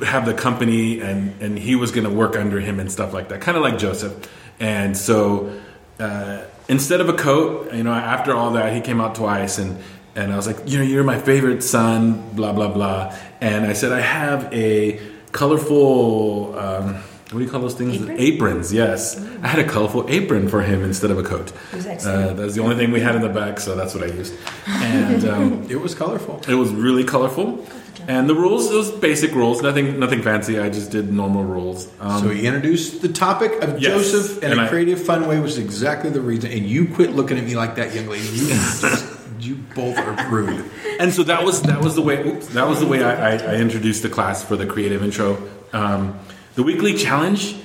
have 0.04 0.26
the 0.26 0.34
company 0.34 1.00
and 1.00 1.40
and 1.42 1.58
he 1.58 1.74
was 1.76 1.90
going 1.92 2.04
to 2.04 2.12
work 2.14 2.36
under 2.36 2.60
him 2.60 2.78
and 2.80 2.90
stuff 2.90 3.12
like 3.12 3.28
that, 3.30 3.40
kind 3.40 3.56
of 3.56 3.62
like 3.62 3.78
Joseph. 3.78 4.14
And 4.60 4.96
so 4.96 5.60
uh, 5.98 6.42
instead 6.68 7.00
of 7.00 7.08
a 7.08 7.14
coat, 7.14 7.72
you 7.74 7.82
know, 7.82 7.92
after 7.92 8.34
all 8.34 8.52
that, 8.52 8.74
he 8.74 8.80
came 8.80 9.00
out 9.00 9.14
twice 9.14 9.58
and. 9.58 9.78
And 10.14 10.30
I 10.30 10.36
was 10.36 10.46
like, 10.46 10.58
you 10.66 10.76
know, 10.76 10.84
you're 10.84 11.04
my 11.04 11.18
favorite 11.18 11.62
son, 11.62 12.34
blah 12.34 12.52
blah 12.52 12.68
blah. 12.68 13.16
And 13.40 13.64
I 13.64 13.72
said, 13.72 13.92
I 13.92 14.00
have 14.02 14.52
a 14.52 15.00
colorful, 15.32 16.54
um, 16.58 16.94
what 17.30 17.38
do 17.38 17.44
you 17.44 17.50
call 17.50 17.60
those 17.60 17.74
things? 17.74 17.96
Apron? 17.96 18.20
Aprons. 18.20 18.72
Yes, 18.74 19.18
I 19.42 19.48
had 19.48 19.58
a 19.58 19.68
colorful 19.68 20.04
apron 20.10 20.48
for 20.48 20.60
him 20.60 20.82
instead 20.84 21.10
of 21.10 21.18
a 21.18 21.22
coat. 21.22 21.52
was. 21.72 21.86
Uh, 21.86 22.34
that's 22.34 22.54
the 22.54 22.60
only 22.62 22.76
thing 22.76 22.92
we 22.92 23.00
had 23.00 23.14
in 23.14 23.22
the 23.22 23.30
back, 23.30 23.58
so 23.58 23.74
that's 23.74 23.94
what 23.94 24.04
I 24.04 24.12
used. 24.14 24.34
And 24.66 25.24
um, 25.34 25.66
It 25.70 25.80
was 25.80 25.94
colorful. 25.94 26.42
it 26.46 26.54
was 26.54 26.70
really 26.72 27.04
colorful. 27.04 27.66
And 28.08 28.28
the 28.28 28.34
rules, 28.34 28.68
those 28.70 28.90
basic 28.90 29.32
rules, 29.34 29.62
nothing, 29.62 29.98
nothing 30.00 30.22
fancy. 30.22 30.58
I 30.58 30.68
just 30.70 30.90
did 30.90 31.12
normal 31.12 31.44
rules. 31.44 31.88
Um, 32.00 32.22
So 32.22 32.28
he 32.30 32.46
introduced 32.46 33.00
the 33.02 33.08
topic 33.08 33.62
of 33.62 33.80
Yes. 33.80 34.10
Joseph 34.10 34.42
in 34.42 34.50
And 34.52 34.60
a 34.60 34.64
I- 34.64 34.68
creative, 34.68 35.02
fun 35.02 35.26
way, 35.28 35.38
which 35.40 35.52
is 35.52 35.58
exactly 35.58 36.10
the 36.10 36.20
reason. 36.20 36.50
And 36.50 36.66
you 36.66 36.86
quit 36.88 37.14
looking 37.14 37.38
at 37.38 37.44
me 37.44 37.54
like 37.56 37.76
that, 37.76 37.94
young 37.94 38.08
lady. 38.08 38.26
You, 38.28 38.48
just, 38.80 39.06
you 39.40 39.56
both 39.74 39.96
are 39.98 40.28
rude. 40.30 40.64
and 41.00 41.12
so 41.12 41.22
that 41.24 41.44
was 41.44 41.62
that 41.62 41.80
was 41.82 41.94
the 41.94 42.02
way 42.02 42.24
oops, 42.26 42.46
that 42.48 42.68
was 42.68 42.78
the 42.80 42.86
way 42.86 43.02
I, 43.02 43.32
I, 43.32 43.36
I 43.36 43.54
introduced 43.56 44.02
the 44.02 44.08
class 44.08 44.42
for 44.44 44.56
the 44.56 44.66
creative 44.66 45.02
intro. 45.02 45.36
Um, 45.72 46.18
the 46.54 46.62
weekly 46.62 46.94
challenge 46.94 47.56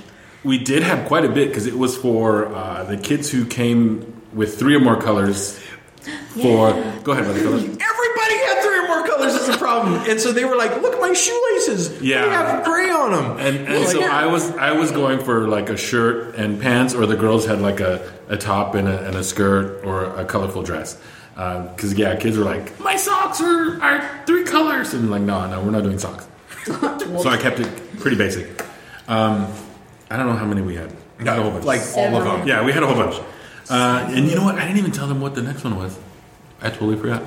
we 0.43 0.57
did 0.57 0.81
have 0.83 1.07
quite 1.07 1.25
a 1.25 1.29
bit 1.29 1.49
because 1.49 1.67
it 1.67 1.77
was 1.77 1.97
for 1.97 2.47
uh, 2.55 2.83
the 2.85 2.97
kids 2.97 3.29
who 3.29 3.45
came 3.45 4.21
with 4.33 4.57
three 4.57 4.75
or 4.75 4.79
more 4.79 4.99
colors. 4.99 5.59
For 6.41 6.71
go 7.03 7.11
ahead, 7.11 7.25
brother. 7.25 7.39
Philip. 7.41 7.61
Everybody 7.63 8.35
had 8.47 8.61
three 8.63 8.79
or 8.79 8.87
more 8.87 9.03
colors. 9.81 9.95
Is 9.95 9.99
the 9.99 10.01
problem. 10.01 10.11
And 10.11 10.19
so 10.21 10.31
they 10.31 10.45
were 10.45 10.55
like, 10.55 10.81
"Look 10.81 10.93
at 10.93 11.01
my 11.01 11.13
shoelaces. 11.13 12.01
Yeah. 12.01 12.21
they 12.25 12.29
have 12.29 12.65
gray 12.65 12.89
on 12.89 13.11
them." 13.11 13.37
And, 13.39 13.67
and 13.67 13.87
so 13.87 14.01
I 14.03 14.25
was 14.25 14.51
I 14.51 14.71
was 14.71 14.91
going 14.91 15.23
for 15.23 15.47
like 15.47 15.69
a 15.69 15.77
shirt 15.77 16.35
and 16.35 16.61
pants, 16.61 16.93
or 16.93 17.05
the 17.05 17.15
girls 17.15 17.45
had 17.45 17.61
like 17.61 17.79
a, 17.79 18.11
a 18.29 18.37
top 18.37 18.75
and 18.75 18.87
a, 18.87 19.05
and 19.07 19.15
a 19.15 19.23
skirt 19.23 19.83
or 19.85 20.05
a 20.05 20.25
colorful 20.25 20.63
dress. 20.63 20.97
Because 21.35 21.93
yeah, 21.93 22.15
kids 22.15 22.35
were 22.37 22.45
like, 22.45 22.79
my 22.79 22.95
socks 22.95 23.39
are, 23.41 23.79
are 23.81 24.23
three 24.25 24.43
colors, 24.43 24.93
and 24.95 25.11
like, 25.11 25.21
no, 25.21 25.47
no, 25.47 25.61
we're 25.61 25.69
not 25.71 25.83
doing 25.83 25.99
socks. 25.99 26.27
so 26.65 27.29
I 27.29 27.37
kept 27.37 27.59
it 27.59 27.99
pretty 27.99 28.17
basic. 28.17 28.63
Um, 29.07 29.47
I 30.09 30.17
don't 30.17 30.25
know 30.25 30.33
how 30.35 30.45
many 30.45 30.61
we 30.61 30.75
had. 30.75 30.91
We 31.19 31.25
had 31.25 31.37
a 31.37 31.43
whole 31.43 31.51
bunch. 31.51 31.65
like 31.65 31.81
all 31.95 32.15
of 32.15 32.23
them. 32.23 32.47
yeah, 32.47 32.65
we 32.65 32.71
had 32.71 32.81
a 32.83 32.87
whole 32.87 32.95
bunch. 32.95 33.21
Uh, 33.69 34.09
and 34.11 34.27
you 34.27 34.35
know 34.35 34.43
what? 34.43 34.55
I 34.55 34.61
didn't 34.65 34.77
even 34.77 34.91
tell 34.91 35.07
them 35.07 35.21
what 35.21 35.35
the 35.35 35.41
next 35.43 35.63
one 35.63 35.75
was. 35.77 35.97
I 36.61 36.69
totally 36.69 36.95
forgot. 36.97 37.23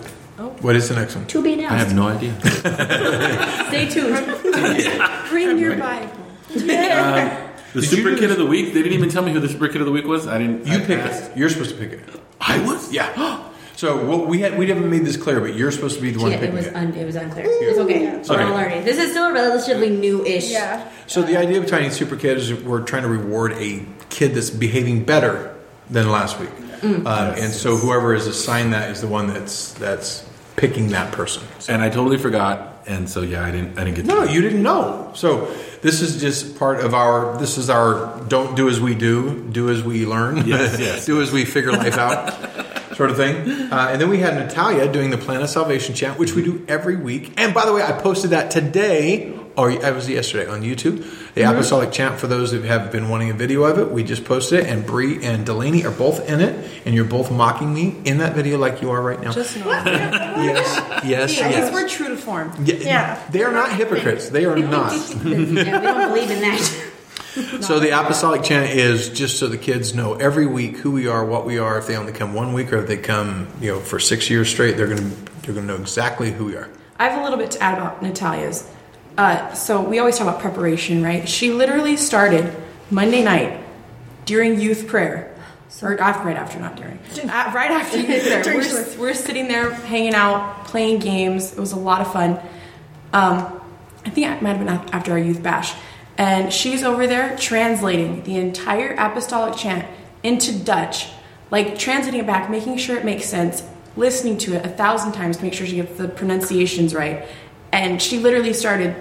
What 0.49 0.77
is 0.77 0.89
the 0.89 0.95
next 0.97 1.15
one? 1.17 1.27
To 1.29 1.43
be 1.43 1.53
announced. 1.55 1.73
I 1.73 1.79
have 1.79 1.95
no 1.95 2.09
idea. 2.09 2.35
Stay 3.69 3.89
tuned. 3.89 4.27
Bring 5.29 5.59
your 5.59 5.77
Bible. 5.77 6.11
The 7.73 7.83
Did 7.83 7.89
super 7.89 8.11
kid 8.17 8.23
this- 8.23 8.33
of 8.33 8.39
the 8.39 8.47
week. 8.47 8.75
They 8.75 8.83
didn't 8.83 8.95
even 8.95 9.11
tell 9.11 9.23
me 9.23 9.31
who 9.33 9.39
the 9.39 9.49
super 9.49 9.69
kid 9.69 9.81
of 9.81 9.87
the 9.87 9.93
week 9.93 10.05
was. 10.05 10.27
I 10.27 10.39
didn't. 10.39 10.67
You 10.67 10.73
I 10.79 10.81
pick 10.81 10.99
asked. 10.99 11.31
it. 11.31 11.37
You're 11.37 11.49
supposed 11.51 11.71
to 11.71 11.77
pick 11.77 11.93
it. 11.93 12.01
I 12.41 12.59
was. 12.65 12.93
Yeah. 12.93 13.47
So 13.77 14.05
well, 14.05 14.27
we 14.27 14.41
had 14.41 14.59
we 14.59 14.67
haven't 14.69 14.91
made 14.91 15.07
this 15.07 15.17
clear, 15.17 15.41
but 15.41 15.55
you're 15.55 15.71
supposed 15.73 15.97
to 15.97 16.03
be 16.03 16.11
the 16.11 16.19
one 16.21 16.33
Yeah, 16.33 16.37
it 16.37 16.41
picking 16.41 16.55
was 16.57 16.67
it. 16.67 16.77
un- 16.77 16.93
it 16.93 17.07
was 17.07 17.17
unclear. 17.17 17.47
It's 17.49 17.79
okay. 17.79 18.11
We're 18.11 18.19
Okay. 18.21 18.43
all 18.45 18.53
learning. 18.53 18.85
This 18.85 18.99
is 18.99 19.13
still 19.13 19.29
a 19.29 19.33
relatively 19.33 19.89
new-ish. 19.89 20.51
Yeah. 20.51 20.87
So 21.07 21.23
the 21.23 21.39
idea 21.39 21.59
of 21.61 21.67
Tiny 21.67 21.89
Super 21.89 22.17
Kid 22.17 22.37
is 22.37 22.53
we're 22.53 22.83
trying 22.83 23.05
to 23.05 23.09
reward 23.09 23.53
a 23.53 23.83
kid 24.11 24.35
that's 24.35 24.51
behaving 24.51 25.05
better 25.05 25.55
than 25.89 26.11
last 26.11 26.39
week, 26.39 26.51
uh, 26.83 27.35
and 27.39 27.55
so 27.55 27.79
whoever 27.79 28.13
is 28.13 28.27
assigned 28.27 28.75
that 28.75 28.91
is 28.91 29.01
the 29.01 29.09
one 29.09 29.29
that's 29.29 29.73
that's 29.75 30.27
picking 30.61 30.89
that 30.89 31.13
person. 31.13 31.43
and 31.69 31.83
I 31.83 31.89
totally 31.89 32.19
forgot, 32.19 32.85
and 32.87 33.09
so 33.09 33.23
yeah, 33.23 33.43
I 33.45 33.51
didn't. 33.51 33.79
I 33.79 33.85
didn't 33.85 33.97
get. 33.97 34.05
No, 34.05 34.27
to 34.27 34.33
you 34.33 34.43
didn't 34.43 34.63
know. 34.63 35.11
So 35.15 35.47
this 35.81 36.03
is 36.03 36.21
just 36.21 36.59
part 36.59 36.81
of 36.81 36.93
our. 36.93 37.39
This 37.39 37.57
is 37.57 37.71
our. 37.71 38.23
Don't 38.29 38.55
do 38.55 38.69
as 38.69 38.79
we 38.79 38.95
do. 38.95 39.43
Do 39.51 39.71
as 39.71 39.83
we 39.83 40.05
learn. 40.05 40.47
Yes, 40.47 40.79
yes. 40.79 41.07
do 41.11 41.23
as 41.23 41.33
we 41.33 41.45
figure 41.45 41.73
life 41.73 41.97
out. 41.97 42.77
Sort 42.95 43.11
of 43.11 43.17
thing. 43.17 43.49
Uh, 43.73 43.89
and 43.93 44.01
then 44.01 44.09
we 44.09 44.19
had 44.19 44.35
Natalia 44.35 44.91
doing 44.91 45.11
the 45.11 45.19
Plan 45.19 45.43
of 45.43 45.49
Salvation 45.49 45.95
chant, 45.95 46.19
which 46.19 46.35
we 46.35 46.43
do 46.43 46.65
every 46.69 46.97
week. 46.97 47.33
And 47.37 47.55
by 47.55 47.65
the 47.65 47.73
way, 47.73 47.83
I 47.83 47.93
posted 47.93 48.31
that 48.31 48.51
today, 48.51 49.33
or 49.57 49.71
it 49.71 49.95
was 49.95 50.09
yesterday 50.09 50.51
on 50.51 50.63
YouTube. 50.63 51.35
The 51.35 51.43
Apostolic 51.43 51.93
chant 51.93 52.19
for 52.19 52.27
those 52.27 52.51
who 52.51 52.63
have 52.63 52.91
been 52.91 53.09
wanting 53.09 53.31
a 53.31 53.35
video 53.35 53.63
of 53.65 53.79
it. 53.79 53.93
We 53.93 54.03
just 54.03 54.25
posted 54.25 54.61
it, 54.61 54.67
and 54.67 54.85
Bre 54.85 55.23
and 55.23 55.47
Delaney 55.47 55.85
are 55.85 55.93
both 55.93 56.29
in 56.29 56.41
it, 56.41 56.69
and 56.85 56.95
you're 56.95 57.05
both 57.05 57.31
mocking 57.31 57.73
me 57.73 58.01
in 58.05 58.19
that 58.19 58.35
video 58.35 58.59
like 58.59 58.83
you 58.83 58.91
are 58.91 59.01
right 59.01 59.21
now. 59.21 59.33
Just 59.33 59.57
know. 59.57 59.71
yes, 59.71 61.05
yes, 61.05 61.39
I 61.39 61.51
guess 61.51 61.53
yes. 61.53 61.73
we're 61.73 61.89
true 61.89 62.09
to 62.09 62.17
form. 62.17 62.53
Yeah, 62.65 62.75
Yeah. 62.77 63.27
They 63.31 63.45
are 63.45 63.53
not 63.53 63.73
hypocrites. 63.73 64.31
They 64.31 64.45
are 64.45 64.57
not. 64.57 64.93
yeah, 65.25 65.25
we 65.25 65.63
don't 65.65 66.09
believe 66.09 66.31
in 66.31 66.41
that. 66.41 66.87
So 67.61 67.79
the 67.79 67.91
apostolic 67.91 68.43
chant 68.43 68.71
is 68.71 69.09
just 69.09 69.39
so 69.39 69.47
the 69.47 69.59
kids 69.59 69.95
know 69.95 70.15
every 70.15 70.47
week 70.47 70.79
who 70.79 70.91
we 70.91 71.07
are, 71.07 71.25
what 71.25 71.47
we 71.47 71.59
are. 71.59 71.79
If 71.79 71.87
they 71.87 71.97
only 71.97 72.13
come 72.13 72.35
one 72.35 72.53
week 72.53 72.73
or 72.73 72.79
if 72.79 72.89
they 72.89 72.97
come, 72.97 73.49
you 73.61 73.73
know, 73.73 73.81
for 73.81 74.01
six 74.01 74.29
years 74.29 74.49
straight, 74.49 74.77
they're 74.77 74.89
gonna 74.89 75.11
they're 75.43 75.55
gonna 75.55 75.67
know 75.67 75.77
exactly 75.77 76.33
who 76.33 76.47
we 76.47 76.57
are. 76.57 76.69
I 76.99 77.09
have 77.09 77.21
a 77.21 77.23
little 77.23 77.39
bit 77.39 77.53
to 77.53 77.63
add 77.63 77.79
about 77.79 78.03
Natalia's. 78.03 78.69
Uh, 79.17 79.53
so 79.53 79.83
we 79.83 79.99
always 79.99 80.19
talk 80.19 80.29
about 80.29 80.41
preparation, 80.41 81.03
right? 81.03 81.29
She 81.29 81.53
literally 81.53 81.97
started 81.97 82.55
Monday 82.91 83.23
night 83.23 83.61
during 84.25 84.61
youth 84.61 84.87
prayer, 84.87 85.35
or 85.83 86.01
after, 86.01 86.27
right 86.27 86.37
after, 86.37 86.59
not 86.59 86.77
during, 86.77 86.99
Uh, 87.23 87.53
right 87.55 87.71
after 87.71 87.99
youth 87.99 88.23
prayer. 88.27 88.43
During 88.43 88.61
We're, 88.61 88.99
we're 88.99 89.15
sitting 89.15 89.49
there 89.49 89.73
hanging 89.73 90.15
out, 90.15 90.67
playing 90.67 91.01
games. 91.01 91.53
It 91.53 91.59
was 91.59 91.73
a 91.73 91.79
lot 91.79 92.01
of 92.01 92.13
fun. 92.13 92.39
Um, 93.13 93.61
I 94.05 94.11
think 94.11 94.27
it 94.27 94.43
might 94.43 94.57
have 94.57 94.59
been 94.59 94.69
after 94.95 95.13
our 95.13 95.19
youth 95.19 95.43
bash, 95.43 95.75
and 96.21 96.53
she's 96.53 96.83
over 96.83 97.07
there 97.07 97.35
translating 97.39 98.23
the 98.25 98.37
entire 98.37 98.93
apostolic 98.93 99.57
chant 99.57 99.89
into 100.23 100.53
Dutch, 100.53 101.09
like 101.51 101.79
translating 101.79 102.21
it 102.21 102.27
back, 102.27 102.51
making 102.51 102.77
sure 102.77 102.99
it 102.99 103.07
makes 103.07 103.25
sense 103.25 103.63
listening 103.97 104.37
to 104.39 104.55
it 104.55 104.65
a 104.65 104.69
thousand 104.69 105.13
times 105.13 105.39
to 105.39 105.43
make 105.43 105.55
sure 105.55 105.67
she 105.67 105.77
gets 105.77 105.97
the 105.97 106.09
pronunciations 106.09 106.95
right. 106.95 107.27
And 107.73 108.03
she 108.03 108.19
literally 108.19 108.53
started 108.53 108.95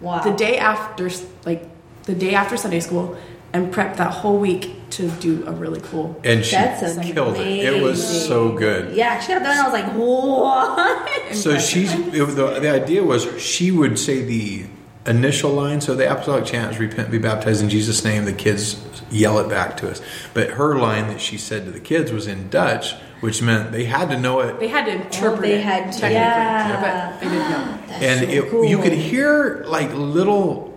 Wow. 0.00 0.22
the 0.22 0.32
day 0.32 0.56
after, 0.56 1.10
like 1.44 1.68
the 2.04 2.14
day 2.14 2.34
after 2.34 2.56
Sunday 2.56 2.80
school, 2.80 3.18
and 3.52 3.72
prepped 3.72 3.98
that 3.98 4.10
whole 4.10 4.38
week 4.38 4.74
to 4.90 5.10
do 5.20 5.46
a 5.46 5.52
really 5.52 5.80
cool. 5.82 6.18
And 6.24 6.42
she 6.42 6.56
That's 6.56 6.96
killed 7.06 7.36
it. 7.36 7.46
It 7.46 7.82
was 7.82 8.26
so 8.26 8.50
good. 8.50 8.96
Yeah, 8.96 9.20
she 9.20 9.28
got 9.34 9.42
done. 9.42 9.52
And 9.52 9.60
I 9.60 9.64
was 9.64 9.72
like, 9.74 9.92
what? 9.92 11.34
So 11.36 11.58
she's 11.58 11.92
it, 11.92 12.12
the, 12.12 12.60
the 12.60 12.70
idea 12.70 13.04
was 13.04 13.28
she 13.40 13.70
would 13.70 13.98
say 13.98 14.24
the 14.24 14.64
initial 15.06 15.50
line. 15.50 15.80
So 15.80 15.94
the 15.94 16.10
apostolic 16.10 16.44
chant 16.44 16.72
is 16.72 16.78
repent, 16.78 17.10
be 17.10 17.18
baptized 17.18 17.62
in 17.62 17.68
Jesus' 17.68 18.04
name. 18.04 18.24
The 18.24 18.32
kids 18.32 18.82
yell 19.10 19.38
it 19.38 19.48
back 19.48 19.76
to 19.78 19.90
us. 19.90 20.00
But 20.34 20.50
her 20.50 20.78
line 20.78 21.08
that 21.08 21.20
she 21.20 21.36
said 21.38 21.64
to 21.64 21.70
the 21.70 21.80
kids 21.80 22.12
was 22.12 22.26
in 22.26 22.48
Dutch, 22.48 22.94
which 23.20 23.42
meant 23.42 23.72
they 23.72 23.84
had 23.84 24.10
to 24.10 24.18
know 24.18 24.40
it. 24.40 24.58
They 24.58 24.68
had 24.68 24.86
to 24.86 24.92
interpret 24.92 25.42
they 25.42 25.54
it 25.54 25.64
had 25.64 25.92
to- 25.92 25.98
technically, 26.00 26.14
yeah. 26.14 27.10
but 27.10 27.20
they 27.20 27.28
didn't 27.28 27.50
know. 27.50 27.78
That's 27.88 28.02
and 28.04 28.20
so 28.20 28.32
it, 28.32 28.50
cool. 28.50 28.64
you 28.64 28.78
could 28.78 28.92
hear 28.92 29.64
like 29.68 29.92
little 29.94 30.70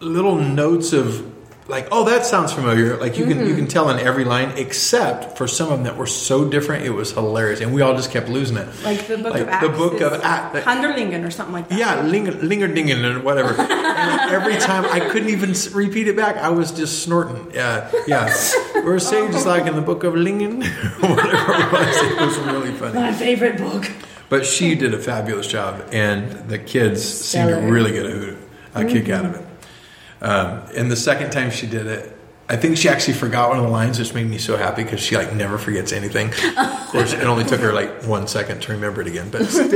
little 0.00 0.36
notes 0.36 0.92
of 0.92 1.32
like 1.68 1.88
oh 1.90 2.04
that 2.04 2.24
sounds 2.24 2.52
familiar. 2.52 2.96
Like 2.96 3.18
you 3.18 3.26
can 3.26 3.38
you 3.40 3.46
mm-hmm. 3.46 3.56
can 3.56 3.66
tell 3.66 3.90
in 3.90 3.98
every 3.98 4.24
line 4.24 4.50
except 4.56 5.36
for 5.36 5.48
some 5.48 5.72
of 5.72 5.78
them 5.78 5.84
that 5.84 5.96
were 5.96 6.06
so 6.06 6.48
different 6.48 6.84
it 6.84 6.90
was 6.90 7.12
hilarious. 7.12 7.60
And 7.60 7.74
we 7.74 7.82
all 7.82 7.94
just 7.94 8.10
kept 8.10 8.28
losing 8.28 8.56
it. 8.56 8.68
Like 8.84 9.06
the 9.06 9.18
book 9.18 9.32
Like 9.32 9.42
of 9.42 9.48
Acts. 9.48 9.66
the 9.66 9.72
book 9.72 10.00
of 10.00 10.12
Act- 10.22 10.54
like- 10.54 10.64
Handerlingen 10.64 11.26
or 11.26 11.30
something 11.30 11.52
like 11.52 11.68
that. 11.68 11.78
yeah 11.78 12.02
linger 12.02 12.32
linger 12.32 12.68
dinging 12.68 13.04
and 13.04 13.24
whatever. 13.24 13.54
And 13.96 14.30
every 14.30 14.56
time 14.58 14.84
I 14.84 15.00
couldn't 15.00 15.30
even 15.30 15.54
repeat 15.72 16.06
it 16.06 16.16
back. 16.16 16.36
I 16.36 16.50
was 16.50 16.70
just 16.70 17.02
snorting. 17.02 17.50
Yeah 17.52 17.90
yeah. 18.06 18.34
We're 18.74 18.98
saying 18.98 19.32
just 19.32 19.46
oh. 19.46 19.50
like 19.50 19.66
in 19.66 19.74
the 19.74 19.82
book 19.82 20.04
of 20.04 20.14
Lingen 20.14 20.62
whatever 21.00 21.52
it 21.52 21.72
was. 21.72 21.96
It 21.96 22.20
was 22.20 22.38
really 22.38 22.72
funny. 22.72 22.94
My 22.94 23.12
favorite 23.12 23.58
book. 23.58 23.90
but 24.28 24.46
she 24.46 24.74
did 24.74 24.94
a 24.94 24.98
fabulous 24.98 25.46
job, 25.46 25.88
and 25.92 26.48
the 26.48 26.58
kids 26.58 27.02
seemed 27.02 27.48
to 27.48 27.56
really 27.56 27.92
get 27.92 28.06
a, 28.06 28.10
hoot, 28.10 28.38
a 28.74 28.84
kick 28.84 29.08
out 29.08 29.24
of 29.24 29.34
it. 29.34 29.45
Um, 30.20 30.62
and 30.74 30.90
the 30.90 30.96
second 30.96 31.30
time 31.30 31.50
she 31.50 31.66
did 31.66 31.86
it, 31.86 32.12
I 32.48 32.56
think 32.56 32.76
she 32.76 32.88
actually 32.88 33.14
forgot 33.14 33.48
one 33.48 33.58
of 33.58 33.64
the 33.64 33.70
lines, 33.70 33.98
which 33.98 34.14
made 34.14 34.28
me 34.28 34.38
so 34.38 34.56
happy 34.56 34.84
because 34.84 35.00
she 35.00 35.16
like 35.16 35.34
never 35.34 35.58
forgets 35.58 35.92
anything. 35.92 36.28
Of 36.56 36.88
course, 36.90 37.12
it 37.12 37.24
only 37.24 37.42
took 37.44 37.60
her 37.60 37.72
like 37.72 38.04
one 38.04 38.28
second 38.28 38.62
to 38.62 38.72
remember 38.72 39.00
it 39.00 39.08
again, 39.08 39.30
but 39.30 39.44
still, 39.46 39.66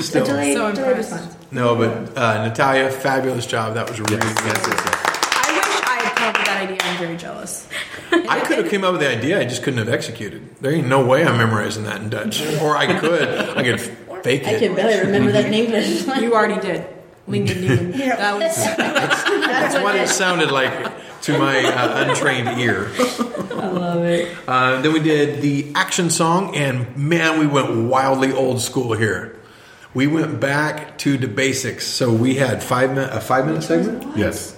still. 0.00 0.24
Delayed, 0.24 0.56
So 0.56 0.72
delayed 0.72 0.76
impressed. 0.96 1.12
response. 1.12 1.36
No, 1.52 1.76
but 1.76 2.16
uh, 2.16 2.46
Natalia, 2.48 2.90
fabulous 2.90 3.44
job. 3.46 3.74
That 3.74 3.88
was 3.90 4.00
really 4.00 4.16
Yes, 4.16 4.34
good. 4.34 4.46
yes, 4.46 4.66
yes, 4.66 4.82
yes. 4.82 5.20
I 5.46 5.52
wish 5.52 5.82
I 5.86 6.02
had 6.02 6.16
come 6.16 6.28
up 6.28 6.36
with 6.38 6.46
that 6.46 6.62
idea. 6.62 6.78
I'm 6.80 6.98
very 6.98 7.16
jealous. 7.18 7.68
I 8.12 8.40
could 8.40 8.58
have 8.58 8.70
came 8.70 8.82
up 8.82 8.92
with 8.92 9.02
the 9.02 9.10
idea, 9.10 9.38
I 9.40 9.44
just 9.44 9.62
couldn't 9.62 9.78
have 9.80 9.88
executed. 9.90 10.56
There 10.62 10.72
ain't 10.72 10.88
no 10.88 11.04
way 11.04 11.26
I'm 11.26 11.36
memorizing 11.36 11.84
that 11.84 12.00
in 12.00 12.08
Dutch, 12.08 12.40
or 12.62 12.76
I 12.78 12.98
could. 12.98 13.28
I 13.58 13.62
could 13.62 13.80
fake 14.24 14.42
it. 14.44 14.56
I 14.56 14.58
can 14.58 14.74
barely 14.74 15.04
remember 15.04 15.32
that 15.32 15.44
in 15.44 15.52
English. 15.52 16.06
You 16.22 16.34
already 16.34 16.60
did. 16.66 16.86
Lingen, 17.26 17.66
Lingen. 17.66 17.92
That 17.98 18.34
was 18.38 18.56
That's 18.76 19.74
what 19.82 19.96
it 19.96 20.08
sounded 20.08 20.50
like 20.50 21.20
to 21.22 21.38
my 21.38 21.64
uh, 21.64 22.04
untrained 22.08 22.60
ear. 22.60 22.90
I 22.98 23.68
love 23.68 24.04
it. 24.04 24.36
Uh, 24.46 24.82
then 24.82 24.92
we 24.92 25.00
did 25.00 25.40
the 25.40 25.72
action 25.74 26.10
song, 26.10 26.54
and 26.54 26.94
man, 26.96 27.38
we 27.38 27.46
went 27.46 27.88
wildly 27.88 28.32
old 28.32 28.60
school 28.60 28.92
here. 28.94 29.40
We 29.94 30.06
went 30.06 30.38
back 30.40 30.98
to 30.98 31.16
the 31.16 31.28
basics. 31.28 31.86
So 31.86 32.12
we 32.12 32.34
had 32.34 32.62
five 32.62 32.90
min- 32.94 33.08
a 33.10 33.20
five 33.20 33.46
minute 33.46 33.62
segment, 33.62 34.16
Yes. 34.16 34.56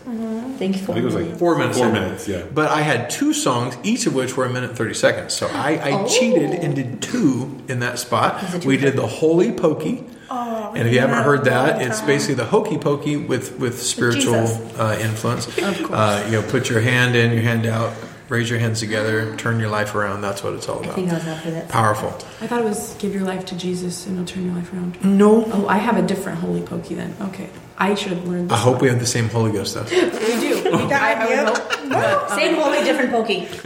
Thank 0.59 0.77
you 0.77 0.83
for 0.83 0.93
I 0.93 0.95
think 0.95 1.03
it 1.03 1.05
was 1.05 1.15
like 1.15 1.37
four 1.39 1.55
minutes, 1.59 1.77
Four 1.77 1.93
minutes, 1.93 2.27
yeah. 2.27 2.43
But 2.53 2.71
I 2.71 2.81
had 2.81 3.11
two 3.11 3.35
songs, 3.35 3.77
each 3.83 4.07
of 4.07 4.15
which 4.15 4.39
were 4.39 4.47
a 4.47 4.49
minute 4.51 4.71
and 4.71 4.79
thirty 4.79 4.95
seconds. 4.95 5.35
So 5.35 5.49
I, 5.49 5.73
I 5.73 5.91
Oh. 5.93 6.07
cheated 6.09 6.51
and 6.53 6.75
did 6.75 7.03
two 7.03 7.61
in 7.69 7.81
that 7.81 7.99
spot. 7.99 8.43
It 8.55 8.65
We 8.65 8.79
did 8.79 8.97
the 8.97 9.07
Holy 9.07 9.53
Pokey. 9.53 10.03
Oh, 10.29 10.73
And 10.75 10.89
if 10.89 10.93
you 10.95 11.01
haven't 11.01 11.23
heard 11.25 11.45
that, 11.45 11.81
it's 11.83 12.01
basically 12.01 12.35
the 12.35 12.45
hokey 12.47 12.79
pokey 12.79 13.17
with 13.17 13.59
with 13.59 13.81
spiritual 13.81 14.47
uh, 14.79 14.99
influence. 15.01 15.47
Uh, 15.59 16.23
you 16.27 16.33
know, 16.41 16.43
put 16.49 16.69
your 16.69 16.81
hand 16.81 17.15
in, 17.15 17.33
your 17.33 17.43
hand 17.43 17.65
out, 17.67 17.93
raise 18.29 18.51
your 18.51 18.59
hands 18.59 18.81
together, 18.81 19.37
turn 19.37 19.61
your 19.61 19.69
life 19.71 19.95
around. 19.95 20.21
That's 20.23 20.43
what 20.43 20.55
it's 20.55 20.69
all 20.69 20.79
I 20.81 20.83
about. 20.85 20.95
think 20.97 21.11
I 21.11 21.15
was 21.15 21.27
after 21.27 21.51
that. 21.53 21.69
Powerful. 21.69 22.09
I 22.41 22.47
thought 22.49 22.61
it 22.61 22.65
was 22.65 22.95
give 22.99 23.15
your 23.15 23.23
life 23.25 23.45
to 23.47 23.57
Jesus 23.57 24.07
and 24.07 24.17
he'll 24.17 24.27
turn 24.27 24.45
your 24.47 24.55
life 24.55 24.73
around. 24.73 25.03
No. 25.05 25.45
Oh, 25.53 25.67
I 25.69 25.77
have 25.77 25.97
a 25.97 26.03
different 26.03 26.39
holy 26.41 26.63
pokey 26.63 26.95
then. 26.95 27.15
Okay. 27.21 27.49
I 27.79 27.95
should 27.95 28.13
have 28.13 28.27
learned 28.27 28.51
I 28.51 28.57
this. 28.57 28.65
hope 28.65 28.81
we 28.81 28.89
have 28.89 28.99
the 28.99 29.07
same 29.07 29.29
Holy 29.29 29.53
Ghost 29.53 29.75
though. 29.75 29.83
we 29.85 29.91
do. 29.91 30.57
We 30.67 30.73
do. 30.89 30.95
I, 30.95 31.13
I 31.13 31.27
would 31.29 31.57
hope. 31.57 32.31
Same 32.31 32.55
holy, 32.57 32.83
different 32.85 33.11
pokey. 33.13 33.47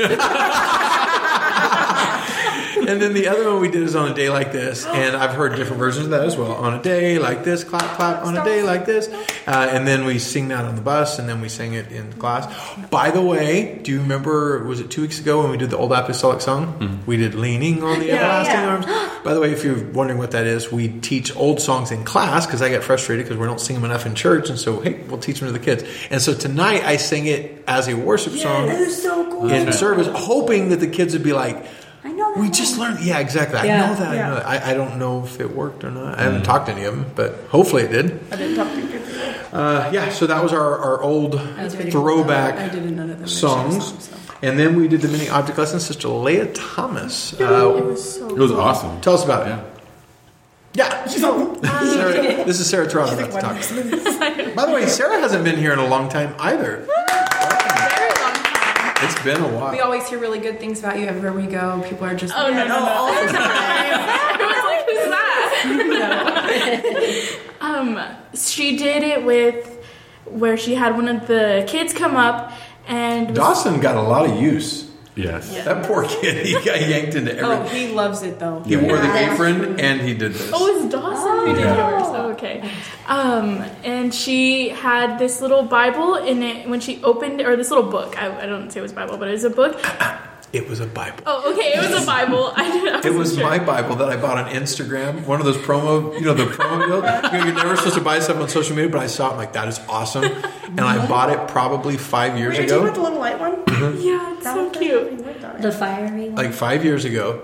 and 2.89 3.01
then 3.01 3.13
the 3.15 3.29
other 3.29 3.51
one 3.51 3.61
we 3.61 3.69
did 3.71 3.83
is 3.83 3.95
on 3.95 4.11
a 4.11 4.15
day 4.15 4.31
like 4.31 4.53
this, 4.53 4.87
and 4.87 5.17
I've 5.17 5.33
heard 5.35 5.57
different 5.57 5.79
versions 5.79 6.07
of 6.07 6.11
that 6.11 6.25
as 6.25 6.37
well. 6.37 6.53
On 6.53 6.75
a 6.75 6.83
day 6.83 7.19
like 7.19 7.45
this, 7.45 7.65
clap, 7.65 7.97
clap. 7.97 8.25
On 8.25 8.37
a 8.37 8.45
day 8.45 8.63
like 8.63 8.87
this, 8.87 9.09
uh, 9.47 9.69
and 9.71 9.87
then 9.87 10.05
we 10.05 10.19
sing 10.19 10.49
that 10.49 10.65
on 10.65 10.75
the 10.77 10.83
bus, 10.83 11.19
and 11.19 11.29
then 11.29 11.41
we 11.41 11.49
sing 11.49 11.75
it 11.75 11.91
in 11.93 12.13
class. 12.15 12.47
By 12.91 13.11
the 13.11 13.23
way, 13.23 13.79
do 13.83 13.93
you 13.93 14.01
remember? 14.01 14.65
Was 14.65 14.81
it 14.81 14.91
two 14.91 15.03
weeks 15.03 15.21
ago 15.21 15.43
when 15.43 15.51
we 15.51 15.57
did 15.57 15.71
the 15.71 15.77
old 15.79 15.93
apostolic 15.93 16.41
song? 16.41 17.03
We 17.07 17.17
did 17.17 17.35
"Leaning 17.35 17.83
on 17.83 18.01
the 18.01 18.07
Yeah, 18.07 18.15
Everlasting 18.15 18.55
yeah. 18.55 18.69
Arms." 18.69 19.21
By 19.25 19.35
the 19.35 19.41
way, 19.41 19.53
if 19.53 19.65
you're 19.65 19.85
wondering 19.93 20.19
what 20.19 20.31
that 20.31 20.47
is, 20.47 20.73
we 20.73 20.89
teach 20.89 21.37
old 21.37 21.61
songs 21.61 21.91
in 21.91 22.05
class 22.05 22.47
because 22.47 22.63
I 22.63 22.71
get 22.71 22.83
frustrated 22.83 23.27
because 23.27 23.39
we 23.39 23.47
don't 23.47 23.61
sing 23.61 23.77
them 23.77 23.85
enough 23.85 24.07
in 24.07 24.15
church, 24.15 24.49
and 24.49 24.59
so 24.59 24.81
hey, 24.81 24.95
we'll 25.09 25.19
teach 25.19 25.41
them 25.41 25.49
to 25.49 25.53
the 25.53 25.59
kids. 25.59 25.85
And 26.11 26.23
so 26.23 26.33
tonight 26.35 26.85
I 26.85 26.97
sing 26.97 27.27
it 27.27 27.63
as 27.69 27.89
a 27.89 27.95
worship 27.95 28.33
song 28.33 28.71
so 28.87 29.31
cool. 29.31 29.51
in 29.51 29.73
service, 29.73 30.07
hoping 30.09 30.71
that 30.71 30.77
the 30.81 30.89
kids 30.89 31.13
would 31.13 31.23
be 31.23 31.33
like. 31.33 31.67
I 32.31 32.35
know 32.35 32.35
that 32.35 32.41
We 32.41 32.51
just 32.51 32.79
learned. 32.79 33.01
Yeah, 33.01 33.19
exactly. 33.19 33.59
I 33.59 33.67
know 33.67 33.95
that. 33.95 34.09
I, 34.09 34.17
know 34.17 34.35
that. 34.35 34.47
I, 34.47 34.71
I 34.71 34.75
don't 34.75 34.99
know 34.99 35.25
if 35.25 35.41
it 35.41 35.55
worked 35.55 35.85
or 35.85 35.91
not. 35.91 36.19
I 36.19 36.23
haven't 36.23 36.43
talked 36.43 36.67
to 36.67 36.73
any 36.73 36.85
of 36.85 36.95
them, 36.97 37.11
but 37.15 37.35
hopefully 37.51 37.83
it 37.85 37.89
did. 37.93 38.21
I 38.33 38.37
didn't 38.37 38.57
talk 38.57 38.73
to 38.73 38.81
you. 38.81 39.01
Uh, 39.53 39.91
yeah, 39.93 40.11
so 40.11 40.27
that 40.29 40.43
was 40.43 40.53
our, 40.53 40.79
our 40.79 41.03
old 41.03 41.33
pretty 41.73 41.91
throwback 41.91 42.55
I 42.55 42.69
did 42.69 42.85
none 42.97 43.27
songs. 43.27 44.05
So. 44.09 44.17
And 44.43 44.59
then 44.59 44.77
we 44.77 44.87
did 44.89 45.01
the 45.03 45.09
mini 45.09 45.29
object 45.29 45.59
lessons. 45.59 45.85
Sister 45.85 46.09
Leah 46.09 46.47
Thomas. 46.53 47.33
It 47.35 47.43
Uh, 47.43 47.69
was 47.69 48.15
so 48.17 48.29
It 48.29 48.39
was 48.39 48.53
awesome. 48.53 49.01
tell 49.01 49.15
us 49.15 49.25
about 49.25 49.47
it. 49.49 49.51
Yeah. 49.51 49.65
Yeah. 50.73 51.07
she's 51.09 51.21
Sarah, 51.21 52.45
this 52.45 52.61
is 52.61 52.71
Sarah 52.71 52.89
Toronto 52.89 53.15
about 53.15 53.33
to 53.33 53.41
talk. 53.41 54.55
By 54.55 54.67
the 54.67 54.73
way, 54.73 54.87
Sarah 54.87 55.19
hasn't 55.21 55.43
been 55.45 55.59
here 55.59 55.73
in 55.73 55.81
a 55.81 55.87
long 55.87 56.09
time 56.09 56.35
either. 56.39 56.87
Very 59.01 59.01
long 59.01 59.01
time. 59.01 59.05
It's 59.05 59.23
been 59.25 59.41
a 59.43 59.49
while. 59.59 59.73
We 59.73 59.81
always 59.81 60.09
hear 60.09 60.19
really 60.19 60.39
good 60.41 60.61
things 60.61 60.81
about 60.81 60.99
you 60.99 61.07
everywhere 61.07 61.33
we 61.33 61.47
go. 61.47 61.83
People 61.89 62.07
are 62.07 62.15
just 62.15 62.35
Oh, 62.37 62.51
no, 62.51 62.67
no, 62.67 62.69
no. 62.69 62.87
all 62.87 63.27
the 63.27 63.33
time. 63.33 64.01
Who's 64.91 65.09
that? 65.09 67.39
um, 67.61 68.01
she 68.35 68.77
did 68.77 69.03
it 69.03 69.25
with 69.25 69.79
where 70.27 70.57
she 70.57 70.75
had 70.75 70.97
one 70.97 71.09
of 71.09 71.27
the 71.27 71.65
kids 71.69 71.93
come 71.93 72.17
up 72.17 72.53
and 72.87 73.35
Dawson 73.35 73.81
got 73.81 73.97
a 73.97 74.03
lot 74.03 74.29
of 74.29 74.41
use. 74.41 74.90
Yes. 75.23 75.65
That 75.65 75.85
poor 75.87 76.05
kid, 76.07 76.47
he 76.47 76.53
got 76.55 76.81
yanked 76.81 77.15
into 77.15 77.37
everything. 77.37 77.67
Oh, 77.67 77.69
he 77.69 77.89
loves 77.93 78.23
it 78.23 78.39
though. 78.39 78.63
He 78.65 78.77
wore 78.77 78.97
the 78.97 79.17
apron 79.33 79.79
and 79.81 80.01
he 80.01 80.15
did 80.15 80.33
this. 80.35 80.51
Oh, 80.53 80.67
it's 80.83 80.93
Dawson 80.93 81.47
who 81.49 81.55
did 81.55 81.61
Yeah. 81.65 81.91
yours. 81.91 82.03
Oh, 82.09 82.31
okay. 82.33 82.71
Um, 83.07 83.65
and 83.85 84.15
she 84.15 84.69
had 84.71 85.19
this 85.19 85.41
little 85.41 85.63
Bible 85.63 86.17
in 86.17 86.43
it 86.43 86.69
when 86.69 86.81
she 86.81 87.03
opened, 87.03 87.41
or 87.41 87.57
this 87.57 87.71
little 87.71 87.91
book. 87.91 88.21
I, 88.21 88.43
I 88.43 88.47
don't 88.47 88.71
say 88.71 88.81
it 88.81 88.83
was 88.83 88.93
Bible, 88.93 89.17
but 89.17 89.29
it 89.29 89.33
was 89.33 89.45
a 89.45 89.51
book. 89.51 89.81
It 90.53 90.69
was 90.69 90.81
a 90.81 90.87
Bible. 90.87 91.23
Oh, 91.27 91.53
okay, 91.53 91.75
it 91.75 91.91
was 91.91 92.03
a 92.03 92.05
Bible. 92.07 92.53
I 92.57 92.71
did. 92.73 92.93
I 92.93 92.99
It 93.09 93.15
wasn't 93.15 93.39
sure. 93.41 93.49
my 93.49 93.59
Bible 93.65 93.95
that 93.97 94.09
I 94.09 94.17
bought 94.17 94.37
on 94.37 94.51
Instagram. 94.51 95.25
One 95.25 95.39
of 95.39 95.47
those 95.47 95.57
promo, 95.59 96.13
you 96.15 96.23
know, 96.23 96.35
the 96.35 96.45
promo 96.47 96.87
deal. 96.87 96.97
You 97.33 97.39
know, 97.39 97.45
you're 97.47 97.55
never 97.55 97.77
supposed 97.77 97.95
to 97.95 98.01
buy 98.01 98.19
stuff 98.19 98.37
on 98.39 98.49
social 98.49 98.75
media, 98.75 98.91
but 98.91 99.01
I 99.01 99.07
saw 99.07 99.29
it. 99.29 99.33
I'm 99.33 99.37
like, 99.39 99.53
that 99.53 99.69
is 99.69 99.79
awesome. 99.89 100.25
And 100.25 100.81
I 100.81 101.07
bought 101.07 101.31
it 101.31 101.47
probably 101.49 101.97
five 101.97 102.37
years 102.37 102.57
Were 102.57 102.63
you 102.65 102.69
talking 102.69 102.83
about 102.89 102.95
the 102.95 103.01
ago. 103.01 103.03
little 103.05 103.19
light 103.21 103.39
one? 103.39 103.65
Mm-hmm. 103.65 104.01
Yeah, 104.01 104.35
it's 104.35 104.43
That 104.45 104.55
so 104.55 104.65
one? 104.65 104.73
cute. 104.75 105.63
The 105.63 105.71
fiery 105.73 106.31
one. 106.31 106.35
Like 106.35 106.53
five 106.53 106.85
years 106.85 107.05
ago. 107.05 107.43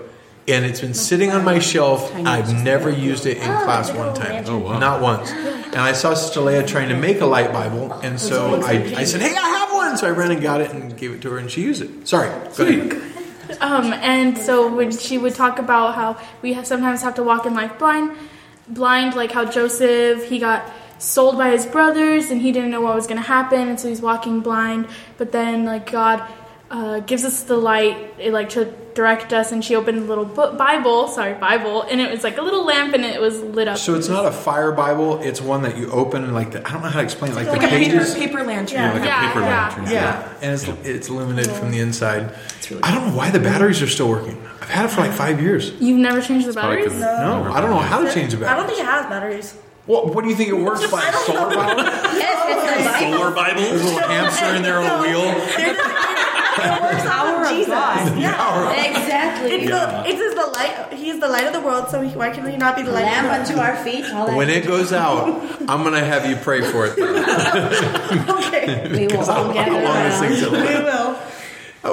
And 0.49 0.63
it's 0.65 0.79
been 0.79 0.93
sitting 0.93 1.31
on 1.31 1.43
my 1.43 1.59
shelf. 1.59 2.13
I've 2.15 2.63
never 2.63 2.89
used 2.89 3.25
it 3.25 3.37
in 3.37 3.43
class 3.43 3.91
one 3.91 4.13
time. 4.15 4.45
Oh, 4.47 4.57
wow. 4.59 4.79
Not 4.79 5.01
once. 5.01 5.29
And 5.31 5.75
I 5.75 5.91
saw 5.91 6.13
Sister 6.13 6.63
trying 6.65 6.87
to 6.89 6.95
make 6.95 7.19
a 7.19 7.25
light 7.25 7.51
Bible. 7.51 7.91
And 8.01 8.17
so 8.19 8.61
I, 8.61 8.71
I 8.95 9.03
said, 9.03 9.21
hey, 9.21 9.35
I 9.35 9.47
have 9.59 9.66
one. 9.87 9.97
So 9.97 10.07
I 10.07 10.11
ran 10.11 10.31
and 10.31 10.41
got 10.41 10.61
it 10.61 10.71
and 10.71 10.95
gave 10.97 11.11
it 11.11 11.21
to 11.21 11.31
her 11.31 11.37
and 11.37 11.49
she 11.49 11.61
used 11.61 11.81
it. 11.81 12.07
Sorry. 12.07 12.29
Go 12.55 12.65
ahead. 12.65 13.03
Um, 13.61 13.93
and 13.93 14.37
so 14.37 14.73
when 14.73 14.91
she 14.91 15.17
would 15.17 15.33
talk 15.33 15.57
about 15.57 15.95
how 15.95 16.21
we 16.41 16.53
have 16.53 16.67
sometimes 16.67 17.01
have 17.01 17.15
to 17.15 17.23
walk 17.23 17.45
in 17.45 17.53
life 17.53 17.79
blind, 17.79 18.11
blind, 18.67 19.15
like 19.15 19.31
how 19.31 19.45
Joseph 19.45 20.27
he 20.27 20.39
got 20.39 20.69
sold 20.99 21.37
by 21.37 21.51
his 21.51 21.65
brothers 21.65 22.29
and 22.29 22.41
he 22.41 22.51
didn't 22.51 22.71
know 22.71 22.81
what 22.81 22.95
was 22.95 23.07
going 23.07 23.21
to 23.21 23.27
happen, 23.27 23.69
and 23.69 23.79
so 23.79 23.87
he's 23.87 24.01
walking 24.01 24.41
blind. 24.41 24.87
But 25.17 25.31
then 25.31 25.63
like 25.63 25.89
God 25.89 26.27
uh, 26.69 26.99
gives 26.99 27.23
us 27.23 27.43
the 27.43 27.55
light, 27.55 28.15
it, 28.19 28.33
like 28.33 28.49
to 28.49 28.73
direct 28.97 29.31
us, 29.31 29.51
and 29.51 29.63
she 29.63 29.75
opened 29.75 29.99
a 29.99 30.01
little 30.01 30.25
book, 30.25 30.57
Bible, 30.57 31.07
sorry, 31.07 31.35
Bible, 31.35 31.83
and 31.83 32.01
it 32.01 32.09
was 32.09 32.23
like 32.23 32.37
a 32.39 32.41
little 32.41 32.65
lamp, 32.65 32.95
and 32.95 33.05
it 33.05 33.21
was 33.21 33.39
lit 33.41 33.67
up. 33.67 33.77
So 33.77 33.93
it's 33.93 34.09
not 34.09 34.25
a 34.25 34.31
fire 34.31 34.71
Bible. 34.71 35.21
It's 35.21 35.39
one 35.39 35.61
that 35.61 35.77
you 35.77 35.89
open 35.91 36.23
and 36.23 36.33
like 36.33 36.51
the, 36.51 36.67
I 36.67 36.73
don't 36.73 36.81
know 36.81 36.89
how 36.89 36.99
to 36.99 37.03
explain 37.05 37.31
it. 37.31 37.35
Like, 37.35 37.47
Like 37.47 37.61
the 37.61 37.67
a 37.67 37.69
paper, 37.69 37.91
pages. 37.91 38.15
paper 38.15 38.43
lantern. 38.43 38.79
Yeah. 38.79 38.93
Like 38.93 39.03
Yeah, 39.03 39.23
a 39.23 39.27
paper 39.27 39.39
yeah. 39.41 39.67
lantern. 39.67 39.85
Yeah, 39.93 40.33
and 40.41 40.51
it's 40.53 40.67
it's 40.83 41.09
illuminated 41.09 41.53
from 41.53 41.69
the 41.71 41.79
inside. 41.79 42.33
really 42.69 42.81
I 42.83 42.93
don't 42.95 43.07
know 43.09 43.15
why 43.15 43.29
the 43.29 43.39
batteries 43.39 43.81
are 43.83 43.87
still 43.87 44.09
working. 44.09 44.41
I've 44.61 44.69
had 44.69 44.85
it 44.85 44.87
for 44.89 45.01
like 45.01 45.11
five 45.13 45.39
years. 45.39 45.71
You've 45.79 45.99
never 45.99 46.19
changed 46.19 46.47
the 46.47 46.53
Probably 46.53 46.77
batteries? 46.77 46.93
'cause- 46.93 47.01
No, 47.21 47.51
I 47.53 47.61
don't 47.61 47.69
know 47.69 47.77
how 47.77 48.01
to 48.03 48.11
change 48.11 48.31
the 48.33 48.37
batteries. 48.37 48.51
I 48.53 48.55
don't 48.57 48.67
think 48.67 48.79
it 48.79 48.85
has 48.85 49.05
batteries. 49.05 49.53
What, 49.85 50.13
what 50.13 50.23
do 50.25 50.29
you 50.29 50.35
think 50.35 50.49
it 50.49 50.57
works 50.57 50.85
by? 50.91 51.01
A 51.07 51.13
solar 51.13 51.55
Bible? 51.55 51.83
Solar 52.99 53.31
Bible. 53.31 53.61
There's 53.61 53.81
a 53.81 53.85
little 53.85 53.99
hamster 54.09 54.55
in 54.55 54.61
there 54.63 54.79
on 54.79 54.85
a 54.85 55.01
wheel. 55.01 56.16
Power 56.57 57.45
of 57.47 57.67
God. 57.67 58.19
Yeah. 58.19 58.71
Exactly. 58.71 59.51
It's, 59.51 59.69
the, 59.69 60.03
it 60.07 60.19
is 60.19 60.35
the 60.35 60.47
light. 60.47 60.93
He's 60.93 61.19
the 61.19 61.27
light 61.27 61.45
of 61.47 61.53
the 61.53 61.61
world. 61.61 61.89
So 61.89 62.01
he, 62.01 62.15
why 62.15 62.29
can 62.31 62.49
he 62.49 62.57
not 62.57 62.75
be 62.75 62.81
the 62.83 62.91
light 62.91 63.05
Lamp 63.05 63.27
of 63.27 63.31
the 63.31 63.39
unto 63.39 63.53
world? 63.53 63.77
our 63.77 63.83
feet. 63.83 64.05
All. 64.13 64.35
When 64.35 64.49
it 64.49 64.65
goes 64.65 64.91
out, 64.93 65.41
I'm 65.69 65.83
gonna 65.83 66.03
have 66.03 66.25
you 66.29 66.35
pray 66.37 66.61
for 66.61 66.85
it. 66.87 66.97
Okay, 68.57 68.89
we 68.91 69.07
will 69.07 69.29
all 69.29 69.51
I 69.51 69.53
gather 69.53 69.71
don't 69.81 70.11
to 70.11 70.37
sing 70.37 70.51
to 70.51 70.51
we 70.51 70.83
will. 70.83 71.19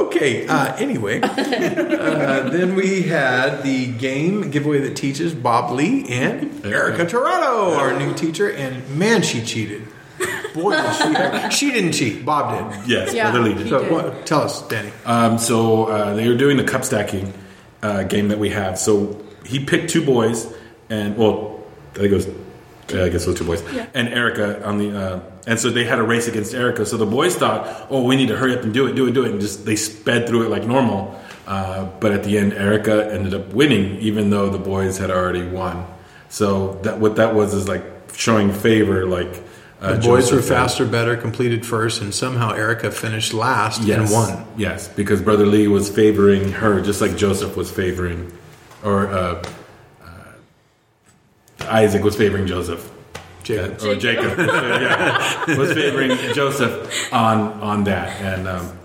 Okay. 0.07 0.46
Uh, 0.46 0.74
anyway, 0.77 1.20
uh, 1.20 2.48
then 2.48 2.74
we 2.74 3.03
had 3.03 3.62
the 3.62 3.92
game 3.92 4.50
giveaway 4.50 4.81
that 4.81 4.96
teaches 4.96 5.35
Bob 5.35 5.70
Lee 5.70 6.05
and 6.09 6.64
Erica 6.64 7.05
Torado, 7.07 7.74
our 7.74 7.96
new 7.98 8.14
teacher, 8.14 8.50
and 8.50 8.88
man, 8.96 9.22
she 9.22 9.42
cheated. 9.44 9.87
Boy, 10.54 10.70
did 10.76 11.52
she, 11.52 11.66
she 11.66 11.72
didn't 11.72 11.92
cheat. 11.92 12.24
Bob 12.24 12.72
did. 12.72 12.88
Yes, 12.88 13.12
Yeah. 13.12 13.30
Brother 13.32 13.48
Lee 13.48 13.54
did. 13.54 13.64
He 13.64 13.68
So, 13.70 13.80
did. 13.82 13.90
what, 13.92 14.24
tell 14.26 14.40
us, 14.42 14.66
Danny. 14.68 14.90
Um, 15.04 15.36
so 15.36 15.86
uh, 15.86 16.14
they 16.14 16.28
were 16.28 16.36
doing 16.36 16.56
the 16.56 16.64
cup 16.64 16.84
stacking 16.84 17.32
uh, 17.82 18.04
game 18.04 18.28
that 18.28 18.38
we 18.38 18.50
have. 18.50 18.78
So 18.78 19.20
he 19.44 19.64
picked 19.64 19.90
two 19.90 20.04
boys, 20.04 20.46
and 20.88 21.16
well, 21.16 21.60
I 21.94 21.98
think 21.98 22.12
it 22.12 22.14
was, 22.14 22.26
yeah, 22.88 23.04
I 23.04 23.08
guess 23.08 23.24
it 23.26 23.30
was 23.30 23.38
two 23.38 23.44
boys, 23.44 23.62
and 23.94 24.08
Erica 24.08 24.64
on 24.66 24.78
the, 24.78 24.96
uh, 24.98 25.20
and 25.46 25.58
so 25.60 25.68
they 25.70 25.84
had 25.84 25.98
a 25.98 26.02
race 26.02 26.28
against 26.28 26.54
Erica. 26.54 26.86
So 26.86 26.96
the 26.96 27.04
boys 27.06 27.34
thought, 27.36 27.88
oh, 27.90 28.02
we 28.04 28.16
need 28.16 28.28
to 28.28 28.36
hurry 28.36 28.54
up 28.56 28.62
and 28.62 28.72
do 28.72 28.86
it, 28.86 28.94
do 28.94 29.06
it, 29.06 29.12
do 29.12 29.24
it, 29.24 29.32
and 29.32 29.40
just 29.40 29.66
they 29.66 29.76
sped 29.76 30.26
through 30.28 30.44
it 30.44 30.50
like 30.50 30.64
normal. 30.64 31.20
Uh, 31.46 31.84
but 32.00 32.12
at 32.12 32.24
the 32.24 32.38
end, 32.38 32.52
Erica 32.54 33.12
ended 33.12 33.34
up 33.34 33.52
winning, 33.52 33.96
even 33.98 34.30
though 34.30 34.48
the 34.48 34.58
boys 34.58 34.96
had 34.98 35.10
already 35.10 35.46
won. 35.46 35.84
So 36.30 36.74
that 36.84 36.98
what 37.00 37.16
that 37.16 37.34
was 37.34 37.52
is 37.54 37.68
like 37.68 37.82
showing 38.14 38.52
favor, 38.52 39.04
like. 39.06 39.42
Uh, 39.85 39.94
The 39.97 40.01
boys 40.09 40.33
were 40.33 40.40
faster, 40.40 40.87
better, 40.87 41.16
completed 41.16 41.66
first, 41.66 42.01
and 42.01 42.14
somehow 42.14 42.53
Erica 42.53 42.90
finished 42.90 43.35
last 43.35 43.83
Yes. 43.83 43.99
and 43.99 44.11
won. 44.11 44.47
Yes, 44.57 44.88
because 44.88 45.20
Brother 45.20 45.44
Lee 45.47 45.68
was 45.68 45.90
favoring 45.90 46.53
her, 46.53 46.81
just 46.81 47.01
like 47.01 47.16
Joseph 47.16 47.55
was 47.57 47.70
favoring, 47.70 48.33
or 48.83 49.09
uh, 49.09 49.42
uh, 50.03 50.07
Isaac 51.68 52.03
was 52.03 52.16
favoring 52.16 52.47
Joseph. 52.47 52.90
Jacob. 53.42 53.79
Uh, 53.83 53.88
or 53.90 53.94
Jacob, 53.97 54.38
yeah, 54.38 55.57
was 55.59 55.73
favoring 55.75 56.16
Joseph 56.35 57.12
on 57.12 57.53
on 57.61 57.85
that, 57.85 58.09
and 58.23 58.49
um, 58.49 58.79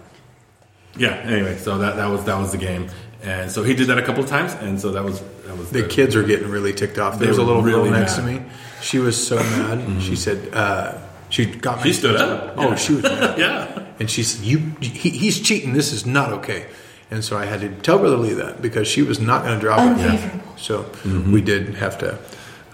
yeah. 0.98 1.14
Anyway, 1.24 1.56
so 1.58 1.78
that 1.78 1.96
that 1.96 2.08
was 2.08 2.26
that 2.26 2.38
was 2.38 2.52
the 2.52 2.58
game, 2.58 2.90
and 3.24 3.50
so 3.50 3.64
he 3.64 3.74
did 3.74 3.88
that 3.88 3.98
a 3.98 4.02
couple 4.02 4.22
of 4.22 4.30
times, 4.30 4.54
and 4.60 4.80
so 4.80 4.92
that 4.92 5.04
was 5.06 5.22
that 5.46 5.58
was 5.58 5.70
The 5.70 5.88
kids 5.88 6.14
were 6.14 6.24
getting 6.24 6.50
really 6.50 6.74
ticked 6.74 6.98
off. 7.00 7.20
There 7.20 7.30
was 7.30 7.38
a 7.38 7.44
little 7.44 7.62
really 7.62 7.90
girl 7.90 8.00
next 8.00 8.18
mad. 8.18 8.26
to 8.26 8.40
me. 8.42 8.46
She 8.82 9.00
was 9.00 9.16
so 9.28 9.36
mad. 9.58 10.02
She 10.02 10.16
said, 10.16 10.54
uh, 10.54 10.98
she 11.30 11.46
got 11.46 11.78
me. 11.78 11.84
She 11.84 11.94
stood 11.94 12.16
attention. 12.16 12.50
up. 12.50 12.54
Oh, 12.58 12.70
Yeah. 12.70 12.76
she 12.76 12.94
was 12.96 13.04
mad. 13.04 13.38
Yeah, 13.46 13.86
And 14.00 14.10
she 14.10 14.24
said, 14.24 14.46
"You, 14.46 14.58
he, 14.82 15.10
he's 15.10 15.40
cheating. 15.40 15.74
This 15.74 15.92
is 15.94 16.06
not 16.06 16.32
okay." 16.34 16.66
And 17.12 17.24
so 17.24 17.38
I 17.38 17.46
had 17.46 17.62
to 17.62 17.70
tell 17.82 17.98
Brother 18.00 18.18
Lee 18.18 18.34
that 18.34 18.62
because 18.62 18.88
she 18.88 19.02
was 19.02 19.20
not 19.20 19.44
going 19.44 19.56
to 19.56 19.62
drop 19.62 19.80
it. 20.00 20.42
So 20.58 20.84
Mm-hmm. 20.84 21.32
we 21.32 21.42
did 21.42 21.76
have 21.76 21.98
to, 22.00 22.18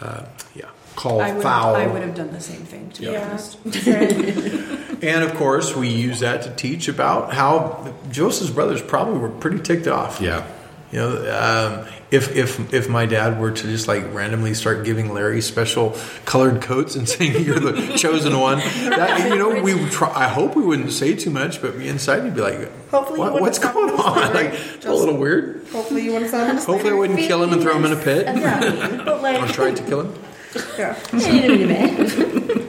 uh, 0.01 0.25
yeah, 0.55 0.65
call 0.95 1.21
I 1.21 1.31
would, 1.33 1.43
foul. 1.43 1.75
I 1.75 1.87
would 1.87 2.01
have 2.01 2.15
done 2.15 2.31
the 2.31 2.41
same 2.41 2.61
thing. 2.65 2.89
To 2.91 3.01
be 3.01 3.07
Yeah. 3.07 3.27
honest. 3.29 3.57
And 5.01 5.23
of 5.23 5.35
course, 5.35 5.75
we 5.75 5.89
use 5.89 6.21
that 6.21 6.41
to 6.43 6.49
teach 6.55 6.87
about 6.87 7.33
how 7.33 7.93
Joseph's 8.09 8.49
brothers 8.49 8.81
probably 8.81 9.19
were 9.19 9.29
pretty 9.29 9.59
ticked 9.59 9.87
off. 9.87 10.19
yeah. 10.21 10.45
You 10.91 10.99
know, 10.99 11.81
um, 11.81 11.87
if 12.11 12.35
if 12.35 12.73
if 12.73 12.87
my 12.87 13.05
dad 13.05 13.39
were 13.39 13.51
to 13.51 13.63
just 13.63 13.87
like 13.87 14.13
randomly 14.13 14.53
start 14.53 14.85
giving 14.85 15.13
Larry 15.13 15.41
special 15.41 15.97
colored 16.25 16.61
coats 16.61 16.95
and 16.95 17.09
saying 17.13 17.43
you're 17.43 17.59
the 17.59 17.97
chosen 17.97 18.39
one, 18.39 18.59
that, 18.59 19.29
you 19.29 19.37
know, 19.37 19.61
we 19.61 19.73
would 19.73 19.91
try. 19.91 20.11
I 20.13 20.27
hope 20.27 20.55
we 20.55 20.63
wouldn't 20.63 20.91
say 20.91 21.15
too 21.15 21.31
much, 21.31 21.61
but 21.61 21.75
inside 21.75 22.23
you'd 22.23 22.35
be 22.35 22.41
like, 22.41 22.89
Hopefully 22.89 23.19
what, 23.19 23.41
what's 23.41 23.59
going 23.59 23.89
on? 23.89 24.13
slavery. 24.13 24.43
Like 24.43 24.59
it's 24.75 24.85
a 24.85 24.93
little 24.93 25.17
weird. 25.17 25.65
Hopefully 25.71 26.03
you 26.03 26.13
wouldn't 26.13 26.31
sell 26.31 26.45
him. 26.45 26.57
to 26.57 26.63
Hopefully, 26.63 26.93
I 26.93 26.95
wouldn't 26.95 27.19
kill 27.19 27.43
him 27.43 27.51
and 27.51 27.61
throw 27.61 27.75
him 27.75 27.85
in 27.85 27.91
a 27.91 28.01
pit. 28.01 28.25
Yeah, 28.25 28.59
but 29.05 29.25
I 29.25 29.39
like, 29.39 29.51
tried 29.51 29.75
to 29.77 29.83
kill 29.83 30.01
him. 30.01 30.13
yeah. 30.77 32.61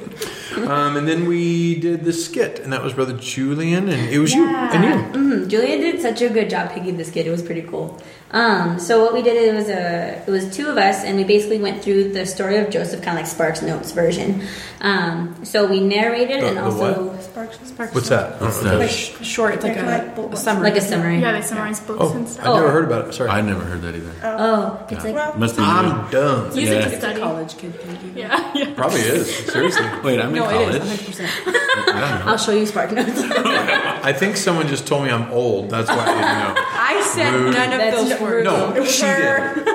Um, 0.56 0.96
and 0.96 1.06
then 1.06 1.26
we 1.26 1.74
did 1.76 2.04
the 2.04 2.12
skit, 2.12 2.60
and 2.60 2.72
that 2.72 2.82
was 2.82 2.94
Brother 2.94 3.12
Julian, 3.12 3.88
and 3.88 4.08
it 4.08 4.18
was 4.18 4.32
you 4.34 4.46
and 4.46 4.84
you. 4.84 5.20
Mhm. 5.20 5.48
Julia 5.48 5.76
did 5.78 6.00
such 6.00 6.22
a 6.22 6.28
good 6.28 6.48
job 6.48 6.70
picking 6.72 6.96
this 6.96 7.08
skit; 7.08 7.26
It 7.26 7.30
was 7.30 7.42
pretty 7.42 7.62
cool. 7.62 8.00
Um, 8.32 8.78
so 8.78 9.02
what 9.02 9.12
we 9.14 9.22
did 9.22 9.36
it 9.36 9.54
was 9.54 9.68
a 9.68 10.22
it 10.26 10.30
was 10.30 10.54
two 10.54 10.68
of 10.68 10.76
us, 10.78 11.04
and 11.04 11.16
we 11.16 11.24
basically 11.24 11.58
went 11.58 11.82
through 11.82 12.12
the 12.12 12.26
story 12.26 12.56
of 12.56 12.70
Joseph, 12.70 13.00
kind 13.02 13.16
of 13.18 13.22
like 13.22 13.30
Sparks 13.30 13.62
Notes 13.62 13.92
version. 13.92 14.42
Um, 14.80 15.44
so 15.44 15.66
we 15.66 15.80
narrated 15.80 16.42
The- 16.42 16.48
and 16.48 16.56
the 16.58 16.64
also 16.64 17.04
what? 17.08 17.22
Sparks. 17.22 17.58
What's 17.94 18.08
that? 18.08 18.40
What's 18.40 18.62
Like 18.62 18.78
that? 18.78 18.90
sh- 18.90 19.12
short, 19.22 19.54
it's 19.54 19.64
like 19.64 19.76
Like 19.76 19.84
a, 20.16 20.20
a- 20.20 20.28
a 20.28 20.36
summary. 20.36 20.64
like 20.70 20.76
a 20.76 20.80
summary. 20.80 21.20
Yeah, 21.20 21.32
they 21.32 21.42
summarize 21.42 21.80
books 21.80 21.98
Oh, 22.02 22.12
and 22.12 22.26
I 22.26 22.30
stuff. 22.30 22.44
never 22.44 22.66
Oh. 22.66 22.70
heard 22.70 22.84
about 22.84 23.08
it. 23.08 23.14
Sorry, 23.14 23.30
I 23.30 23.40
never 23.42 23.64
heard 23.64 23.82
that 23.82 23.94
either. 23.94 24.12
Oh, 24.22 24.78
it's 24.90 25.04
like 25.04 25.14
Well, 25.14 25.34
Must 25.36 25.56
be. 25.56 25.62
I'm 25.62 26.10
dumb. 26.10 26.50
He's 26.52 26.68
Yeah. 26.68 26.74
a, 26.74 26.78
It's 26.78 26.84
a 26.86 26.88
it's 26.88 26.96
a 26.96 26.98
study. 26.98 27.20
college 27.20 27.56
kid. 27.58 27.80
Thank 27.80 28.02
you. 28.04 28.12
Yeah, 28.16 28.50
yeah. 28.54 28.74
Probably 28.74 29.00
is 29.00 29.34
seriously. 29.46 29.86
Wait, 30.04 30.20
I'm 30.20 30.28
in 30.30 30.34
No, 30.36 30.44
college. 30.44 30.74
it 30.76 30.82
is 30.82 30.88
100. 30.88 31.06
percent 31.06 31.30
I'll 32.26 32.38
show 32.38 32.52
you 32.52 32.66
Spark 32.66 32.92
Notes. 32.92 33.10
I 33.20 34.12
think 34.12 34.36
someone 34.36 34.66
just 34.68 34.86
told 34.86 35.04
me 35.04 35.10
I'm 35.10 35.30
old. 35.30 35.70
That's 35.70 35.88
why 35.88 35.96
I 35.98 36.06
didn't 36.06 36.20
know. 36.20 36.54
I 36.56 37.02
said 37.14 37.32
Rude. 37.34 37.54
none 37.54 37.72
of 37.72 37.78
That's 37.78 37.96
those 37.96 38.10
not 38.10 38.20
words. 38.20 38.44
No, 38.44 38.84
she 38.84 39.02
did. 39.02 39.65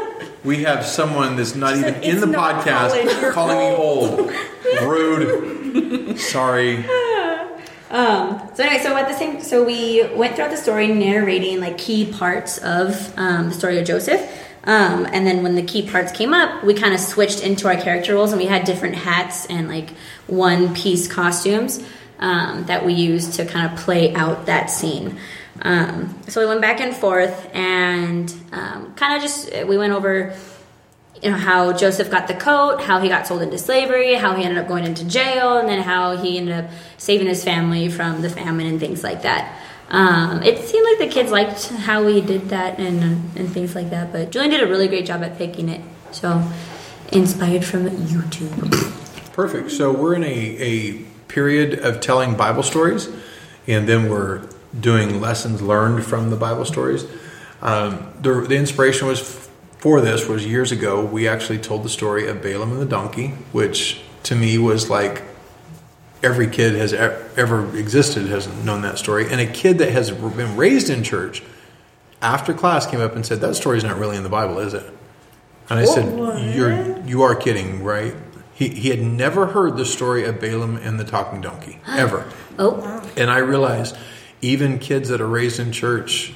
We 0.44 0.64
have 0.64 0.86
someone 0.86 1.36
that's 1.36 1.56
not 1.56 1.74
She 1.74 1.80
even 1.80 1.94
said, 1.94 2.04
in 2.04 2.20
the 2.20 2.36
college, 2.36 2.66
podcast 2.66 3.32
calling 3.32 3.58
me 3.58 3.76
old. 3.76 4.32
Rude. 4.82 6.20
Sorry. 6.20 6.86
Um, 7.92 8.42
so 8.56 8.64
anyway, 8.64 8.82
so 8.82 8.96
at 8.96 9.10
the 9.10 9.14
same, 9.14 9.42
so 9.42 9.66
we 9.66 10.08
went 10.16 10.36
throughout 10.38 10.50
the 10.50 10.56
story 10.56 10.88
narrating 10.88 11.60
like 11.60 11.78
key 11.78 12.10
parts 12.10 12.58
of 12.60 13.14
um, 13.18 13.50
the 13.50 13.54
story 13.54 13.80
of 13.80 13.86
Joseph, 13.86 14.22
um, 14.64 15.06
and 15.12 15.28
then 15.28 15.44
when 15.44 15.56
the 15.56 15.62
key 15.62 15.90
parts 15.90 16.14
came 16.14 16.34
up, 16.34 16.64
we 16.64 16.74
kind 16.74 16.94
of 16.94 17.02
switched 17.02 17.44
into 17.44 17.68
our 17.68 17.76
character 17.76 18.14
roles, 18.14 18.32
and 18.32 18.40
we 18.40 18.48
had 18.48 18.64
different 18.64 18.96
hats 18.96 19.46
and 19.48 19.68
like 19.68 19.90
one 20.28 20.74
piece 20.74 21.06
costumes 21.10 21.84
um, 22.20 22.64
that 22.68 22.86
we 22.86 22.94
used 22.94 23.34
to 23.34 23.46
kind 23.46 23.70
of 23.70 23.78
play 23.78 24.14
out 24.16 24.46
that 24.46 24.70
scene. 24.70 25.18
Um, 25.62 26.18
so 26.28 26.42
we 26.42 26.48
went 26.48 26.62
back 26.62 26.80
and 26.80 26.96
forth, 26.96 27.50
and 27.54 28.34
um, 28.52 28.94
kind 28.96 29.16
of 29.16 29.22
just 29.22 29.52
we 29.68 29.78
went 29.78 29.94
over 29.94 30.36
you 31.22 31.30
know 31.30 31.38
how 31.38 31.72
Joseph 31.74 32.10
got 32.10 32.28
the 32.28 32.34
coat, 32.34 32.82
how 32.82 33.00
he 33.00 33.08
got 33.08 33.28
sold 33.28 33.42
into 33.42 33.58
slavery, 33.58 34.16
how 34.16 34.36
he 34.36 34.44
ended 34.44 34.58
up 34.58 34.68
going 34.68 34.86
into 34.86 35.06
jail, 35.06 35.58
and 35.58 35.70
then 35.70 35.82
how 35.82 36.18
he 36.18 36.38
ended 36.38 36.66
up 36.66 36.72
saving 36.98 37.28
his 37.28 37.44
family 37.44 37.90
from 37.90 38.22
the 38.22 38.30
famine 38.30 38.66
and 38.66 38.80
things 38.80 39.04
like 39.04 39.22
that. 39.22 39.56
Um, 39.90 40.42
it 40.42 40.58
seemed 40.60 40.86
like 40.86 41.10
the 41.10 41.14
kids 41.14 41.32
liked 41.32 41.68
how 41.68 42.04
we 42.04 42.22
did 42.22 42.50
that 42.50 42.80
and 42.80 43.04
and 43.38 43.52
things 43.52 43.76
like 43.76 43.90
that. 43.92 44.12
But 44.12 44.32
Julian 44.32 44.52
did 44.52 44.64
a 44.64 44.68
really 44.68 44.88
great 44.88 45.06
job 45.06 45.22
at 45.22 45.38
picking 45.38 45.70
it. 45.70 45.82
So 46.12 46.44
inspired 47.12 47.66
from 47.66 47.90
YouTube. 47.90 49.34
Perfect. 49.34 49.72
So 49.72 49.92
we're 49.92 50.16
in 50.16 50.24
a, 50.24 50.28
a 50.28 50.94
period 51.28 51.80
of 51.80 52.00
telling 52.00 52.36
Bible 52.36 52.64
stories, 52.64 53.10
and 53.68 53.88
then 53.88 54.10
we're 54.10 54.48
doing 54.80 55.20
lessons 55.20 55.62
learned 55.62 56.06
from 56.06 56.30
the 56.30 56.36
Bible 56.36 56.66
stories. 56.66 57.06
Um, 57.62 58.12
the, 58.22 58.42
the 58.42 58.56
inspiration 58.56 59.08
was 59.08 59.50
for 59.78 60.00
this 60.02 60.28
was 60.28 60.46
years 60.46 60.72
ago. 60.72 61.04
We 61.04 61.28
actually 61.28 61.60
told 61.60 61.84
the 61.84 61.90
story 61.90 62.28
of 62.28 62.42
Balaam 62.42 62.72
and 62.72 62.82
the 62.82 62.86
donkey, 62.86 63.30
which 63.52 64.02
to 64.24 64.36
me 64.36 64.58
was 64.58 64.90
like 64.90 65.24
every 66.24 66.48
kid 66.48 66.76
has 66.76 66.94
e- 66.94 66.98
ever 66.98 67.76
existed 67.76 68.28
has 68.28 68.48
known 68.64 68.82
that 68.84 68.98
story, 68.98 69.30
and 69.30 69.42
a 69.42 69.48
kid 69.48 69.80
that 69.80 69.92
has 69.92 70.12
been 70.12 70.56
raised 70.56 70.90
in 70.90 71.04
church 71.04 71.44
after 72.22 72.54
class 72.54 72.86
came 72.86 73.02
up 73.02 73.16
and 73.16 73.26
said 73.26 73.42
that 73.42 73.56
story's 73.56 73.84
not 73.84 73.98
really 73.98 74.18
in 74.18 74.24
the 74.24 74.30
Bible, 74.30 74.60
is 74.60 74.74
it? 74.74 74.86
And 75.70 75.80
I 75.80 75.86
said, 75.86 76.18
What? 76.18 76.42
"You're 76.42 77.00
you 77.06 77.24
are 77.24 77.36
kidding, 77.36 77.84
right?" 77.84 78.14
He 78.54 78.70
he 78.70 78.90
had 78.90 79.02
never 79.02 79.48
heard 79.48 79.78
the 79.78 79.86
story 79.86 80.26
of 80.26 80.40
Balaam 80.40 80.78
and 80.78 81.00
the 81.00 81.04
talking 81.04 81.42
donkey 81.42 81.80
ever, 81.88 82.30
Oh, 82.60 83.02
and 83.18 83.32
I 83.32 83.40
realized 83.40 83.96
even 84.42 84.80
kids 84.80 85.10
that 85.10 85.22
are 85.22 85.28
raised 85.28 85.60
in 85.60 85.72
church 85.72 86.34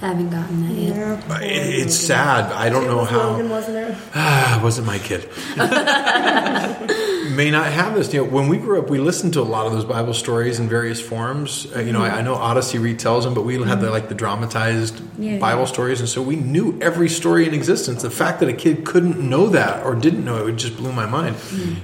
Haven't 0.00 0.30
gotten 0.30 0.66
that 0.66 0.74
yet. 0.74 0.96
Yeah. 0.96 1.38
It- 1.40 1.82
it's 1.86 1.94
sad. 1.94 2.50
I 2.50 2.68
don't 2.68 2.84
It 2.84 2.88
know 2.88 2.96
was 2.98 3.08
how. 3.08 3.30
Logan, 3.30 3.48
wasn't 3.50 3.76
it? 3.76 3.96
Ah, 4.16 4.58
wasn't 4.62 4.86
my 4.88 4.98
kid. 4.98 5.28
May 7.36 7.50
not 7.50 7.66
have 7.72 7.94
this. 7.94 8.12
You 8.12 8.24
know, 8.24 8.28
when 8.30 8.48
we 8.48 8.58
grew 8.58 8.80
up, 8.80 8.90
we 8.90 8.98
listened 8.98 9.32
to 9.34 9.40
a 9.40 9.42
lot 9.42 9.66
of 9.66 9.72
those 9.72 9.84
Bible 9.84 10.12
stories 10.12 10.58
in 10.58 10.68
various 10.68 11.00
forms. 11.00 11.66
Uh, 11.74 11.78
you 11.80 11.92
know, 11.92 12.02
I, 12.02 12.18
I 12.18 12.22
know 12.22 12.34
Odyssey 12.34 12.78
retells 12.78 13.22
them, 13.22 13.32
but 13.32 13.42
we 13.44 13.62
had 13.62 13.80
the 13.80 13.90
like 13.90 14.08
the 14.08 14.14
dramatized 14.14 15.00
Yeah. 15.18 15.38
Bible 15.38 15.66
stories, 15.66 16.00
and 16.00 16.08
so 16.08 16.20
we 16.20 16.34
knew 16.36 16.78
every 16.82 17.08
story 17.08 17.46
in 17.46 17.54
existence. 17.54 18.02
The 18.02 18.10
fact 18.10 18.40
that 18.40 18.48
a 18.48 18.52
kid 18.52 18.84
couldn't 18.84 19.18
know 19.20 19.46
that 19.50 19.84
or 19.86 19.94
didn't 19.94 20.24
know 20.24 20.44
it, 20.46 20.50
it 20.50 20.56
just 20.56 20.76
blew 20.76 20.92
my 20.92 21.06
mind. 21.06 21.36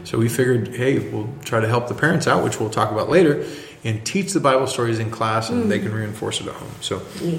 So 0.05 0.18
we 0.18 0.29
figured, 0.29 0.74
hey, 0.74 0.98
we'll 0.98 1.31
try 1.44 1.61
to 1.61 1.68
help 1.68 1.87
the 1.88 1.94
parents 1.94 2.27
out, 2.27 2.42
which 2.44 2.59
we'll 2.61 2.68
talk 2.70 2.90
about 2.90 3.09
later, 3.09 3.44
and 3.85 4.05
teach 4.05 4.33
the 4.33 4.41
Bible 4.41 4.67
stories 4.67 4.99
in 4.99 5.11
class, 5.11 5.51
and 5.51 5.71
they 5.71 5.79
can 5.79 5.93
reinforce 5.93 6.41
it 6.41 6.47
at 6.49 6.55
home. 6.55 6.71
So. 6.81 7.03
Yeah. 7.23 7.38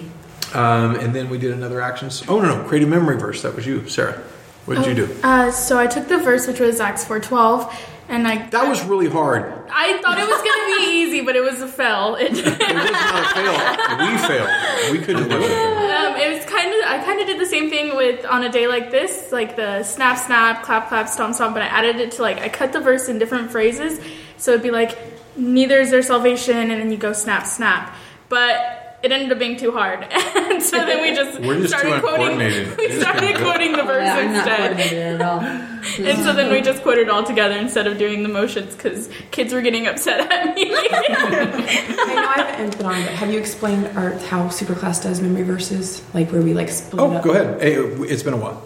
Um, 0.51 0.95
and 0.95 1.13
then 1.13 1.29
we 1.29 1.37
did 1.37 1.51
another 1.51 1.79
actions. 1.79 2.23
Oh 2.27 2.39
no, 2.41 2.57
no, 2.61 2.67
create 2.67 2.83
a 2.83 2.87
memory 2.87 3.17
verse. 3.19 3.43
That 3.43 3.55
was 3.55 3.67
you, 3.67 3.87
Sarah. 3.87 4.19
What 4.65 4.77
did 4.83 4.85
you 4.97 5.05
do? 5.05 5.15
Uh, 5.23 5.51
so 5.51 5.77
I 5.77 5.85
took 5.85 6.07
the 6.07 6.17
verse, 6.17 6.47
which 6.47 6.59
was 6.59 6.79
Acts 6.79 7.05
four 7.05 7.19
twelve, 7.19 7.71
and 8.07 8.27
I 8.27 8.47
That 8.49 8.67
was 8.67 8.83
really 8.83 9.07
hard. 9.07 9.43
I 9.71 9.99
thought 10.01 10.17
it 10.17 10.27
was 10.27 10.41
gonna 10.41 10.77
be 10.89 11.01
easy, 11.03 11.21
but 11.21 11.35
it 11.35 11.41
was 11.41 11.61
a 11.61 11.67
fail. 11.67 12.15
It, 12.15 12.31
It 12.35 12.45
was 12.45 12.57
not 12.91 13.25
a 13.25 13.35
fail. 13.35 14.11
We 14.11 14.17
failed. 14.27 14.91
We 14.91 14.97
couldn't 15.05 15.29
do 15.29 15.37
it. 15.37 15.51
um, 15.51 16.15
it 16.19 16.35
was 16.35 16.45
kind 16.45 16.73
of 16.73 16.79
I 16.87 17.03
kind 17.05 17.21
of 17.21 17.27
did 17.27 17.39
the 17.39 17.45
same 17.45 17.69
thing 17.69 17.95
with 17.95 18.25
on 18.25 18.41
a 18.43 18.49
day 18.49 18.65
like 18.67 18.89
this, 18.89 19.31
like 19.31 19.55
the 19.55 19.83
snap 19.83 20.17
snap, 20.17 20.63
clap 20.63 20.87
clap, 20.87 21.09
stomp 21.09 21.35
stomp, 21.35 21.53
but 21.53 21.61
I 21.61 21.67
added 21.67 21.97
it 21.97 22.13
to 22.13 22.23
like 22.23 22.39
I 22.39 22.49
cut 22.49 22.73
the 22.73 22.79
verse 22.81 23.07
in 23.07 23.19
different 23.19 23.51
phrases, 23.51 23.99
so 24.37 24.51
it'd 24.53 24.63
be 24.63 24.71
like 24.71 24.97
neither 25.39 25.79
is 25.79 25.91
there 25.91 26.01
salvation, 26.03 26.57
and 26.57 26.81
then 26.81 26.91
you 26.91 26.97
go 26.97 27.13
snap 27.13 27.45
snap, 27.47 27.95
but. 28.29 28.75
It 29.01 29.13
ended 29.13 29.31
up 29.31 29.39
being 29.39 29.55
too 29.55 29.71
hard, 29.71 30.03
and 30.11 30.61
so 30.61 30.75
then 30.75 31.01
we 31.01 31.15
just 31.15 31.39
We're 31.39 31.61
just 31.61 31.69
started 31.69 32.01
quoting. 32.03 32.37
We 32.77 32.99
started 32.99 33.37
quoting 33.37 33.71
the 33.71 33.83
verse 33.83 34.03
Yeah, 34.05 34.15
I'm 34.17 34.33
not 34.33 34.45
instead. 34.45 34.57
coordinated 34.59 35.21
at 35.21 35.21
all. 35.21 35.39
And 36.09 36.17
so 36.25 36.33
then 36.33 36.51
we 36.51 36.59
just 36.59 36.81
quoted 36.83 37.07
all 37.07 37.23
together 37.23 37.55
instead 37.55 37.87
of 37.87 37.97
doing 37.97 38.23
the 38.23 38.27
motions 38.27 38.75
because 38.75 39.09
kids 39.31 39.53
were 39.53 39.61
getting 39.61 39.87
upset 39.87 40.29
at 40.29 40.53
me. 40.53 40.65
I 40.69 42.13
know 42.13 42.27
I 42.27 42.41
haven't 42.51 42.77
been 42.77 42.85
on, 42.87 43.01
but 43.03 43.13
have 43.13 43.31
you 43.31 43.39
explained 43.39 43.87
our, 43.97 44.17
how 44.27 44.49
Superclass 44.49 45.01
does 45.01 45.21
memory 45.21 45.43
verses? 45.43 46.03
Like 46.13 46.29
where 46.33 46.41
we 46.41 46.53
like 46.53 46.67
split 46.67 47.01
it 47.01 47.05
Oh, 47.05 47.13
up? 47.13 47.23
go 47.23 47.31
ahead. 47.31 47.61
Hey, 47.61 47.75
it's 47.75 48.23
been 48.23 48.33
a 48.33 48.37
while. 48.37 48.61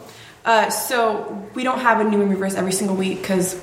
Uh, 0.45 0.71
so 0.71 1.47
we 1.53 1.63
don't 1.63 1.79
have 1.79 1.99
a 2.01 2.03
new 2.09 2.17
memory 2.17 2.37
verse 2.37 2.55
every 2.55 2.71
single 2.73 2.95
week 2.95 3.21
because 3.21 3.53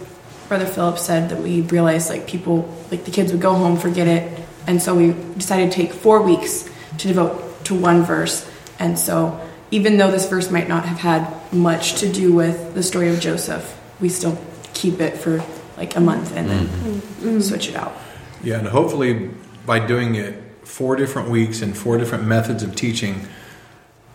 Brother 0.50 0.66
Philip 0.66 0.98
said 0.98 1.28
that 1.28 1.40
we 1.40 1.60
realized 1.60 2.10
like 2.10 2.26
people, 2.26 2.76
like 2.90 3.04
the 3.04 3.12
kids 3.12 3.30
would 3.30 3.40
go 3.40 3.54
home, 3.54 3.76
forget 3.76 4.08
it, 4.08 4.42
and 4.66 4.82
so 4.82 4.96
we 4.96 5.12
decided 5.38 5.70
to 5.70 5.76
take 5.76 5.92
four 5.92 6.22
weeks 6.22 6.68
to 6.98 7.06
devote 7.06 7.64
to 7.66 7.74
one 7.76 8.02
verse. 8.02 8.50
And 8.80 8.98
so 8.98 9.40
even 9.70 9.96
though 9.96 10.10
this 10.10 10.28
verse 10.28 10.50
might 10.50 10.66
not 10.66 10.86
have 10.86 10.98
had 10.98 11.52
much 11.52 12.00
to 12.00 12.10
do 12.10 12.32
with 12.32 12.74
the 12.74 12.82
story 12.82 13.10
of 13.10 13.20
Joseph, 13.20 13.78
we 14.00 14.08
still 14.08 14.36
keep 14.74 15.00
it 15.00 15.16
for 15.16 15.40
like 15.76 15.94
a 15.94 16.00
month 16.00 16.34
and 16.34 16.50
then 16.50 16.66
mm-hmm. 16.66 17.28
Mm-hmm. 17.28 17.40
switch 17.42 17.68
it 17.68 17.76
out. 17.76 17.94
Yeah, 18.42 18.58
and 18.58 18.66
hopefully 18.66 19.30
by 19.64 19.86
doing 19.86 20.16
it 20.16 20.34
four 20.64 20.96
different 20.96 21.28
weeks 21.28 21.62
and 21.62 21.78
four 21.78 21.96
different 21.96 22.24
methods 22.26 22.64
of 22.64 22.74
teaching, 22.74 23.28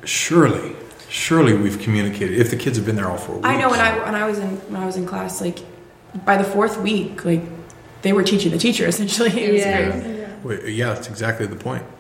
surely, 0.04 0.76
surely 1.08 1.54
we've 1.54 1.80
communicated. 1.80 2.38
If 2.38 2.50
the 2.50 2.58
kids 2.58 2.76
have 2.76 2.86
been 2.86 2.98
there 2.98 3.10
all 3.10 3.18
four 3.18 3.36
weeks, 3.36 3.48
I 3.48 3.56
know 3.56 3.70
when 3.70 3.80
I 3.80 4.04
when 4.04 4.16
I 4.16 4.28
was 4.28 4.40
in 4.40 4.50
when 4.70 4.82
I 4.82 4.86
was 4.86 4.98
in 4.98 5.06
class, 5.06 5.40
like 5.40 5.60
by 6.24 6.38
the 6.38 6.44
fourth 6.44 6.80
week, 6.80 7.26
like 7.26 7.42
they 8.04 8.14
were 8.14 8.24
teaching 8.24 8.52
the 8.52 8.58
teacher 8.58 8.86
essentially. 8.88 9.32
It 9.44 9.52
was 9.54 9.62
Yeah. 9.62 9.92
great. 9.92 10.16
Wait, 10.64 10.74
yeah, 10.76 10.94
that's 10.94 11.08
exactly 11.10 11.48
the 11.48 11.56
point. 11.56 11.84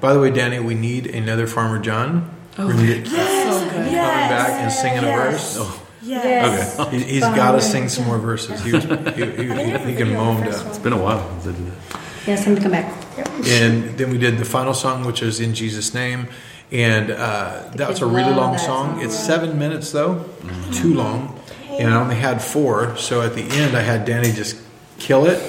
By 0.00 0.12
the 0.14 0.20
way, 0.20 0.30
Danny, 0.30 0.60
we 0.60 0.74
need 0.76 1.06
another 1.08 1.48
Farmer 1.48 1.80
John. 1.80 2.30
We're 2.56 2.68
gonna 2.72 2.86
get 2.86 3.06
So 3.08 3.16
good. 3.16 3.70
coming 3.72 3.92
back 3.92 4.50
and 4.62 4.70
singing 4.72 4.98
a 4.98 5.02
verse. 5.02 5.56
Oh, 5.58 5.82
Yes. 6.00 6.78
okay, 6.78 6.98
he, 6.98 7.04
he's 7.14 7.22
got 7.22 7.52
to 7.52 7.60
sing 7.60 7.88
some 7.88 8.04
more 8.06 8.18
verses. 8.18 8.62
He, 8.62 8.70
was, 8.72 8.84
he, 8.84 8.90
he, 9.24 9.48
he, 9.48 9.78
he 9.90 9.96
can 9.96 10.12
mow 10.12 10.34
them 10.36 10.48
down. 10.48 10.66
It's 10.68 10.78
been 10.78 10.92
a 10.92 11.02
while 11.02 11.28
since 11.42 11.48
I 11.48 11.58
did 11.58 11.66
that. 11.72 12.00
Yeah, 12.28 12.34
it's 12.34 12.44
time 12.44 12.54
to 12.54 12.62
come 12.62 12.70
back. 12.70 13.18
And 13.48 13.98
then 13.98 14.10
we 14.10 14.18
did 14.18 14.38
the 14.38 14.44
final 14.44 14.72
song, 14.72 15.04
which 15.04 15.20
is 15.20 15.40
in 15.40 15.52
Jesus' 15.52 15.92
name, 15.94 16.28
and 16.70 17.10
uh, 17.10 17.70
that's 17.74 18.00
a 18.02 18.06
really 18.06 18.32
long 18.32 18.56
song. 18.58 18.94
song. 18.98 19.04
It's 19.04 19.18
seven 19.18 19.58
minutes 19.58 19.90
though, 19.90 20.24
too 20.72 20.94
long, 20.94 21.35
and 21.78 21.92
I 21.92 22.00
only 22.00 22.16
had 22.16 22.42
four. 22.42 22.96
So 22.96 23.22
at 23.22 23.34
the 23.34 23.42
end, 23.42 23.76
I 23.76 23.80
had 23.82 24.04
Danny 24.04 24.32
just 24.32 24.56
kill 24.98 25.26
it, 25.26 25.40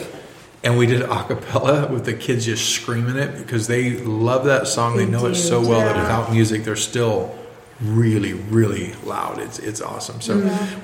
and 0.64 0.78
we 0.78 0.86
did 0.86 1.02
a 1.02 1.24
cappella 1.24 1.92
with 1.92 2.06
the 2.06 2.14
kids 2.14 2.46
just 2.46 2.70
screaming 2.70 3.16
it 3.18 3.38
because 3.38 3.68
they 3.68 3.98
love 3.98 4.46
that 4.46 4.68
song. 4.68 4.98
They, 4.98 5.06
They 5.06 5.12
know 5.12 5.26
it 5.28 5.36
so 5.36 5.62
well 5.62 5.80
that 5.80 5.96
without 5.96 6.32
music, 6.32 6.64
they're 6.64 6.76
still 6.76 7.38
really, 7.82 8.34
really 8.34 8.94
loud. 9.04 9.40
It's 9.40 9.60
it's 9.60 9.82
awesome. 9.82 10.22
So 10.22 10.36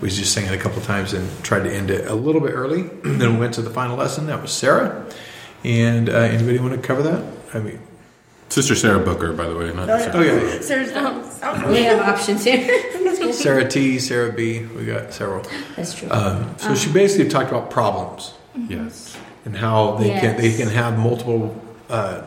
we 0.01 0.09
just 0.09 0.33
sang 0.33 0.45
it 0.45 0.53
a 0.53 0.57
couple 0.57 0.81
times 0.81 1.13
and 1.13 1.27
tried 1.43 1.63
to 1.63 1.73
end 1.73 1.89
it 1.89 2.07
a 2.07 2.13
little 2.15 2.41
bit 2.41 2.51
early. 2.51 2.83
then 3.03 3.33
we 3.33 3.39
went 3.39 3.55
to 3.55 3.61
the 3.61 3.69
final 3.71 3.97
lesson. 3.97 4.27
That 4.27 4.41
was 4.41 4.51
Sarah. 4.51 5.05
And 5.63 6.09
uh, 6.09 6.13
anybody 6.13 6.59
want 6.59 6.73
to 6.73 6.81
cover 6.81 7.01
that? 7.03 7.23
I 7.53 7.59
mean, 7.59 7.79
Sister 8.53 8.75
Sarah 8.75 8.99
Booker, 8.99 9.33
by 9.33 9.47
the 9.47 9.55
way. 9.57 9.73
Not 9.73 9.89
Oh, 9.89 9.97
Sarah. 9.97 10.13
oh 10.15 10.21
yeah, 10.21 10.61
Seriously. 10.61 10.93
Oh, 10.95 11.71
We 11.71 11.83
have 11.85 12.07
options 12.07 12.43
here. 12.43 13.33
Sarah 13.33 13.67
T, 13.67 13.97
Sarah 13.97 14.31
B. 14.31 14.59
We 14.59 14.85
got 14.85 15.11
several. 15.11 15.43
That's 15.75 15.95
true. 15.95 16.07
Um, 16.11 16.53
so 16.59 16.75
she 16.75 16.91
basically 16.91 17.29
talked 17.29 17.49
about 17.49 17.71
problems 17.71 18.35
Yes. 18.55 19.17
and 19.45 19.57
how 19.57 19.95
they 19.95 20.09
can 20.09 20.37
they 20.39 20.55
can 20.55 20.67
have 20.67 20.99
multiple. 20.99 21.59
Uh, 21.89 22.21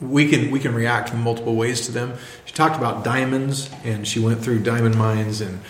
we 0.00 0.28
can 0.28 0.50
we 0.50 0.58
can 0.58 0.74
react 0.74 1.12
in 1.12 1.20
multiple 1.20 1.54
ways 1.54 1.86
to 1.86 1.92
them. 1.92 2.14
She 2.44 2.54
talked 2.54 2.76
about 2.76 3.04
diamonds 3.04 3.70
and 3.84 4.04
she 4.06 4.18
went 4.18 4.42
through 4.42 4.64
diamond 4.64 4.96
mines 4.98 5.40
and 5.40 5.60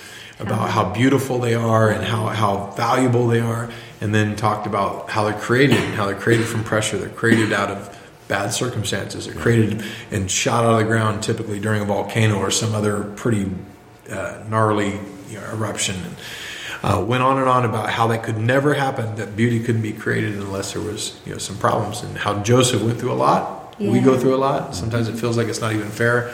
about 0.40 0.70
how 0.70 0.90
beautiful 0.90 1.38
they 1.38 1.55
are 1.55 1.90
and 1.90 2.02
how, 2.02 2.26
how 2.28 2.70
valuable 2.76 3.28
they 3.28 3.38
are, 3.40 3.70
and 4.00 4.12
then 4.14 4.35
talked 4.37 4.66
about 4.66 5.11
how 5.11 5.24
they're 5.24 5.38
created 5.38 5.76
and 5.76 5.94
how 5.94 6.07
they're 6.07 6.18
created 6.18 6.46
from 6.46 6.64
pressure. 6.64 6.96
They're 6.96 7.11
created 7.11 7.52
out 7.52 7.70
of 7.70 7.98
bad 8.33 8.51
circumstances. 8.51 9.27
They're 9.27 9.35
created 9.35 9.85
and 10.11 10.31
shot 10.31 10.64
out 10.64 10.73
of 10.73 10.79
the 10.79 10.85
ground 10.85 11.23
typically 11.23 11.61
during 11.61 11.83
a 11.83 11.85
volcano 11.85 12.38
or 12.38 12.51
some 12.51 12.75
other 12.75 13.05
pretty 13.05 13.51
uh, 14.11 14.42
gnarly 14.49 14.92
you 15.29 15.38
know, 15.38 15.45
eruption. 15.53 15.97
And, 15.97 16.16
uh, 16.83 17.05
went 17.07 17.23
on 17.23 17.38
and 17.38 17.49
on 17.49 17.66
about 17.66 17.90
how 17.90 18.07
that 18.09 18.25
could 18.25 18.38
never 18.38 18.73
happen, 18.75 19.14
that 19.16 19.37
beauty 19.37 19.61
couldn't 19.62 19.83
be 19.83 19.92
created 19.92 20.35
unless 20.35 20.73
there 20.73 20.83
was 20.83 21.21
you 21.25 21.33
know 21.33 21.38
some 21.38 21.57
problems, 21.59 22.03
and 22.03 22.16
how 22.16 22.42
Joseph 22.42 22.83
went 22.83 22.99
through 22.99 23.12
a 23.12 23.21
lot. 23.29 23.79
We 23.79 24.01
go 24.01 24.18
through 24.18 24.35
a 24.35 24.42
lot. 24.49 24.75
Sometimes 24.75 25.09
it 25.09 25.16
feels 25.16 25.37
like 25.37 25.47
it's 25.47 25.61
not 25.61 25.73
even 25.73 25.90
fair, 25.90 26.33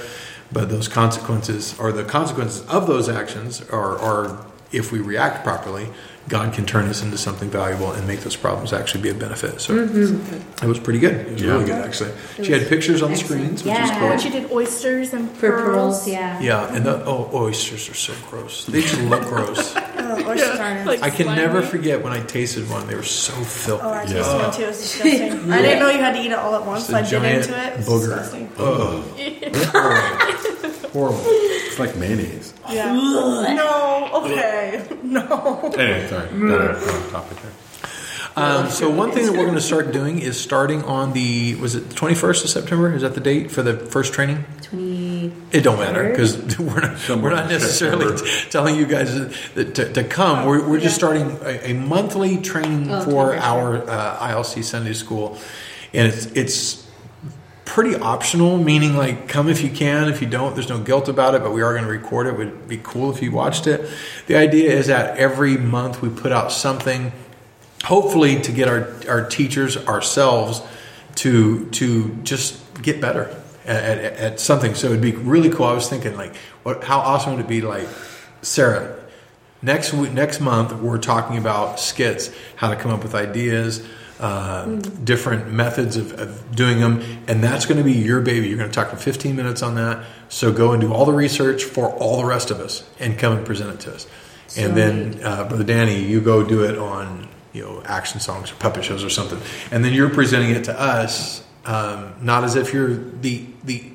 but 0.51 0.71
those 0.71 0.89
consequences, 0.89 1.79
or 1.79 1.93
the 1.93 2.05
consequences 2.05 2.67
of 2.67 2.87
those 2.87 3.11
actions, 3.11 3.61
are, 3.71 3.99
are 3.99 4.47
if 4.73 4.91
we 4.91 5.01
react 5.01 5.45
properly, 5.45 5.89
God 6.29 6.53
can 6.53 6.67
turn 6.67 6.87
us 6.89 7.03
into 7.03 7.17
something 7.17 7.49
valuable 7.49 7.91
and 7.93 8.07
make 8.07 8.21
those 8.21 8.37
problems 8.37 8.73
actually 8.75 9.01
be 9.03 9.09
a 9.09 9.15
benefit. 9.15 9.61
So 9.63 9.75
mm-hmm. 9.75 10.65
it 10.65 10.69
was 10.69 10.79
pretty 10.79 10.99
good. 10.99 11.15
It 11.15 11.33
was 11.33 11.43
Yeah. 11.43 11.53
really 11.53 11.65
good, 11.65 11.85
actually. 11.85 12.11
She 12.43 12.53
had 12.53 12.69
pictures 12.69 13.03
on 13.03 13.11
the 13.13 13.17
screens, 13.17 13.65
which 13.65 13.73
is 13.73 13.89
Yeah. 13.91 13.99
cool. 13.99 14.19
she 14.19 14.29
did 14.31 14.53
oysters 14.53 15.15
and 15.15 15.31
For 15.31 15.51
pearls. 15.51 15.65
pearls, 16.05 16.09
yeah. 16.09 16.39
Yeah, 16.41 16.75
and 16.75 16.85
the 16.85 17.03
oh, 17.07 17.31
oysters 17.33 17.89
are 17.89 17.95
so 17.95 18.13
gross. 18.31 18.67
They 18.67 18.83
just 18.83 19.01
look 19.03 19.23
gross. 19.23 19.75
oh, 19.77 20.23
oysters 20.29 20.59
aren't 20.61 20.87
Like 20.87 21.03
I 21.03 21.11
can 21.11 21.27
slimy. 21.27 21.41
never 21.41 21.63
forget 21.63 22.03
when 22.05 22.13
I 22.13 22.21
tasted 22.25 22.69
one. 22.69 22.87
They 22.87 22.95
were 22.95 23.03
so 23.03 23.33
filthy. 23.33 23.83
Oh, 23.87 23.91
I 23.93 24.03
tasted 24.05 24.19
Yeah. 24.19 24.43
one 24.47 24.53
too. 24.55 24.63
It 24.65 24.67
was 24.69 24.79
disgusting. 24.83 25.53
I 25.53 25.63
didn't 25.63 25.79
know 25.81 25.89
you 25.91 25.99
had 25.99 26.13
to 26.15 26.21
eat 26.21 26.31
it 26.33 26.39
all 26.39 26.55
at 26.55 26.67
once, 26.67 26.91
It's 26.91 27.11
so 27.11 27.17
a 27.17 27.19
I 27.19 27.23
bit 27.23 27.37
into 27.43 27.59
it. 27.59 27.73
It 27.73 27.77
was 27.79 27.87
booger. 27.89 28.19
disgusting. 28.19 28.51
Ugh. 28.59 29.05
Horrible. 30.93 31.17
Horrible. 31.17 31.58
It's 31.79 31.95
like 31.95 31.97
mayonnaise. 31.97 32.55
Yeah. 32.69 32.93
no. 32.93 33.85
Okay. 34.19 34.85
No. 35.05 35.73
Anyway, 35.77 36.09
sorry. 36.09 36.29
Got 36.49 36.71
off 36.77 37.11
topic 37.11 37.39
there. 37.43 37.53
Um, 38.37 38.69
so 38.69 38.91
one 38.91 39.11
thing 39.13 39.27
that 39.27 39.33
we're 39.33 39.45
going 39.45 39.55
to 39.55 39.61
start 39.61 39.93
doing 39.93 40.19
is 40.19 40.41
starting 40.41 40.83
on 40.85 41.13
the 41.13 41.55
was 41.57 41.75
it 41.75 41.89
the 41.91 41.95
21st 41.95 42.45
of 42.45 42.51
September? 42.51 42.93
Is 42.95 43.03
that 43.03 43.15
the 43.15 43.21
date 43.21 43.51
for 43.51 43.63
the 43.63 43.77
first 43.77 44.13
training? 44.13 44.45
20. 44.63 45.33
It 45.53 45.61
don't 45.63 45.79
matter 45.79 46.09
because 46.11 46.59
we're 46.59 46.81
not, 46.81 47.09
we're 47.23 47.31
not 47.31 47.49
necessarily 47.49 48.17
t- 48.17 48.51
telling 48.51 48.75
you 48.77 48.87
guys 48.87 49.15
that 49.55 49.75
to, 49.77 49.93
to 49.93 50.05
come. 50.05 50.47
We're, 50.47 50.69
we're 50.69 50.81
just 50.81 50.97
starting 50.97 51.39
a, 51.43 51.71
a 51.71 51.75
monthly 51.75 52.39
training 52.39 52.91
Oh, 52.91 53.05
for 53.05 53.37
our 53.37 53.89
uh, 53.89 54.19
ILC 54.29 54.65
Sunday 54.65 54.95
School, 54.95 55.39
and 55.93 56.09
it's 56.13 56.27
it's 56.27 56.88
pretty 57.69 57.95
optional. 57.95 58.59
Meaning, 58.59 58.97
like, 58.97 59.29
come 59.29 59.49
if 59.49 59.63
you 59.63 59.71
can. 59.71 60.09
If 60.09 60.21
you 60.21 60.29
don't, 60.29 60.55
there's 60.55 60.71
no 60.71 60.81
guilt 60.81 61.09
about 61.09 61.35
it. 61.35 61.43
But 61.43 61.53
we 61.53 61.63
are 61.63 61.73
going 61.73 61.85
to 61.85 61.91
record 61.91 62.27
it. 62.27 62.37
Would 62.37 62.67
be 62.67 62.81
cool 62.83 63.15
if 63.15 63.23
you 63.23 63.31
watched 63.31 63.69
it. 63.69 63.89
The 64.27 64.37
idea 64.37 64.73
is 64.73 64.89
that 64.89 65.19
every 65.19 65.57
month 65.57 66.03
we 66.03 66.09
put 66.09 66.33
out 66.33 66.51
something, 66.51 67.13
hopefully 67.85 68.41
to 68.41 68.51
get 68.51 68.67
our 68.67 68.93
our 69.09 69.29
teachers 69.29 69.77
ourselves 69.87 70.63
to 71.17 71.67
to 71.71 72.15
just 72.25 72.61
get 72.83 73.01
better 73.01 73.31
at, 73.65 73.85
at, 73.85 74.13
at 74.15 74.41
something. 74.41 74.75
So 74.75 74.89
it'd 74.89 75.01
be 75.01 75.13
really 75.13 75.51
cool. 75.51 75.67
I 75.67 75.75
was 75.75 75.89
thinking 75.89 76.17
like, 76.17 76.35
what? 76.65 76.83
How 76.83 76.99
awesome 76.99 77.35
would 77.35 77.45
it 77.45 77.49
be? 77.49 77.61
Like, 77.61 77.87
Sarah, 78.43 78.99
next 79.63 79.93
week, 79.93 80.13
next 80.13 80.41
month 80.41 80.73
we're 80.73 80.99
talking 80.99 81.37
about 81.37 81.79
skits, 81.79 82.31
how 82.57 82.71
to 82.71 82.77
come 82.77 82.91
up 82.91 83.03
with 83.03 83.15
ideas. 83.15 83.87
Uh, 84.21 84.65
different 85.05 85.53
methods 85.53 85.97
of, 85.97 86.13
of 86.19 86.55
doing 86.55 86.81
them, 86.81 87.01
and 87.29 87.43
that's 87.43 87.67
going 87.67 87.79
to 87.79 87.85
be 87.85 87.93
your 87.93 88.21
baby. 88.21 88.49
You're 88.49 88.59
going 88.59 88.71
to 88.71 88.75
talk 88.75 88.91
for 88.91 88.97
15 88.97 89.37
minutes 89.37 89.63
on 89.63 89.77
that. 89.77 90.05
So 90.29 90.53
go 90.53 90.73
and 90.73 90.81
do 90.81 90.93
all 90.93 91.05
the 91.05 91.13
research 91.13 91.65
for 91.65 91.91
all 91.91 92.19
the 92.19 92.25
rest 92.25 92.51
of 92.51 92.61
us, 92.61 92.89
and 92.99 93.19
come 93.19 93.37
and 93.37 93.47
present 93.47 93.71
it 93.71 93.81
to 93.81 93.95
us. 93.95 94.07
And 94.57 94.77
then, 94.77 95.21
uh, 95.23 95.45
Brother 95.47 95.65
Danny, 95.65 96.03
you 96.03 96.21
go 96.21 96.43
do 96.43 96.65
it 96.65 96.79
on 96.79 97.29
you 97.53 97.63
know 97.63 97.83
action 97.85 98.19
songs 98.21 98.51
or 98.51 98.55
puppet 98.57 98.85
shows 98.85 99.05
or 99.05 99.11
something, 99.11 99.39
and 99.71 99.85
then 99.85 99.93
you're 99.93 100.11
presenting 100.11 100.51
it 100.51 100.65
to 100.65 100.79
us, 100.81 101.45
um, 101.65 102.15
not 102.23 102.45
as 102.45 102.57
if 102.57 102.73
you're 102.73 102.95
the 102.95 103.47
the 103.65 103.93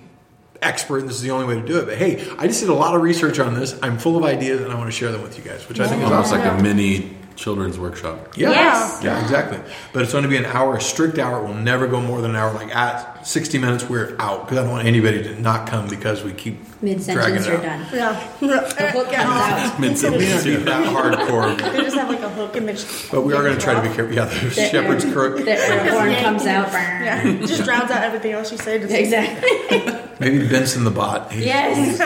expert 0.62 1.00
and 1.00 1.10
this 1.10 1.18
is 1.18 1.22
the 1.22 1.32
only 1.32 1.45
way 1.45 1.60
to 1.60 1.68
do 1.68 1.78
it. 1.80 1.86
But 1.86 1.97
hey, 1.97 2.26
I 2.38 2.47
just 2.47 2.62
did 2.62 2.70
a 2.70 2.74
lot 2.74 2.95
of 2.95 3.02
research 3.02 3.39
on 3.39 3.54
this. 3.54 3.78
I'm 3.84 3.97
full 3.97 4.16
of 4.18 4.24
ideas 4.24 4.62
and 4.62 4.72
I 4.72 4.76
want 4.76 4.88
to 4.88 4.97
share 4.97 5.12
them 5.12 5.22
with 5.22 5.38
you 5.38 5.43
guys, 5.43 5.68
which 5.68 5.80
I 5.80 5.88
think 5.88 6.02
is 6.04 6.10
Almost 6.10 6.32
awesome. 6.32 6.47
like 6.47 6.60
a 6.60 6.64
mini 6.64 7.18
children's 7.36 7.78
workshop. 7.80 8.38
Yeah. 8.38 8.52
Yes. 8.52 9.04
Yeah, 9.04 9.22
exactly. 9.22 9.60
But 9.92 10.04
it's 10.04 10.12
going 10.12 10.24
to 10.24 10.30
be 10.30 10.38
an 10.38 10.46
hour, 10.46 10.78
a 10.78 10.82
strict 10.82 11.18
hour. 11.20 11.44
It 11.44 11.48
will 11.48 11.56
never 11.56 11.88
go 11.88 12.02
more 12.02 12.22
than 12.22 12.32
an 12.32 12.38
hour. 12.38 12.54
Like 12.54 12.76
at 12.76 13.26
60 13.28 13.58
minutes, 13.58 13.90
we're 13.90 14.16
out 14.20 14.46
because 14.46 14.58
I 14.58 14.62
don't 14.64 14.72
want 14.72 14.88
anybody 14.88 15.24
to 15.24 15.40
not 15.40 15.68
come 15.68 15.88
because 15.88 16.24
we 16.24 16.34
keep 16.34 16.60
Mid 16.84 17.02
dragging 17.02 17.42
sentence, 17.42 17.48
you're 17.48 17.56
out. 17.58 17.64
done. 17.64 17.88
Yeah. 17.94 18.34
The 18.42 18.92
hook 18.92 19.12
comes 19.12 19.16
out. 19.16 19.80
It 19.80 20.12
may 20.20 20.34
not 20.34 20.44
be 20.44 20.56
that 20.58 20.86
hardcore, 20.94 21.58
They 21.74 21.78
just 21.82 21.96
have 21.96 22.10
like 22.10 22.20
a 22.20 22.30
hook 22.30 22.56
and 22.58 22.68
they 22.68 22.74
just. 22.74 23.10
but 23.10 23.22
we 23.22 23.34
are 23.34 23.42
going 23.42 23.56
to 23.56 23.62
try 23.62 23.74
to 23.74 23.82
be 23.88 23.96
careful. 23.96 24.14
Yeah, 24.14 24.26
the 24.26 24.50
shepherd's 24.52 25.06
crook. 25.06 25.38
The 25.38 25.52
air 25.52 25.92
horn 25.92 26.14
comes 26.16 26.46
out. 26.46 26.72
Yeah, 26.74 27.24
just 27.46 27.64
drowns 27.64 27.90
out 27.90 28.04
everything 28.04 28.34
else 28.34 28.52
you 28.52 28.58
say. 28.58 28.80
Just, 28.80 28.94
Exactly. 28.94 30.00
Maybe 30.20 30.48
Benson 30.48 30.84
the 30.84 30.92
bot. 30.92 31.32
He- 31.32 31.46
Yes. 31.46 31.98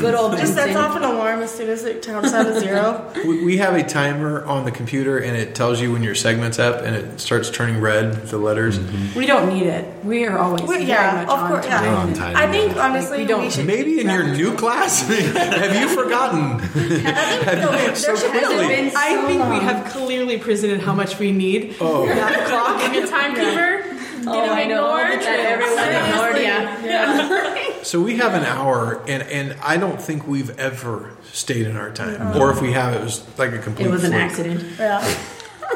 Good 0.00 0.14
old 0.14 0.32
Just 0.32 0.54
sets 0.54 0.66
Benson. 0.66 0.76
off 0.76 0.96
an 0.96 1.02
alarm 1.04 1.40
as 1.40 1.50
soon 1.52 1.68
as 1.70 1.84
it 1.84 2.02
counts 2.04 2.32
out 2.32 2.44
to 2.44 2.60
zero. 2.60 3.12
We 3.26 3.44
we 3.44 3.56
have 3.58 3.74
a 3.74 3.82
timer 3.82 4.44
on 4.44 4.64
the 4.64 4.70
computer 4.70 5.18
and 5.18 5.36
it 5.36 5.54
tells 5.54 5.80
you 5.80 5.92
when 5.92 6.02
your 6.02 6.14
segment's 6.14 6.58
up 6.58 6.82
and 6.82 6.94
it 6.94 7.20
starts 7.20 7.50
turning 7.50 7.80
red, 7.80 8.12
the 8.28 8.38
letters. 8.38 8.78
Mm-hmm. 8.78 9.18
We 9.18 9.26
don't 9.26 9.48
need 9.52 9.64
it. 9.66 10.04
We 10.04 10.24
are 10.26 10.38
always 10.38 10.62
Well, 10.62 10.72
very 10.72 10.84
yeah, 10.84 11.14
much 11.26 11.28
of 11.28 11.38
on 11.40 11.50
course, 11.50 11.66
time. 11.66 11.84
yeah. 11.84 11.96
On 11.96 12.14
time. 12.14 12.36
I 12.36 12.50
think 12.50 12.76
honestly 12.76 13.18
we 13.18 13.24
don't- 13.26 13.52
should. 13.52 13.66
Maybe 13.66 14.00
in 14.00 14.08
your 14.08 14.17
new 14.24 14.54
class? 14.54 15.06
have 15.08 15.76
you 15.76 15.88
forgotten? 15.88 16.58
there 16.74 17.94
so 17.94 18.16
should 18.16 18.30
clearly. 18.30 18.68
been 18.68 18.96
I 18.96 19.14
so 19.14 19.26
think 19.26 19.42
we 19.44 19.60
have 19.60 19.90
clearly 19.92 20.38
presented 20.38 20.80
how 20.80 20.94
much 20.94 21.18
we 21.18 21.32
need. 21.32 21.76
Oh. 21.80 22.06
That 22.06 22.46
clock. 22.46 22.82
Like 22.82 22.96
a 23.04 23.06
timekeeper. 23.06 23.94
Oh, 24.30 24.50
I 24.50 24.64
know. 24.64 24.96
ignored. 24.96 25.20
That 25.22 25.40
everyone 25.40 25.88
ignored 25.94 27.78
you. 27.78 27.84
So 27.84 28.00
we 28.00 28.16
have 28.16 28.34
an 28.34 28.44
hour, 28.44 29.02
and, 29.08 29.22
and 29.22 29.56
I 29.62 29.76
don't 29.76 30.00
think 30.00 30.26
we've 30.26 30.58
ever 30.58 31.12
stayed 31.32 31.66
in 31.66 31.76
our 31.76 31.90
time. 31.90 32.20
Oh. 32.34 32.40
Or 32.40 32.50
if 32.50 32.60
we 32.60 32.72
have, 32.72 32.94
it 32.94 33.02
was 33.02 33.24
like 33.38 33.52
a 33.52 33.58
complete. 33.58 33.86
It 33.86 33.90
was 33.90 34.04
an 34.04 34.10
fluke. 34.10 34.22
accident. 34.22 34.64
Yeah. 34.78 35.18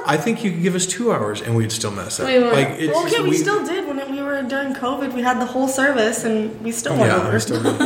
I 0.07 0.17
think 0.17 0.43
you 0.43 0.51
could 0.51 0.63
give 0.63 0.75
us 0.75 0.87
two 0.87 1.13
hours, 1.13 1.41
and 1.43 1.55
we'd 1.55 1.71
still 1.73 1.91
mess 1.91 2.19
up. 2.19 2.27
We 2.27 2.39
would. 2.39 2.53
Like 2.53 2.69
it's 2.71 2.93
Well, 2.93 3.03
okay, 3.07 3.17
just- 3.17 3.29
we, 3.29 3.37
still 3.37 3.65
did 3.65 3.87
when 3.87 3.99
it, 3.99 4.11
we 4.11 4.23
were 4.23 4.43
during 4.43 4.75
COVID. 4.75 5.13
We 5.13 5.23
had 5.23 5.41
the 5.41 5.47
whole 5.47 5.69
service, 5.69 6.25
and 6.25 6.61
we 6.63 6.73
still 6.73 6.93
went 6.97 7.07
Yeah, 7.13 7.19
over. 7.23 7.33
we 7.33 7.41
still. 7.41 7.63
did. 7.63 7.77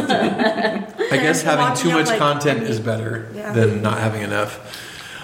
I 1.13 1.17
guess 1.19 1.43
having 1.43 1.65
walking 1.67 1.83
too 1.83 1.91
up 1.91 1.95
much 2.01 2.09
like- 2.09 2.19
content 2.19 2.63
is 2.63 2.81
better 2.81 3.29
Yeah. 3.35 3.53
than 3.53 3.83
not 3.83 3.99
having 3.99 4.23
enough. 4.23 4.83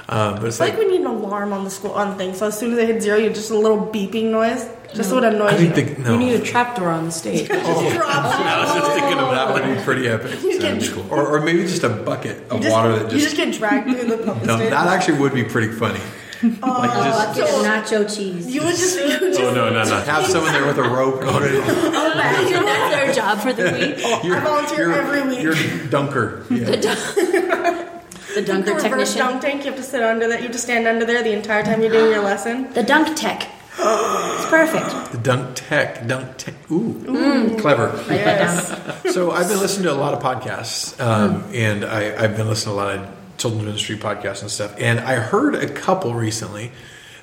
Uh, 0.08 0.32
but 0.34 0.44
it's 0.44 0.56
It's 0.56 0.60
like 0.60 0.70
like, 0.74 0.78
we 0.80 0.88
need 0.88 1.00
an 1.00 1.06
alarm 1.06 1.52
on 1.54 1.64
the 1.64 1.70
school 1.70 1.92
on 1.92 2.10
the 2.10 2.16
thing. 2.16 2.34
So 2.34 2.46
as 2.48 2.58
soon 2.58 2.72
as 2.72 2.76
they 2.76 2.84
hit 2.86 3.00
zero, 3.02 3.16
you 3.16 3.30
just 3.30 3.50
a 3.50 3.56
little 3.56 3.78
beeping 3.86 4.24
noise, 4.30 4.68
just 4.92 5.08
so 5.08 5.16
it 5.18 5.24
annoys 5.24 5.52
I 5.54 5.56
think 5.56 5.76
you. 5.90 5.94
the, 5.94 6.00
no. 6.02 6.12
You 6.12 6.18
need 6.18 6.34
a 6.34 6.42
trapdoor 6.44 6.88
on 6.88 7.06
the 7.06 7.12
stage. 7.12 7.46
Drop 7.48 7.60
I 7.64 8.64
was 8.64 8.74
just 8.74 8.92
thinking 8.92 9.18
of 9.18 9.30
that 9.30 9.54
would 9.54 9.64
be 9.74 9.82
pretty 9.82 10.08
epic. 10.08 10.38
That'd 10.60 10.80
be 10.80 10.88
cool. 10.88 11.06
Or, 11.10 11.26
or 11.28 11.40
maybe 11.40 11.62
just 11.62 11.84
a 11.84 11.88
bucket 11.88 12.50
of 12.50 12.60
just, 12.60 12.70
water 12.70 12.92
that 12.98 13.02
just 13.10 13.14
you 13.14 13.20
just. 13.20 13.36
just 13.36 13.36
get 13.36 13.54
dragged 13.54 13.86
through 13.88 14.08
the 14.16 14.22
puppet 14.22 14.44
no, 14.46 14.58
that 14.58 14.86
actually 14.88 15.18
would 15.18 15.32
be 15.32 15.44
pretty 15.44 15.72
funny. 15.72 16.00
like 16.60 16.90
just 16.90 17.36
Bucket 17.36 17.42
of 17.44 17.64
nacho 17.64 18.16
cheese. 18.16 18.52
you 18.52 18.62
would 18.62 18.74
just, 18.74 18.98
you 18.98 19.06
would 19.06 19.32
just 19.32 19.40
Oh 19.40 19.54
no, 19.54 19.70
no, 19.70 19.84
no! 19.84 20.00
have 20.00 20.26
someone 20.26 20.52
there 20.52 20.66
with 20.66 20.78
a 20.78 20.82
rope 20.82 21.20
going. 21.22 21.54
Imagine 21.54 22.64
that's 22.64 22.94
their 22.94 23.12
job 23.12 23.38
for 23.38 23.52
the 23.52 23.64
week. 23.64 24.24
You're, 24.24 24.36
I 24.38 24.40
volunteer 24.40 24.90
you're, 24.90 24.92
every 24.94 25.22
week. 25.28 25.40
You're 25.42 25.86
dunker. 25.88 26.44
Yeah. 26.50 26.64
The 26.64 27.88
the 28.34 28.42
dunker 28.42 28.72
reverse 28.74 28.82
technician. 28.82 29.18
dunk 29.18 29.42
tank. 29.42 29.64
You 29.64 29.70
have 29.70 29.80
to 29.80 29.84
sit 29.84 30.02
under 30.02 30.26
that. 30.28 30.38
You 30.40 30.44
have 30.44 30.52
to 30.52 30.58
stand 30.58 30.86
under 30.88 31.04
there 31.04 31.22
the 31.22 31.32
entire 31.32 31.62
time 31.62 31.80
you're 31.80 31.92
doing 31.92 32.10
your 32.12 32.22
lesson. 32.24 32.72
The 32.74 32.82
dunk 32.82 33.16
tech. 33.16 33.48
It's 33.78 34.46
perfect. 34.50 35.12
The 35.12 35.18
dunk 35.18 35.54
tech, 35.54 36.06
dunk 36.06 36.36
tech. 36.36 36.54
Ooh, 36.70 37.56
clever. 37.60 37.86
Write 37.86 38.24
that 38.24 39.02
down. 39.04 39.12
So 39.12 39.30
I've 39.30 39.48
been 39.48 39.60
listening 39.60 39.84
to 39.84 39.92
a 39.92 39.94
lot 39.94 40.12
of 40.14 40.22
podcasts, 40.22 41.00
um, 41.00 41.44
and 41.54 41.84
I, 41.84 42.22
I've 42.22 42.36
been 42.36 42.48
listening 42.48 42.76
to 42.76 42.82
a 42.82 42.84
lot 42.84 42.94
of 42.96 43.21
children's 43.42 43.64
ministry 43.66 43.96
podcasts 43.96 44.42
and 44.42 44.50
stuff. 44.50 44.74
And 44.78 45.00
I 45.00 45.14
heard 45.16 45.54
a 45.54 45.68
couple 45.68 46.14
recently 46.14 46.72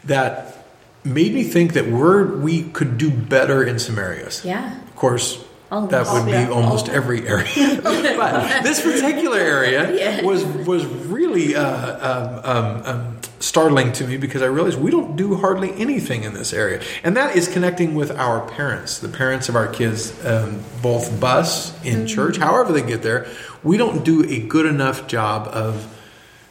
that 0.03 0.65
made 1.03 1.33
me 1.33 1.43
think 1.43 1.73
that 1.73 1.87
we're 1.87 2.35
we 2.37 2.63
could 2.63 2.97
do 2.97 3.09
better 3.09 3.63
in 3.63 3.79
some 3.79 3.97
areas. 3.97 4.43
Yeah. 4.45 4.77
Of 4.77 4.95
course, 4.95 5.43
All 5.71 5.87
that 5.87 6.07
would 6.11 6.25
be 6.25 6.31
Yeah. 6.31 6.49
almost 6.49 6.89
every 6.89 7.25
area, 7.27 7.79
but 7.83 8.63
this 8.63 8.81
particular 8.81 9.37
area 9.39 10.21
was 10.23 10.43
was 10.45 10.85
really 10.85 11.55
uh, 11.55 11.63
um, 12.11 12.41
um, 12.43 12.81
um, 12.85 13.17
startling 13.39 13.93
to 13.93 14.05
me 14.05 14.17
because 14.17 14.41
I 14.41 14.47
realized 14.47 14.77
we 14.79 14.91
don't 14.91 15.15
do 15.15 15.35
hardly 15.35 15.71
anything 15.79 16.23
in 16.25 16.33
this 16.33 16.51
area, 16.53 16.81
and 17.03 17.15
that 17.15 17.35
is 17.37 17.47
connecting 17.47 17.95
with 17.95 18.11
our 18.11 18.41
parents, 18.49 18.99
the 18.99 19.07
parents 19.07 19.47
of 19.47 19.55
our 19.55 19.67
kids, 19.67 20.13
um, 20.25 20.59
both 20.81 21.17
bus 21.19 21.73
in 21.85 22.07
church, 22.07 22.37
however 22.37 22.73
they 22.73 22.81
get 22.81 23.01
there. 23.03 23.25
We 23.63 23.77
don't 23.77 24.03
do 24.03 24.23
a 24.29 24.39
good 24.39 24.65
enough 24.65 25.07
job 25.07 25.47
of 25.47 25.95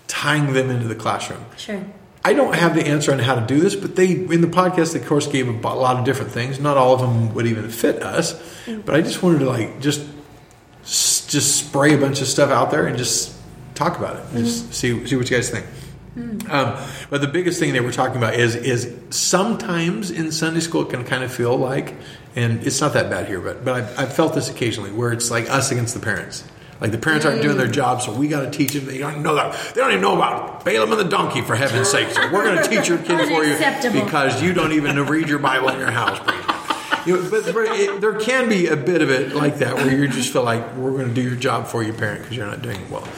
tying 0.08 0.52
them 0.52 0.70
into 0.70 0.88
the 0.88 0.94
classroom. 0.94 1.44
Sure. 1.56 1.84
I 2.24 2.32
don't 2.34 2.54
have 2.54 2.74
the 2.74 2.86
answer 2.86 3.12
on 3.12 3.20
how 3.20 3.36
to 3.36 3.46
do 3.46 3.60
this, 3.60 3.76
but 3.76 3.94
they 3.96 4.10
in 4.10 4.40
the 4.40 4.48
podcast, 4.48 4.92
they, 4.92 5.00
of 5.00 5.06
course, 5.06 5.26
gave 5.26 5.48
a 5.48 5.52
lot 5.52 5.96
of 5.96 6.04
different 6.04 6.32
things. 6.32 6.58
Not 6.58 6.76
all 6.76 6.94
of 6.94 7.00
them 7.00 7.32
would 7.34 7.46
even 7.46 7.70
fit 7.70 8.02
us, 8.02 8.34
mm. 8.66 8.84
but 8.84 8.94
I 8.94 9.02
just 9.02 9.22
wanted 9.22 9.38
to 9.40 9.46
like 9.46 9.80
just 9.80 10.06
just 10.82 11.56
spray 11.56 11.94
a 11.94 11.98
bunch 11.98 12.20
of 12.20 12.26
stuff 12.26 12.50
out 12.50 12.70
there 12.70 12.86
and 12.86 12.98
just 12.98 13.36
talk 13.74 13.96
about 13.98 14.16
it. 14.16 14.38
Just 14.38 14.64
mm-hmm. 14.64 14.72
see 14.72 15.06
see 15.06 15.16
what 15.16 15.30
you 15.30 15.36
guys 15.36 15.50
think. 15.50 15.66
Mm. 16.16 16.50
Um, 16.50 16.88
but 17.10 17.20
the 17.20 17.28
biggest 17.28 17.60
thing 17.60 17.72
they 17.72 17.80
were 17.80 17.92
talking 17.92 18.16
about 18.16 18.34
is 18.34 18.56
is 18.56 18.92
sometimes 19.10 20.10
in 20.10 20.32
Sunday 20.32 20.60
school 20.60 20.82
it 20.82 20.90
can 20.90 21.04
kind 21.04 21.22
of 21.22 21.32
feel 21.32 21.56
like, 21.56 21.94
and 22.34 22.66
it's 22.66 22.80
not 22.80 22.94
that 22.94 23.08
bad 23.08 23.28
here, 23.28 23.40
but 23.40 23.64
but 23.64 23.74
I've, 23.74 23.98
I've 23.98 24.12
felt 24.12 24.34
this 24.34 24.50
occasionally 24.50 24.90
where 24.90 25.12
it's 25.12 25.30
like 25.30 25.48
us 25.48 25.70
against 25.70 25.94
the 25.94 26.00
parents. 26.00 26.44
Like 26.80 26.92
the 26.92 26.98
parents 26.98 27.26
aren't 27.26 27.42
doing 27.42 27.56
their 27.56 27.68
job, 27.68 28.02
so 28.02 28.12
we 28.12 28.28
got 28.28 28.42
to 28.42 28.50
teach 28.50 28.72
them. 28.72 28.86
They 28.86 28.98
don't 28.98 29.22
know 29.22 29.34
that. 29.34 29.74
They 29.74 29.80
don't 29.80 29.90
even 29.90 30.02
know 30.02 30.16
about 30.16 30.64
Balaam 30.64 30.92
and 30.92 31.00
the 31.00 31.04
donkey, 31.04 31.40
for 31.40 31.56
heaven's 31.56 31.90
sake. 31.90 32.10
So 32.10 32.30
we're 32.32 32.44
going 32.44 32.62
to 32.62 32.68
teach 32.68 32.88
your 32.88 32.98
kid 32.98 33.28
for 33.28 33.44
you 33.44 34.02
because 34.02 34.42
you 34.42 34.52
don't 34.52 34.72
even 34.72 34.96
read 35.06 35.28
your 35.28 35.40
Bible 35.40 35.70
in 35.70 35.78
your 35.78 35.90
house. 35.90 36.18
You 37.06 37.16
know, 37.16 37.30
but, 37.30 37.46
it, 37.46 38.00
there 38.00 38.18
can 38.18 38.48
be 38.48 38.66
a 38.66 38.76
bit 38.76 39.00
of 39.00 39.10
it 39.10 39.34
like 39.34 39.58
that 39.58 39.76
where 39.76 39.90
you 39.90 40.08
just 40.08 40.32
feel 40.32 40.42
like 40.42 40.76
we're 40.76 40.90
going 40.90 41.08
to 41.08 41.14
do 41.14 41.22
your 41.22 41.36
job 41.36 41.66
for 41.66 41.82
you, 41.82 41.92
parent, 41.92 42.22
because 42.22 42.36
you're 42.36 42.46
not 42.46 42.60
doing 42.60 42.80
it 42.80 42.90
well. 42.90 43.08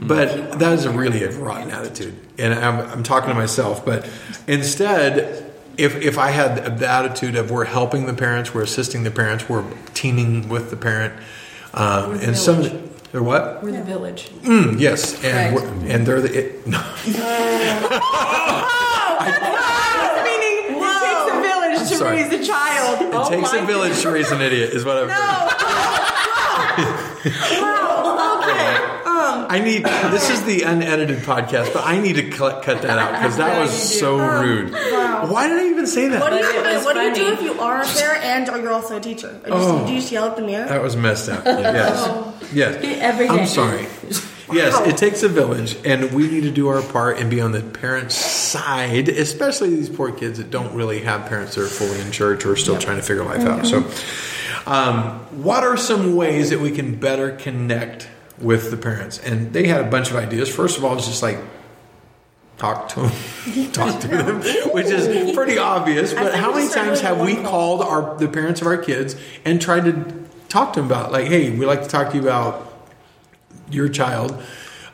But 0.00 0.58
that 0.58 0.72
is 0.72 0.84
a 0.84 0.90
really 0.90 1.22
a 1.22 1.30
rotten 1.30 1.70
attitude, 1.70 2.16
and 2.38 2.52
I'm, 2.52 2.80
I'm 2.90 3.02
talking 3.02 3.28
to 3.28 3.34
myself. 3.34 3.84
But 3.84 4.10
instead, 4.48 5.52
if 5.76 5.94
if 5.96 6.18
I 6.18 6.30
had 6.30 6.78
the 6.78 6.88
attitude 6.88 7.36
of 7.36 7.50
we're 7.50 7.66
helping 7.66 8.06
the 8.06 8.14
parents, 8.14 8.52
we're 8.52 8.64
assisting 8.64 9.04
the 9.04 9.10
parents, 9.10 9.48
we're 9.48 9.64
teaming 9.94 10.48
with 10.48 10.70
the 10.70 10.76
parent, 10.76 11.14
um, 11.74 12.14
and 12.14 12.36
some 12.36 12.90
they're 13.12 13.22
what? 13.22 13.62
We're 13.62 13.72
the 13.72 13.82
village. 13.82 14.28
Mm, 14.42 14.78
yes, 14.80 15.14
and 15.24 15.56
Correct. 15.56 15.72
we're, 15.82 15.90
and 15.92 16.06
they're 16.06 16.20
the 16.20 16.38
it, 16.38 16.66
no. 16.66 16.78
Meaning, 20.26 20.56
it 20.68 20.72
takes 21.02 21.26
a 21.32 21.34
village 21.40 21.78
to 21.90 21.94
sorry. 21.96 22.16
raise 22.22 22.32
a 22.32 22.44
child. 22.44 23.00
It 23.02 23.14
Oh 23.14 23.28
takes 23.30 23.52
a 23.52 23.62
village 23.64 24.00
to 24.02 24.10
raise 24.10 24.30
an 24.30 24.40
idiot, 24.42 24.70
is 24.70 24.84
what 24.84 24.96
I've 24.98 25.08
I 29.48 29.60
need 29.60 29.84
this 29.84 30.30
is 30.30 30.44
the 30.44 30.62
unedited 30.62 31.18
podcast, 31.20 31.72
but 31.72 31.84
I 31.86 31.98
need 32.00 32.14
to 32.16 32.30
cut, 32.30 32.62
cut 32.62 32.82
that 32.82 32.98
out 32.98 33.12
because 33.12 33.36
that 33.36 33.60
was 33.60 33.98
so 33.98 34.18
rude. 34.18 34.72
Why 34.72 35.48
did 35.48 35.58
I 35.58 35.68
even 35.70 35.86
say 35.86 36.08
that? 36.08 36.20
What 36.20 36.30
do 36.30 36.36
you, 36.36 36.42
it 36.44 36.84
what 36.84 36.94
do, 36.94 37.00
you 37.02 37.14
do 37.14 37.32
if 37.32 37.42
you 37.42 37.60
are 37.60 37.82
a 37.82 37.86
parent 37.86 38.24
and 38.24 38.48
or 38.50 38.58
you're 38.58 38.72
also 38.72 38.96
a 38.96 39.00
teacher? 39.00 39.28
Or 39.44 39.50
just, 39.50 39.52
Oh. 39.68 39.86
Do 39.86 39.92
you 39.92 40.00
just 40.00 40.12
yell 40.12 40.26
at 40.26 40.36
the 40.36 40.42
mirror? 40.42 40.66
That 40.68 40.82
was 40.82 40.96
messed 40.96 41.28
up. 41.28 41.44
Yes, 41.44 42.52
yes. 42.52 42.84
Every 43.00 43.28
day. 43.28 43.34
I'm 43.34 43.46
sorry. 43.46 43.86
Yes, 44.52 44.80
it 44.86 44.96
takes 44.96 45.24
a 45.24 45.28
village, 45.28 45.76
and 45.84 46.12
we 46.12 46.28
need 46.28 46.42
to 46.42 46.52
do 46.52 46.68
our 46.68 46.80
part 46.80 47.18
and 47.18 47.28
be 47.28 47.40
on 47.40 47.50
the 47.50 47.62
parents' 47.62 48.14
side, 48.14 49.08
especially 49.08 49.70
these 49.70 49.88
poor 49.88 50.12
kids 50.12 50.38
that 50.38 50.50
don't 50.52 50.72
really 50.76 51.00
have 51.00 51.26
parents 51.28 51.56
that 51.56 51.64
are 51.64 51.66
fully 51.66 52.00
in 52.00 52.12
church 52.12 52.44
or 52.46 52.52
are 52.52 52.56
still 52.56 52.78
trying 52.78 52.96
to 52.96 53.02
figure 53.02 53.24
life 53.24 53.42
out. 53.44 53.66
So, 53.66 53.78
um, 54.70 55.18
what 55.42 55.64
are 55.64 55.76
some 55.76 56.14
ways 56.14 56.50
that 56.50 56.60
we 56.60 56.70
can 56.70 56.94
better 56.94 57.32
connect 57.32 58.08
with 58.38 58.70
the 58.70 58.76
parents? 58.76 59.18
And 59.18 59.52
they 59.52 59.66
had 59.66 59.80
a 59.80 59.88
bunch 59.88 60.10
of 60.10 60.16
ideas. 60.16 60.48
First 60.48 60.78
of 60.78 60.84
all, 60.84 60.96
it's 60.96 61.06
just 61.06 61.22
like 61.22 61.38
talk 62.58 62.88
to 62.90 63.00
them, 63.00 63.70
talk 63.72 64.00
to 64.00 64.08
them, 64.08 64.40
which 64.72 64.86
is 64.86 65.34
pretty 65.34 65.58
obvious. 65.58 66.14
But 66.14 66.34
how 66.34 66.54
many 66.54 66.68
times 66.68 67.00
have 67.00 67.20
we 67.20 67.36
called 67.36 67.82
our 67.82 68.16
the 68.16 68.28
parents 68.28 68.60
of 68.60 68.66
our 68.66 68.78
kids 68.78 69.16
and 69.44 69.60
tried 69.60 69.84
to 69.84 70.26
talk 70.48 70.72
to 70.74 70.80
them 70.80 70.86
about 70.86 71.12
like, 71.12 71.26
hey, 71.26 71.50
we'd 71.50 71.66
like 71.66 71.82
to 71.82 71.88
talk 71.88 72.10
to 72.10 72.16
you 72.16 72.22
about 72.22 72.72
your 73.70 73.88
child. 73.88 74.40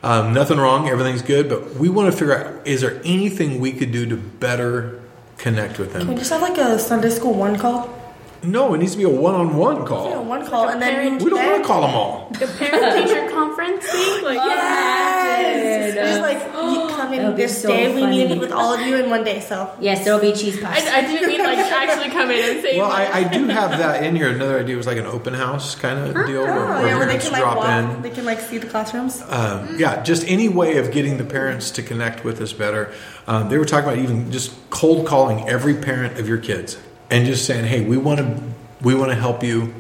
Um, 0.03 0.33
nothing 0.35 0.59
wrong, 0.59 0.89
everything's 0.89 1.23
good, 1.23 1.49
but 1.49 1.75
we 1.77 1.89
want 1.89 2.11
to 2.11 2.19
figure 2.19 2.37
out 2.37 2.67
is 2.67 2.81
there 2.81 3.01
anything 3.05 3.61
we 3.61 3.73
could 3.73 3.93
do 3.93 4.07
to 4.07 4.17
better 4.17 5.01
connect 5.39 5.79
with 5.79 5.93
them? 5.93 6.03
Can 6.03 6.11
we 6.11 6.17
just 6.17 6.31
have 6.31 6.43
like 6.43 6.59
a 6.59 6.79
Sunday 6.79 7.11
school 7.11 7.35
one 7.35 7.57
call? 7.59 8.02
No, 8.45 8.75
it 8.75 8.79
needs 8.79 8.93
to 8.93 8.99
be 8.99 9.05
a 9.05 9.09
one-on-one 9.09 9.77
Yeah, 9.77 9.85
call. 9.85 10.25
one 10.25 10.45
call, 10.47 10.69
and 10.69 10.83
then 10.83 11.19
We 11.19 11.31
don't 11.31 11.47
want 11.47 11.63
to 11.63 11.67
call 11.67 11.83
them 11.83 11.95
all. 11.95 12.29
The 12.33 12.47
parent 12.49 13.07
teacher 13.09 13.31
conference 13.31 13.87
thing, 13.87 14.25
like 14.25 14.37
Yes. 14.37 15.95
Just 15.95 16.21
like 16.21 16.39
you 16.73 16.89
come 16.97 17.13
in 17.13 17.37
this 17.37 17.63
so 17.63 17.69
day, 17.69 17.95
we 17.95 18.05
need 18.07 18.29
to 18.29 18.35
meet 18.35 18.41
with 18.41 18.53
all 18.53 18.75
of 18.75 18.81
you 18.81 18.97
in 18.97 19.11
one 19.11 19.23
day. 19.23 19.41
So 19.41 19.73
Yes, 19.81 20.05
there 20.05 20.15
will 20.15 20.21
be 20.21 20.33
cheese 20.33 20.61
puffs. 20.61 20.87
I, 20.87 20.99
I 20.99 21.01
didn't 21.03 21.29
mean 21.29 21.41
like 21.41 21.59
actually 21.59 22.11
come 22.11 22.31
in 22.31 22.57
and 22.57 22.63
say. 22.63 22.79
Well, 22.79 22.91
I, 22.91 23.05
I 23.21 23.25
do 23.25 23.47
have 23.47 23.79
that 23.79 24.03
in 24.03 24.17
here. 24.17 24.31
Another 24.31 24.59
idea 24.59 24.77
was 24.77 24.87
like 24.87 24.99
an 24.99 25.07
open 25.07 25.35
house 25.35 25.75
kind 25.75 25.99
of 25.99 26.27
deal 26.27 26.43
where, 26.43 26.53
oh, 26.53 26.83
where 26.83 26.87
yeah, 26.89 26.99
where 26.99 27.07
they 27.07 27.19
parents 27.19 27.25
can 27.25 27.33
like 27.33 27.43
drop 27.43 27.57
walk, 27.59 27.97
in. 27.97 28.03
they 28.03 28.11
can 28.11 28.25
like 28.25 28.41
see 28.41 28.59
the 28.59 28.67
classrooms. 28.67 29.23
Um, 29.29 29.79
yeah, 29.79 30.03
just 30.03 30.27
any 30.27 30.49
way 30.49 30.79
of 30.79 30.91
getting 30.91 31.17
the 31.19 31.25
parents 31.25 31.71
to 31.73 31.83
connect 31.83 32.25
with 32.25 32.41
us 32.41 32.53
better. 32.53 32.93
Um, 33.27 33.49
they 33.49 33.59
were 33.59 33.65
talking 33.65 33.89
about 33.89 33.99
even 33.99 34.33
just 34.33 34.53
cold 34.71 35.07
calling 35.07 35.49
every 35.49 35.75
parent 35.75 36.19
of 36.19 36.27
your 36.29 36.39
kids 36.39 36.77
and 37.13 37.27
just 37.27 37.45
saying, 37.45 37.65
"Hey, 37.67 37.85
we 37.85 37.97
want 37.97 38.19
to, 38.19 38.43
we 38.83 38.95
want 38.95 39.11
to 39.11 39.17
help 39.17 39.43
you. 39.45 39.73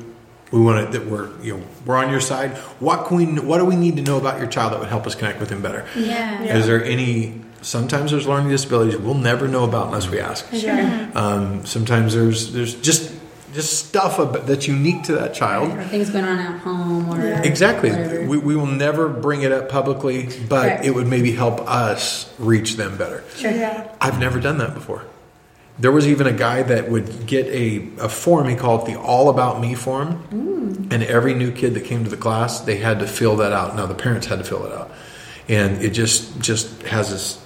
We 0.52 0.60
want 0.60 0.92
to 0.92 0.98
that 0.98 1.08
we're 1.10 1.30
you 1.42 1.56
know 1.56 1.64
we're 1.86 1.96
on 1.96 2.10
your 2.10 2.20
side. 2.20 2.50
What 2.78 3.06
can 3.06 3.16
we? 3.16 3.24
What 3.40 3.58
do 3.58 3.64
we 3.64 3.74
need 3.76 3.96
to 3.96 4.02
know 4.02 4.18
about 4.18 4.38
your 4.38 4.48
child 4.48 4.72
that 4.72 4.80
would 4.80 4.88
help 4.90 5.06
us 5.06 5.14
connect 5.14 5.40
with 5.40 5.50
him 5.50 5.62
better? 5.62 5.86
yeah. 5.96 6.42
Yeah. 6.42 6.58
Is 6.58 6.66
there 6.66 6.84
any? 6.84 7.40
Sometimes 7.62 8.10
there's 8.10 8.26
learning 8.26 8.50
disabilities 8.50 8.96
we'll 8.98 9.14
never 9.14 9.46
know 9.48 9.64
about 9.64 9.86
unless 9.86 10.08
we 10.10 10.18
ask. 10.20 10.52
Sure. 10.52 11.08
Um, 11.14 11.64
sometimes 11.64 12.12
there's 12.12 12.52
there's 12.52 12.74
just 12.74 13.14
just 13.54 13.86
stuff 13.86 14.18
ab- 14.18 14.46
that's 14.46 14.66
unique 14.66 15.04
to 15.04 15.12
that 15.12 15.32
child. 15.32 15.70
Or 15.72 15.84
things 15.84 16.10
going 16.10 16.24
on 16.24 16.38
at 16.38 16.60
home 16.60 17.08
or 17.10 17.18
Yeah. 17.24 17.42
Exactly. 17.42 17.90
whatever. 17.90 18.26
We, 18.26 18.38
we 18.38 18.56
will 18.56 18.66
never 18.66 19.08
bring 19.08 19.42
it 19.42 19.52
up 19.52 19.68
publicly, 19.68 20.28
but 20.48 20.66
Right. 20.66 20.84
it 20.84 20.90
would 20.94 21.06
maybe 21.06 21.32
help 21.32 21.60
us 21.68 22.32
reach 22.38 22.76
them 22.76 22.96
better. 22.96 23.22
Sure. 23.36 23.50
Yeah. 23.50 23.88
I've 24.00 24.18
never 24.18 24.40
done 24.40 24.58
that 24.58 24.72
before. 24.74 25.04
There 25.78 25.92
was 25.92 26.06
even 26.06 26.26
a 26.26 26.32
guy 26.32 26.62
that 26.62 26.90
would 26.90 27.26
get 27.26 27.46
a, 27.46 27.88
a 27.98 28.08
form, 28.08 28.48
he 28.48 28.56
called 28.56 28.88
it 28.88 28.92
the 28.92 29.00
All 29.00 29.30
About 29.30 29.60
Me 29.60 29.74
form. 29.74 30.22
Mm. 30.28 30.92
And 30.92 31.02
every 31.02 31.34
new 31.34 31.50
kid 31.50 31.74
that 31.74 31.84
came 31.84 32.04
to 32.04 32.10
the 32.10 32.16
class, 32.16 32.60
they 32.60 32.76
had 32.76 33.00
to 33.00 33.06
fill 33.06 33.36
that 33.36 33.52
out. 33.52 33.74
Now, 33.74 33.86
the 33.86 33.94
parents 33.94 34.26
had 34.26 34.38
to 34.38 34.44
fill 34.44 34.66
it 34.66 34.72
out. 34.72 34.90
And 35.48 35.82
it 35.82 35.90
just 35.90 36.40
just 36.40 36.82
has 36.82 37.10
this 37.10 37.44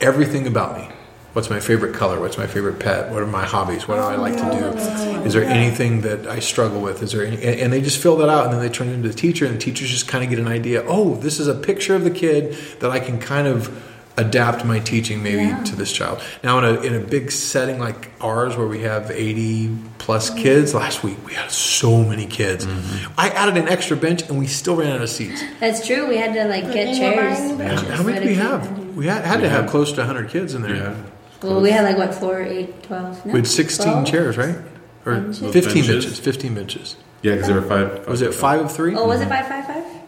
everything 0.00 0.46
about 0.46 0.78
me. 0.78 0.88
What's 1.34 1.50
my 1.50 1.58
favorite 1.58 1.96
color? 1.96 2.20
What's 2.20 2.38
my 2.38 2.46
favorite 2.46 2.78
pet? 2.78 3.10
What 3.10 3.20
are 3.20 3.26
my 3.26 3.44
hobbies? 3.44 3.88
What 3.88 3.96
do 3.96 4.02
I 4.02 4.14
oh, 4.14 4.20
like 4.20 4.36
to 4.36 4.56
do? 4.56 5.24
Is 5.26 5.32
there 5.32 5.42
anything 5.42 6.02
that 6.02 6.28
I 6.28 6.38
struggle 6.38 6.80
with? 6.80 7.02
Is 7.02 7.10
there 7.10 7.26
any, 7.26 7.42
and 7.42 7.60
and 7.60 7.72
they 7.72 7.80
just 7.80 8.00
fill 8.00 8.16
that 8.18 8.28
out 8.28 8.44
and 8.44 8.54
then 8.54 8.60
they 8.60 8.68
turn 8.68 8.88
it 8.88 8.92
into 8.92 9.08
the 9.08 9.14
teacher 9.14 9.44
and 9.44 9.56
the 9.56 9.58
teachers 9.58 9.90
just 9.90 10.06
kind 10.06 10.22
of 10.22 10.30
get 10.30 10.38
an 10.38 10.46
idea. 10.46 10.84
Oh, 10.86 11.16
this 11.16 11.40
is 11.40 11.48
a 11.48 11.54
picture 11.54 11.96
of 11.96 12.04
the 12.04 12.10
kid 12.10 12.56
that 12.78 12.92
I 12.92 13.00
can 13.00 13.18
kind 13.18 13.48
of 13.48 13.68
adapt 14.16 14.64
my 14.64 14.78
teaching 14.78 15.22
maybe 15.22 15.42
Yeah. 15.42 15.62
to 15.64 15.76
this 15.76 15.92
child. 15.92 16.20
Now 16.42 16.58
in 16.58 16.64
a 16.64 16.80
in 16.82 16.94
a 16.94 17.00
big 17.00 17.32
setting 17.32 17.80
like 17.80 18.10
ours 18.20 18.56
where 18.56 18.66
we 18.66 18.80
have 18.82 19.10
80 19.10 19.76
plus 19.98 20.30
mm-hmm. 20.30 20.42
kids, 20.42 20.74
last 20.74 21.02
week 21.02 21.16
we 21.26 21.34
had 21.34 21.50
so 21.50 22.04
many 22.04 22.26
kids. 22.26 22.64
Mm-hmm. 22.66 23.12
I 23.18 23.30
added 23.30 23.56
an 23.56 23.68
extra 23.68 23.96
bench 23.96 24.22
and 24.22 24.38
we 24.38 24.46
still 24.46 24.76
ran 24.76 24.92
out 24.92 25.02
of 25.02 25.10
seats. 25.10 25.42
That's 25.60 25.86
true. 25.86 26.06
We 26.06 26.16
had 26.16 26.32
to 26.34 26.44
like 26.44 26.72
get 26.72 26.88
Put 26.88 26.96
chairs. 26.96 27.38
in 27.40 27.58
the 27.58 27.64
How 27.68 28.02
many 28.02 28.20
did 28.20 28.28
we 28.28 28.34
have? 28.36 28.96
We 28.96 29.06
had, 29.06 29.24
had 29.24 29.40
to 29.40 29.48
have 29.48 29.68
close 29.68 29.90
to 29.92 29.98
100 30.02 30.30
kids 30.30 30.54
in 30.54 30.62
there. 30.62 30.76
Yeah. 30.76 30.96
Well, 31.42 31.60
we 31.60 31.70
had 31.70 31.82
like 31.84 31.98
what 31.98 32.14
four, 32.14 32.40
eight, 32.40 32.82
twelve. 32.84 33.26
No, 33.26 33.32
We 33.32 33.40
had 33.40 33.46
16 33.46 33.84
12? 33.84 34.06
chairs, 34.06 34.36
right? 34.38 34.56
Or 35.04 35.20
Benches? 35.20 35.40
15 35.40 35.52
Benches? 35.52 35.86
benches. 35.86 36.20
15 36.20 36.54
benches. 36.54 36.96
Yeah, 37.22 37.32
because 37.32 37.48
there 37.48 37.60
were 37.60 37.66
five. 37.68 38.06
Was 38.06 38.22
it 38.22 38.32
five 38.32 38.60
of 38.60 38.72
three? 38.72 38.94
Oh, 38.94 39.06
was 39.06 39.20
it 39.20 39.24
mm-hmm. 39.24 39.32
five, 39.32 39.48
five, 39.48 39.66
five? 39.66 40.02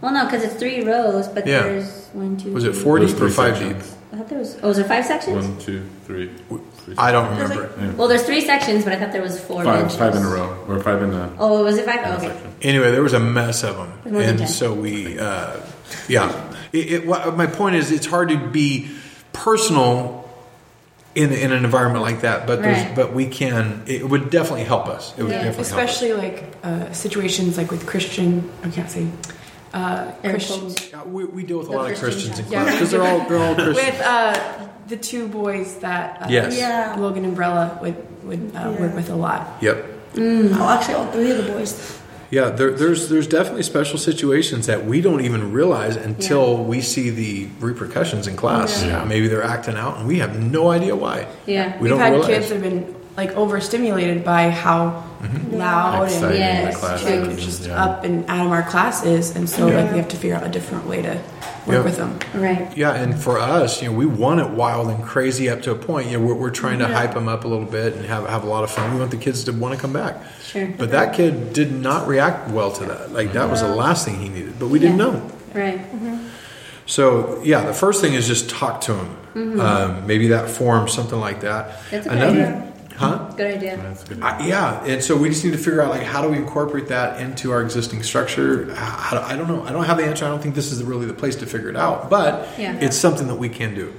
Well, 0.00 0.12
no, 0.12 0.24
because 0.26 0.44
it's 0.44 0.54
three 0.54 0.84
rows, 0.84 1.26
but 1.26 1.46
Yeah. 1.46 1.62
there's 1.62 1.97
one, 2.12 2.36
two. 2.36 2.52
Was 2.52 2.64
it 2.64 2.72
three- 2.74 2.82
four 2.82 3.00
Those 3.00 3.12
deep 3.12 3.16
or 3.22 3.26
three 3.28 3.34
five 3.36 3.56
sections. 3.58 3.84
deep? 3.86 3.94
I 4.12 4.16
thought 4.16 4.28
there 4.28 4.38
was. 4.38 4.56
Oh, 4.62 4.68
was 4.68 4.76
there 4.78 4.86
five 4.86 5.04
sections? 5.04 5.46
One, 5.46 5.58
two, 5.58 5.82
three. 6.04 6.30
three 6.48 6.94
I 6.96 7.12
don't 7.12 7.36
There's 7.36 7.50
remember. 7.50 7.70
Yeah. 7.80 7.92
Well, 7.92 8.08
there's 8.08 8.22
three 8.24 8.40
sections, 8.40 8.84
but 8.84 8.92
I 8.94 8.96
thought 8.98 9.12
there 9.12 9.20
was 9.22 9.38
four 9.38 9.62
Five, 9.64 9.80
benches. 9.80 9.98
five 9.98 10.14
in 10.16 10.22
a 10.22 10.28
row, 10.28 10.64
or 10.66 10.80
five 10.80 11.02
in 11.02 11.12
a 11.12 11.30
Oh, 11.38 11.62
was 11.64 11.76
it 11.76 11.84
five? 11.84 12.00
Oh, 12.04 12.12
okay. 12.16 12.28
section. 12.28 12.54
Anyway, 12.62 12.90
there 12.90 13.02
was 13.02 13.12
a 13.12 13.20
mess 13.20 13.62
of 13.62 13.76
them, 13.76 13.88
More 14.12 14.20
than 14.22 14.30
and 14.30 14.38
10. 14.38 14.48
so 14.48 14.72
we, 14.72 15.18
uh, 15.18 15.58
yeah. 16.08 16.54
It, 16.72 16.92
it, 16.92 17.06
what, 17.06 17.36
my 17.36 17.46
point 17.46 17.76
is, 17.76 17.92
it's 17.92 18.06
hard 18.06 18.30
to 18.30 18.38
be 18.38 18.90
personal 19.34 20.28
in 21.14 21.32
in 21.32 21.52
an 21.52 21.64
environment 21.64 22.02
like 22.02 22.20
that, 22.22 22.46
but 22.46 22.62
there's, 22.62 22.84
Right. 22.86 22.94
but 22.96 23.12
we 23.12 23.26
can. 23.26 23.82
It 23.86 24.08
would 24.08 24.30
definitely 24.30 24.64
help 24.64 24.86
us. 24.88 25.12
It 25.18 25.22
would 25.22 25.32
Yeah. 25.32 25.38
definitely 25.44 25.62
especially 25.62 26.12
like 26.14 26.44
uh, 26.62 26.92
situations 26.92 27.56
like 27.58 27.70
with 27.70 27.86
Christian. 27.86 28.50
I 28.64 28.68
can't 28.70 28.90
say 28.90 29.06
uh, 29.74 30.12
Air 30.22 30.30
Christian. 30.32 30.60
quotes. 30.60 30.88
help 30.90 31.02
us. 31.02 31.06
Yeah, 31.06 31.12
we, 31.12 31.24
we 31.24 31.42
deal 31.44 31.58
with 31.58 31.68
a 31.68 31.70
The 31.70 31.76
lot 31.76 31.90
of 31.92 31.98
Christian 31.98 32.32
Christians 32.32 32.38
in 32.40 32.44
class 32.46 32.72
because 32.72 32.90
they're 32.90 33.02
all 33.02 33.28
they're 33.28 33.38
all 33.38 33.54
Christians. 33.54 33.76
with 33.76 34.00
uh, 34.04 34.68
the 34.88 34.96
two 34.96 35.28
boys 35.28 35.76
that 35.80 36.22
uh, 36.22 36.26
Yes. 36.30 36.56
Yeah. 36.58 36.96
Logan 36.98 37.24
Umbrella 37.24 37.78
would 37.82 37.96
would 38.24 38.54
uh, 38.54 38.58
Yeah. 38.74 38.80
work 38.80 38.94
with 38.94 39.10
a 39.10 39.16
lot. 39.16 39.58
Yep. 39.60 39.84
Oh, 40.16 40.68
actually, 40.68 40.94
all 40.94 41.06
three 41.12 41.30
of 41.30 41.44
the 41.44 41.52
boys. 41.52 41.94
Yeah, 42.30 42.50
there, 42.50 42.72
there's 42.72 43.08
there's 43.08 43.26
definitely 43.26 43.62
special 43.62 43.98
situations 43.98 44.66
that 44.66 44.84
we 44.84 45.00
don't 45.00 45.22
even 45.24 45.50
realize 45.52 45.96
until 45.96 46.62
we 46.62 46.80
see 46.82 47.08
the 47.10 47.48
repercussions 47.58 48.26
in 48.26 48.36
class. 48.36 48.84
Yeah. 48.84 49.04
Maybe 49.04 49.28
they're 49.28 49.42
acting 49.42 49.76
out, 49.76 49.96
and 49.98 50.06
we 50.06 50.18
have 50.18 50.38
no 50.38 50.70
idea 50.70 50.94
why. 50.94 51.26
Yeah. 51.46 51.74
We 51.76 51.82
We've 51.82 51.90
don't 51.90 52.00
had 52.00 52.12
realize. 52.12 52.28
kids 52.28 52.48
that 52.50 52.54
have 52.56 52.62
been 52.64 52.94
like 53.16 53.30
overstimulated 53.36 54.24
by 54.24 54.50
how 54.50 55.07
loud 55.50 56.10
and 56.10 56.34
Yes, 56.34 56.64
like, 56.64 56.76
class 56.76 57.02
true. 57.02 57.24
like, 57.24 57.38
just 57.38 57.66
yeah. 57.66 57.84
up 57.84 58.04
and 58.04 58.24
out 58.28 58.46
of 58.46 58.52
our 58.52 58.62
classes, 58.62 59.34
and 59.34 59.48
so 59.48 59.66
Yeah. 59.68 59.82
like 59.82 59.90
we 59.92 59.98
have 59.98 60.08
to 60.08 60.16
figure 60.16 60.36
out 60.36 60.46
a 60.46 60.48
different 60.48 60.86
way 60.86 61.02
to 61.02 61.08
work 61.66 61.76
Yeah. 61.78 61.80
with 61.82 61.96
them. 61.96 62.18
Right. 62.34 62.70
Yeah, 62.76 62.92
and 62.94 63.18
for 63.18 63.38
us, 63.38 63.82
you 63.82 63.88
know, 63.90 63.94
we 63.96 64.06
want 64.06 64.40
it 64.40 64.50
wild 64.50 64.88
and 64.88 65.02
crazy 65.02 65.50
up 65.50 65.62
to 65.62 65.70
a 65.72 65.74
point. 65.74 66.08
You 66.10 66.18
know, 66.18 66.24
we're, 66.26 66.34
we're 66.34 66.50
trying 66.50 66.78
to 66.78 66.86
hype 66.88 67.14
them 67.14 67.28
up 67.28 67.44
a 67.44 67.48
little 67.48 67.66
bit 67.66 67.94
and 67.96 68.06
have 68.06 68.26
have 68.28 68.44
a 68.44 68.48
lot 68.48 68.64
of 68.64 68.70
fun. 68.70 68.92
We 68.94 68.98
want 69.00 69.10
the 69.10 69.16
kids 69.16 69.44
to 69.44 69.52
want 69.52 69.74
to 69.74 69.80
come 69.80 69.92
back. 69.92 70.16
Sure. 70.44 70.68
But 70.78 70.92
that 70.92 71.14
kid 71.14 71.52
did 71.52 71.72
not 71.72 72.06
react 72.08 72.50
well 72.50 72.70
to 72.72 72.84
that. 72.86 73.12
Like 73.12 73.32
that 73.34 73.50
was 73.50 73.60
the 73.60 73.68
last 73.68 74.04
thing 74.04 74.16
he 74.20 74.28
needed, 74.28 74.58
but 74.58 74.68
we 74.68 74.78
didn't 74.78 74.96
know. 74.96 75.20
Right. 75.54 75.80
So 76.86 77.40
yeah, 77.44 77.66
the 77.66 77.74
first 77.74 78.00
thing 78.00 78.14
is 78.14 78.26
just 78.26 78.48
talk 78.48 78.80
to 78.82 78.94
him. 78.94 79.60
Um, 79.60 80.06
maybe 80.06 80.28
that 80.28 80.50
form, 80.50 80.88
something 80.88 81.20
like 81.20 81.42
that. 81.42 81.68
Mm-hmm. 81.68 81.90
That's 81.90 82.06
a 82.06 82.08
good 82.08 82.18
Another, 82.18 82.30
idea. 82.40 82.67
Huh? 82.98 83.32
Good 83.36 83.54
idea. 83.56 83.76
That's 83.76 84.04
good. 84.04 84.20
I, 84.20 84.46
yeah, 84.46 84.84
and 84.84 85.02
so 85.02 85.16
we 85.16 85.28
just 85.28 85.44
need 85.44 85.52
to 85.52 85.58
figure 85.58 85.80
out 85.80 85.90
like 85.90 86.02
how 86.02 86.20
do 86.22 86.28
we 86.28 86.36
incorporate 86.36 86.88
that 86.88 87.20
into 87.20 87.52
our 87.52 87.62
existing 87.62 88.02
structure. 88.02 88.74
How, 88.74 89.20
I 89.22 89.36
don't 89.36 89.48
know. 89.48 89.62
I 89.62 89.72
don't 89.72 89.84
have 89.84 89.96
the 89.98 90.04
answer. 90.04 90.24
I 90.24 90.28
don't 90.28 90.42
think 90.42 90.54
this 90.54 90.72
is 90.72 90.82
really 90.82 91.06
the 91.06 91.14
place 91.14 91.36
to 91.36 91.46
figure 91.46 91.68
it 91.70 91.76
out, 91.76 92.10
but 92.10 92.48
Yeah. 92.58 92.74
it's 92.80 92.96
something 92.96 93.28
that 93.28 93.36
we 93.36 93.48
can 93.48 93.74
do. 93.74 93.94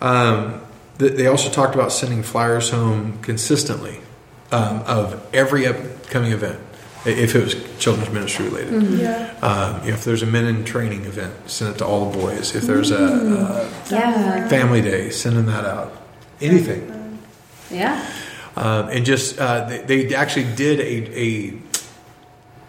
Um, 0.00 0.60
th- 0.98 1.12
they 1.12 1.26
also 1.26 1.50
talked 1.50 1.74
about 1.74 1.92
sending 1.92 2.22
flyers 2.22 2.70
home 2.70 3.18
consistently 3.22 4.00
um, 4.52 4.82
of 4.86 5.20
every 5.34 5.66
upcoming 5.66 6.32
event, 6.32 6.58
if 7.06 7.34
it 7.34 7.42
was 7.44 7.54
children's 7.78 8.10
ministry 8.12 8.46
related. 8.48 8.82
Yeah. 8.98 9.34
Um, 9.42 9.86
if 9.88 10.04
there's 10.04 10.22
a 10.22 10.26
men 10.26 10.46
in 10.46 10.64
training 10.64 11.04
event, 11.04 11.32
send 11.50 11.74
it 11.74 11.78
to 11.78 11.86
all 11.86 12.10
the 12.10 12.18
boys. 12.18 12.54
If 12.54 12.62
there's 12.64 12.90
a, 12.90 13.68
Yeah. 13.90 14.48
family 14.48 14.80
day, 14.82 15.10
sending 15.10 15.46
that 15.46 15.64
out. 15.64 15.92
Anything. 16.40 16.90
Yeah. 17.70 18.06
Um, 18.56 18.88
and 18.88 19.04
just 19.04 19.38
uh, 19.38 19.64
they, 19.66 20.04
they 20.04 20.14
actually 20.14 20.54
did 20.54 20.80
a, 20.80 21.18
a 21.18 21.58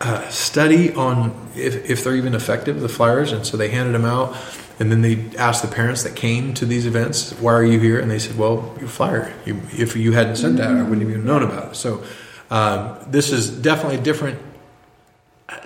uh, 0.02 0.28
study 0.30 0.94
on 0.94 1.50
if, 1.56 1.90
if 1.90 2.04
they're 2.04 2.16
even 2.16 2.34
effective, 2.34 2.82
the 2.82 2.90
flyers, 2.90 3.32
and 3.32 3.46
so 3.46 3.56
they 3.58 3.70
handed 3.70 3.94
them 3.94 4.06
out. 4.06 4.36
And 4.78 4.92
then 4.92 5.02
they 5.02 5.24
asked 5.38 5.62
the 5.62 5.74
parents 5.74 6.04
that 6.04 6.18
came 6.18 6.54
to 6.56 6.66
these 6.66 6.86
events, 6.86 7.32
"Why 7.40 7.54
are 7.54 7.64
you 7.64 7.80
here?" 7.80 8.00
And 8.00 8.12
they 8.12 8.20
said, 8.20 8.38
"Well, 8.38 8.76
you're 8.80 8.90
flyer. 8.90 9.34
You, 9.46 9.62
if 9.72 9.96
you 9.96 10.12
hadn't 10.12 10.36
sent 10.36 10.58
that, 10.58 10.72
I 10.72 10.82
wouldn't 10.82 11.02
have 11.02 11.10
even 11.10 11.26
known 11.26 11.44
about 11.44 11.72
it." 11.72 11.76
So 11.76 12.04
um, 12.50 12.98
this 13.08 13.32
is 13.32 13.50
definitely 13.50 14.00
a 14.00 14.02
different 14.02 14.40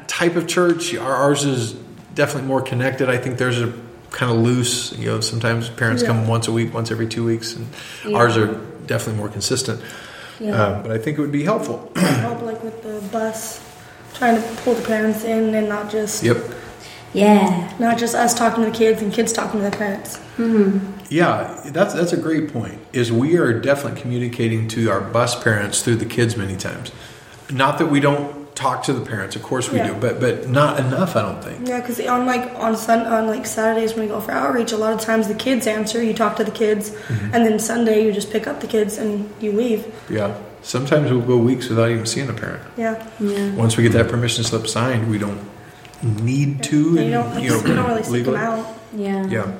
type 0.07 0.35
of 0.35 0.47
church. 0.47 0.93
Ours 0.95 1.45
is 1.45 1.73
definitely 2.13 2.47
more 2.47 2.61
connected. 2.61 3.09
I 3.09 3.17
think 3.17 3.37
there's 3.37 3.59
a 3.59 3.73
kind 4.11 4.31
of 4.31 4.37
loose. 4.39 4.93
You 4.97 5.07
know, 5.07 5.21
sometimes 5.21 5.69
parents 5.69 6.03
come 6.03 6.27
once 6.27 6.47
a 6.47 6.51
week, 6.51 6.73
once 6.73 6.91
every 6.91 7.07
two 7.07 7.25
weeks, 7.25 7.55
and 7.55 7.67
Yeah. 8.05 8.17
ours 8.17 8.37
are 8.37 8.47
definitely 8.87 9.19
more 9.19 9.29
consistent. 9.29 9.81
Yeah. 10.39 10.51
Um, 10.61 10.83
but 10.83 10.91
I 10.91 10.97
think 10.97 11.17
it 11.17 11.21
would 11.21 11.31
be 11.31 11.43
helpful. 11.43 11.91
Help 11.95 12.41
like 12.41 12.63
with 12.63 12.81
the 12.83 13.01
bus, 13.11 13.59
trying 14.13 14.41
to 14.41 14.47
pull 14.63 14.73
the 14.73 14.81
parents 14.85 15.23
in 15.23 15.53
and 15.53 15.67
not 15.69 15.89
just 15.91 16.23
yep. 16.23 16.37
Yeah. 17.13 17.71
not 17.79 17.97
just 17.97 18.15
us 18.15 18.33
talking 18.33 18.63
to 18.63 18.69
the 18.71 18.75
kids 18.77 19.01
and 19.01 19.11
kids 19.11 19.33
talking 19.33 19.59
to 19.61 19.69
the 19.69 19.75
parents. 19.75 20.19
Yeah, 21.09 21.59
that's 21.65 21.93
that's 21.93 22.13
a 22.13 22.17
great 22.17 22.53
point. 22.53 22.79
Is 22.93 23.11
we 23.11 23.35
are 23.37 23.51
definitely 23.59 23.99
communicating 24.01 24.67
to 24.69 24.89
our 24.91 25.01
bus 25.01 25.41
parents 25.43 25.81
through 25.81 25.95
the 25.97 26.05
kids 26.05 26.37
many 26.37 26.55
times. 26.55 26.91
Not 27.51 27.77
that 27.79 27.87
we 27.87 27.99
don't 27.99 28.38
talk 28.59 28.83
to 28.83 28.93
the 28.93 29.05
parents, 29.13 29.35
of 29.37 29.41
course 29.43 29.71
we 29.71 29.77
Yeah. 29.77 29.87
do, 29.87 29.93
but 30.05 30.19
but 30.19 30.49
not 30.49 30.79
enough. 30.79 31.15
I 31.15 31.21
don't 31.21 31.41
think. 31.43 31.67
Yeah, 31.67 31.79
because 31.79 31.99
on 32.05 32.25
like 32.25 32.45
on 32.65 32.75
sun 32.75 33.05
on 33.07 33.27
like 33.27 33.45
Saturdays 33.45 33.93
when 33.93 34.01
we 34.05 34.07
go 34.07 34.19
for 34.19 34.31
outreach, 34.33 34.71
a 34.73 34.77
lot 34.77 34.93
of 34.93 34.99
times 34.99 35.27
the 35.27 35.33
kids 35.47 35.65
answer. 35.67 36.03
You 36.03 36.13
talk 36.13 36.35
to 36.37 36.43
the 36.43 36.51
kids, 36.51 36.91
and 37.33 37.45
then 37.45 37.57
Sunday 37.59 38.03
you 38.05 38.11
just 38.11 38.31
pick 38.31 38.45
up 38.47 38.59
the 38.59 38.67
kids 38.67 38.97
and 38.97 39.29
you 39.39 39.51
leave. 39.53 39.81
Yeah. 40.09 40.33
Sometimes 40.61 41.09
we'll 41.09 41.21
go 41.21 41.37
weeks 41.37 41.69
without 41.69 41.89
even 41.89 42.05
seeing 42.05 42.29
a 42.29 42.33
parent. 42.33 42.61
Yeah, 42.75 42.95
Yeah. 43.19 43.51
Once 43.55 43.77
we 43.77 43.83
get 43.83 43.93
that 43.93 44.09
permission 44.09 44.43
slip 44.43 44.67
signed, 44.67 45.09
we 45.09 45.17
don't 45.17 45.39
need 46.03 46.61
to. 46.63 46.97
And 46.97 47.05
you 47.07 47.11
don't 47.11 47.41
you 47.41 47.49
know, 47.49 47.55
you 47.63 47.75
don't 47.75 47.87
really 47.87 48.03
seek 48.03 48.25
them 48.25 48.35
out. 48.35 48.65
Yeah. 48.93 49.25
Yeah. 49.27 49.51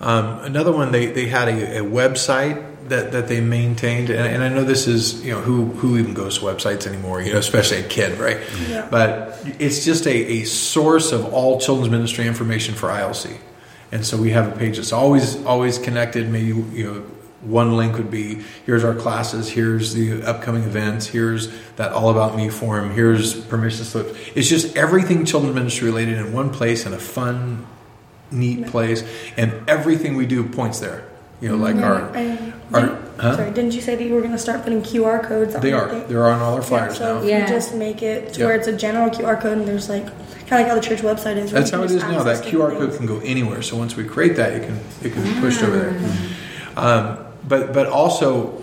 Um, 0.00 0.38
another 0.44 0.70
one, 0.70 0.92
they, 0.92 1.06
they 1.06 1.26
had 1.26 1.48
a, 1.48 1.78
a 1.78 1.82
website 1.82 2.62
that, 2.88 3.12
that 3.12 3.28
they 3.28 3.40
maintained, 3.40 4.10
and, 4.10 4.20
and 4.20 4.42
I 4.42 4.48
know 4.48 4.64
this 4.64 4.86
is 4.86 5.24
you 5.24 5.32
know 5.32 5.40
who 5.40 5.66
who 5.66 5.98
even 5.98 6.14
goes 6.14 6.38
to 6.38 6.44
websites 6.44 6.86
anymore, 6.86 7.20
you 7.20 7.32
know, 7.32 7.38
especially 7.38 7.78
a 7.78 7.88
kid, 7.88 8.18
right? 8.18 8.38
Yeah. 8.68 8.88
But 8.90 9.40
it's 9.58 9.84
just 9.84 10.06
a, 10.06 10.10
a 10.10 10.44
source 10.44 11.12
of 11.12 11.32
all 11.32 11.60
children's 11.60 11.90
ministry 11.90 12.26
information 12.26 12.74
for 12.74 12.88
ILC, 12.88 13.36
and 13.92 14.04
so 14.04 14.16
we 14.16 14.30
have 14.30 14.54
a 14.54 14.58
page 14.58 14.76
that's 14.76 14.92
always 14.92 15.44
always 15.44 15.78
connected. 15.78 16.28
Maybe 16.28 16.46
you 16.48 16.84
know 16.84 17.04
one 17.40 17.76
link 17.76 17.96
would 17.96 18.10
be 18.10 18.42
here's 18.66 18.84
our 18.84 18.94
classes, 18.94 19.48
here's 19.48 19.94
the 19.94 20.22
upcoming 20.22 20.64
events, 20.64 21.06
here's 21.06 21.48
that 21.76 21.92
all 21.92 22.10
about 22.10 22.36
me 22.36 22.48
forum, 22.48 22.90
here's 22.90 23.40
permission 23.46 23.84
slips. 23.84 24.18
It's 24.34 24.48
just 24.48 24.76
everything 24.76 25.24
children's 25.24 25.54
ministry 25.54 25.86
related 25.88 26.18
in 26.18 26.32
one 26.32 26.50
place 26.50 26.84
in 26.84 26.92
a 26.92 26.98
fun, 26.98 27.66
neat 28.30 28.66
place, 28.66 29.04
and 29.36 29.68
everything 29.68 30.16
we 30.16 30.26
do 30.26 30.44
points 30.48 30.80
there. 30.80 31.04
You 31.40 31.50
know, 31.50 31.56
like 31.56 31.76
Yeah, 31.76 31.92
our 31.92 32.16
and 32.16 32.54
our- 32.72 32.80
didn't- 32.80 32.98
huh? 33.18 33.36
Sorry, 33.36 33.50
didn't 33.50 33.74
you 33.74 33.80
say 33.80 33.94
that 33.96 34.04
you 34.04 34.14
were 34.14 34.20
going 34.20 34.32
to 34.32 34.38
start 34.38 34.62
putting 34.62 34.82
QR 34.82 35.22
codes 35.22 35.54
on 35.54 35.60
they 35.60 35.72
are 35.72 35.88
everything? 35.88 36.08
they're 36.08 36.26
on 36.28 36.40
all 36.40 36.54
our 36.54 36.60
Yeah, 36.60 36.66
flyers 36.66 36.98
so 36.98 37.20
now. 37.20 37.26
Yeah. 37.26 37.42
you 37.42 37.48
just 37.48 37.74
make 37.74 38.02
it 38.02 38.32
to 38.34 38.40
Yeah. 38.40 38.46
where 38.46 38.54
it's 38.56 38.68
a 38.68 38.72
general 38.72 39.10
QR 39.10 39.36
code 39.40 39.58
and 39.58 39.66
there's 39.66 39.88
like 39.88 40.06
kind 40.06 40.12
of 40.12 40.50
like 40.50 40.68
how 40.68 40.74
the 40.74 40.80
church 40.80 41.00
website 41.00 41.36
is. 41.36 41.50
That's 41.50 41.70
how 41.70 41.82
it 41.82 41.90
is 41.90 42.02
now. 42.02 42.22
That 42.22 42.44
QR 42.44 42.70
different 42.70 42.78
code 42.78 42.96
can 42.96 43.06
go 43.06 43.20
anywhere. 43.24 43.62
So 43.62 43.76
once 43.76 43.96
we 43.96 44.04
create 44.04 44.36
that, 44.36 44.52
it 44.52 44.62
can 44.62 44.78
it 45.02 45.12
can 45.12 45.22
be 45.22 45.40
pushed 45.40 45.62
over 45.62 45.76
there. 45.78 45.92
Mm-hmm. 45.92 46.78
Um, 46.78 47.18
but 47.46 47.72
but 47.72 47.86
also 47.86 48.62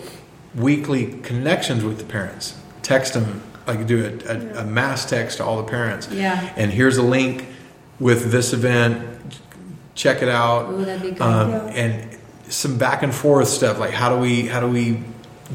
weekly 0.55 1.07
connections 1.23 1.83
with 1.83 1.97
the 1.97 2.05
parents. 2.05 2.55
Text 2.81 3.13
them 3.13 3.41
like 3.67 3.85
do 3.87 4.05
a, 4.27 4.31
a, 4.31 4.61
a 4.61 4.63
mass 4.65 5.05
text 5.09 5.37
to 5.37 5.43
all 5.45 5.57
the 5.57 5.69
parents. 5.69 6.07
Yeah. 6.11 6.53
And 6.55 6.71
here's 6.71 6.97
a 6.97 7.01
link 7.03 7.45
with 7.99 8.31
this 8.31 8.53
event. 8.53 9.03
Check 9.95 10.21
it 10.21 10.29
out. 10.29 10.69
Ooh, 10.71 10.85
that'd 10.85 11.01
be 11.01 11.11
good. 11.11 11.21
Um, 11.21 11.51
Yeah. 11.51 11.65
And 11.67 12.14
some 12.49 12.77
back 12.77 13.03
and 13.03 13.13
forth 13.13 13.47
stuff 13.47 13.79
like 13.79 13.91
how 13.91 14.09
do 14.09 14.17
we 14.21 14.47
how 14.47 14.59
do 14.59 14.67
we 14.67 15.01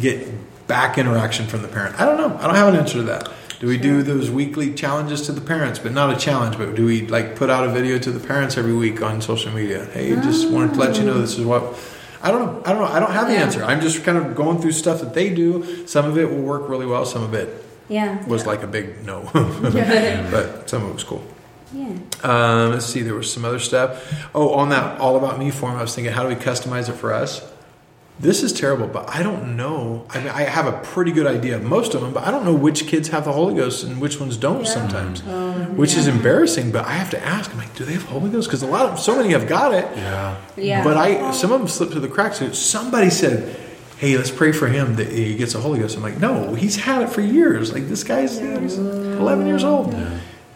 get 0.00 0.26
back 0.66 0.98
interaction 0.98 1.46
from 1.46 1.62
the 1.62 1.68
parent? 1.68 2.00
I 2.00 2.04
don't 2.06 2.16
know. 2.16 2.36
I 2.38 2.46
don't 2.46 2.54
have 2.56 2.68
an 2.72 2.76
answer 2.76 2.94
to 2.98 3.02
that. 3.04 3.28
Do 3.58 3.66
we 3.66 3.76
do 3.76 4.02
those 4.02 4.30
weekly 4.30 4.72
challenges 4.72 5.22
to 5.26 5.32
the 5.32 5.40
parents, 5.40 5.78
but 5.78 5.92
not 5.92 6.14
a 6.14 6.18
challenge, 6.18 6.56
but 6.56 6.74
do 6.74 6.86
we 6.86 7.06
like 7.06 7.36
put 7.36 7.50
out 7.50 7.66
a 7.68 7.70
video 7.70 7.98
to 7.98 8.10
the 8.10 8.26
parents 8.26 8.56
every 8.56 8.72
week 8.74 9.02
on 9.02 9.20
social 9.20 9.52
media? 9.52 9.84
Hey, 9.86 10.14
just 10.16 10.48
wanted 10.50 10.74
to 10.74 10.80
let 10.80 10.96
you 10.96 11.04
know 11.04 11.20
this 11.20 11.38
is 11.38 11.44
what 11.44 11.76
I 12.22 12.30
don't 12.30 12.40
know. 12.44 12.62
I 12.64 12.72
don't 12.72 12.80
know. 12.82 12.88
I 12.88 13.00
don't 13.00 13.10
have 13.12 13.26
the 13.28 13.34
Yeah. 13.34 13.42
answer. 13.42 13.64
I'm 13.64 13.80
just 13.80 14.02
kind 14.04 14.16
of 14.18 14.34
going 14.34 14.60
through 14.60 14.72
stuff 14.72 15.00
that 15.00 15.12
they 15.14 15.30
do. 15.30 15.86
Some 15.86 16.06
of 16.06 16.16
it 16.18 16.30
will 16.30 16.42
work 16.42 16.68
really 16.68 16.86
well. 16.86 17.04
Some 17.04 17.22
of 17.22 17.34
it 17.34 17.64
Yeah. 17.88 18.24
was 18.26 18.46
like 18.46 18.62
a 18.62 18.66
big 18.66 19.04
no, 19.04 19.22
but 19.32 20.68
some 20.70 20.82
of 20.84 20.90
it 20.90 20.94
was 20.94 21.04
cool. 21.04 21.22
Yeah. 21.72 21.88
Um, 22.22 22.70
let's 22.72 22.86
see, 22.86 23.02
there 23.02 23.14
was 23.14 23.32
some 23.32 23.44
other 23.44 23.58
stuff. 23.60 24.12
Oh, 24.34 24.50
on 24.54 24.70
that 24.70 25.00
All 25.00 25.16
About 25.16 25.38
Me 25.38 25.50
form, 25.50 25.76
I 25.76 25.82
was 25.82 25.94
thinking, 25.94 26.12
how 26.12 26.22
do 26.22 26.28
we 26.28 26.34
customize 26.34 26.88
it 26.88 26.94
for 26.94 27.12
us? 27.12 27.42
This 28.18 28.42
is 28.42 28.52
terrible, 28.52 28.86
but 28.86 29.08
I 29.08 29.22
don't 29.22 29.56
know. 29.56 30.04
I 30.10 30.18
mean, 30.18 30.28
I 30.28 30.42
have 30.42 30.66
a 30.66 30.72
pretty 30.72 31.10
good 31.10 31.26
idea 31.26 31.56
of 31.56 31.62
most 31.62 31.94
of 31.94 32.02
them, 32.02 32.12
but 32.12 32.22
I 32.24 32.30
don't 32.30 32.44
know 32.44 32.52
which 32.52 32.86
kids 32.86 33.08
have 33.08 33.24
the 33.24 33.32
Holy 33.32 33.54
Ghost 33.54 33.82
and 33.82 33.98
which 33.98 34.20
ones 34.20 34.36
don't 34.36 34.64
Yeah. 34.66 34.70
sometimes, 34.70 35.22
which 35.74 35.96
is 35.96 36.06
embarrassing. 36.06 36.70
But 36.70 36.84
I 36.84 36.92
have 36.92 37.08
to 37.10 37.24
ask. 37.24 37.50
I'm 37.50 37.56
like, 37.56 37.74
do 37.76 37.84
they 37.86 37.94
have 37.94 38.02
Holy 38.04 38.28
Ghost? 38.28 38.48
Because 38.48 38.62
a 38.62 38.66
lot 38.66 38.90
of 38.90 38.98
so 39.00 39.16
many 39.16 39.30
have 39.30 39.46
got 39.48 39.72
it. 39.72 39.88
Yeah. 39.96 40.36
Yeah. 40.56 40.84
But 40.84 40.98
I 40.98 41.30
some 41.30 41.50
of 41.50 41.60
them 41.60 41.68
slipped 41.68 41.92
through 41.92 42.02
the 42.02 42.08
cracks. 42.08 42.42
Somebody 42.58 43.08
said, 43.08 43.56
"Hey, 43.96 44.18
let's 44.18 44.30
pray 44.30 44.52
for 44.52 44.66
him 44.68 44.96
that 44.96 45.08
he 45.10 45.34
gets 45.34 45.54
a 45.54 45.58
Holy 45.60 45.78
Ghost." 45.78 45.96
I'm 45.96 46.02
like, 46.02 46.20
"No, 46.20 46.52
he's 46.54 46.76
had 46.76 47.00
it 47.00 47.08
for 47.08 47.22
years. 47.22 47.72
Like 47.72 47.88
this 47.88 48.04
guy's 48.04 48.38
you 48.38 48.48
know, 48.48 48.60
he's 48.60 48.76
11 48.76 49.46
years 49.46 49.64
old. 49.64 49.94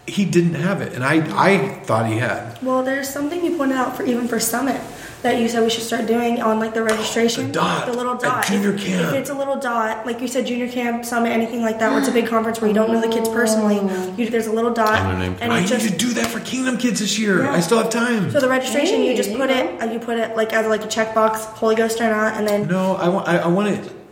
He 0.07 0.27
didn't 0.27 0.55
have 0.55 0.83
it, 0.83 0.93
and 0.93 1.03
I 1.03 1.15
I 1.35 1.69
thought 1.85 2.07
he 2.07 2.19
had 2.19 2.63
Well, 2.63 2.83
there's 2.83 3.09
something 3.09 3.43
you 3.45 3.57
pointed 3.57 3.79
out 3.79 3.97
for 3.97 4.03
even 4.05 4.29
for 4.29 4.39
Summit 4.39 4.81
that 5.23 5.41
you 5.41 5.49
said 5.49 5.63
we 5.63 5.71
should 5.71 5.83
start 5.83 6.07
doing 6.07 6.43
on 6.43 6.61
like 6.61 6.75
the 6.75 6.83
registration. 6.83 7.47
The 7.47 7.53
dot 7.55 7.87
The 7.87 7.95
little 7.95 8.15
dot. 8.15 8.45
junior 8.45 8.75
if, 8.75 8.85
camp. 8.85 9.15
If 9.15 9.21
it's 9.21 9.31
a 9.31 9.35
little 9.35 9.59
dot, 9.59 10.05
like 10.05 10.21
you 10.21 10.29
said, 10.29 10.47
junior 10.47 10.69
camp, 10.69 11.07
Summit, 11.07 11.31
anything 11.31 11.63
like 11.63 11.79
that, 11.79 11.89
where 11.91 11.99
it's 11.99 12.09
a 12.09 12.13
big 12.13 12.27
conference 12.27 12.61
where 12.61 12.69
you 12.69 12.75
don't 12.75 12.93
know 12.93 13.01
the 13.01 13.09
kids 13.09 13.31
personally, 13.31 13.77
you, 14.19 14.29
there's 14.29 14.47
a 14.47 14.53
little 14.53 14.75
dot. 14.75 14.99
And 14.99 15.23
their 15.23 15.31
name. 15.31 15.39
and 15.41 15.51
I 15.51 15.59
it 15.59 15.61
need 15.63 15.69
just, 15.69 15.89
to 15.89 15.97
do 15.97 16.13
that 16.13 16.27
for 16.27 16.41
Kingdom 16.41 16.77
Kids 16.77 17.01
this 17.01 17.19
year. 17.19 17.43
Yeah. 17.43 17.55
I 17.55 17.61
still 17.61 17.79
have 17.79 17.89
time. 17.89 18.31
so 18.31 18.39
the 18.39 18.49
registration, 18.49 18.97
Hey, 18.97 19.11
you 19.11 19.17
just 19.17 19.35
put 19.35 19.49
it, 19.49 19.83
uh, 19.83 19.87
you 19.87 19.99
put 19.99 20.19
it 20.19 20.37
like 20.37 20.53
as 20.53 20.67
like 20.67 20.85
a 20.85 20.89
checkbox, 20.89 21.39
Holy 21.57 21.75
Ghost 21.75 21.99
or 22.03 22.11
not, 22.11 22.35
and 22.37 22.47
then. 22.47 22.69
no, 22.69 22.97
I 22.97 23.09
want 23.09 23.27
I, 23.27 23.39
I 23.39 23.47
want 23.47 23.69
it 23.69 24.04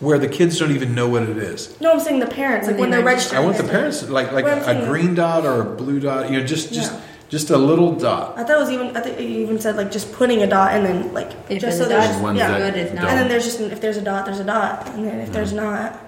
where 0.00 0.18
the 0.18 0.28
kids 0.28 0.58
don't 0.58 0.72
even 0.72 0.94
know 0.94 1.08
what 1.08 1.22
it 1.22 1.38
is. 1.38 1.78
No, 1.80 1.92
I'm 1.92 2.00
saying 2.00 2.20
the 2.20 2.26
parents, 2.26 2.66
like 2.66 2.74
When 2.76 2.82
when 2.82 2.90
they 2.90 2.96
they're 2.98 3.06
register. 3.06 3.36
registering. 3.36 3.42
I 3.42 3.46
want 3.46 3.56
the 3.56 3.72
parents 3.72 4.08
like 4.08 4.32
like 4.32 4.44
Well, 4.44 4.68
a, 4.68 4.82
a 4.82 4.86
green 4.86 5.14
dot 5.14 5.46
or 5.46 5.62
a 5.62 5.64
blue 5.64 6.00
dot. 6.00 6.30
You 6.30 6.40
know, 6.40 6.46
just 6.46 6.72
just 6.72 6.92
Yeah. 6.92 7.00
just 7.30 7.50
a 7.50 7.56
little 7.56 7.94
dot. 7.94 8.34
I 8.38 8.44
thought 8.44 8.56
it 8.56 8.60
was 8.60 8.70
even. 8.70 8.96
I 8.96 9.00
think 9.00 9.18
you 9.20 9.26
even 9.40 9.58
said 9.58 9.76
like 9.76 9.90
just 9.90 10.12
putting 10.12 10.42
a 10.42 10.46
dot 10.46 10.72
and 10.74 10.84
then 10.84 11.14
like 11.14 11.30
If 11.48 11.60
just 11.62 11.78
so 11.78 11.84
a 11.84 11.88
there's 11.88 12.08
dot, 12.20 12.36
yeah. 12.36 12.58
Good, 12.58 12.76
if 12.76 12.94
not- 12.94 13.04
And 13.08 13.18
then 13.20 13.28
there's 13.28 13.44
just 13.44 13.60
if 13.60 13.80
there's 13.80 13.96
a 13.96 14.02
dot, 14.02 14.26
there's 14.26 14.40
a 14.40 14.44
dot, 14.44 14.86
and 14.94 15.06
then 15.06 15.20
if 15.20 15.32
there's 15.32 15.52
mm-hmm. 15.52 15.64
not, 15.64 16.00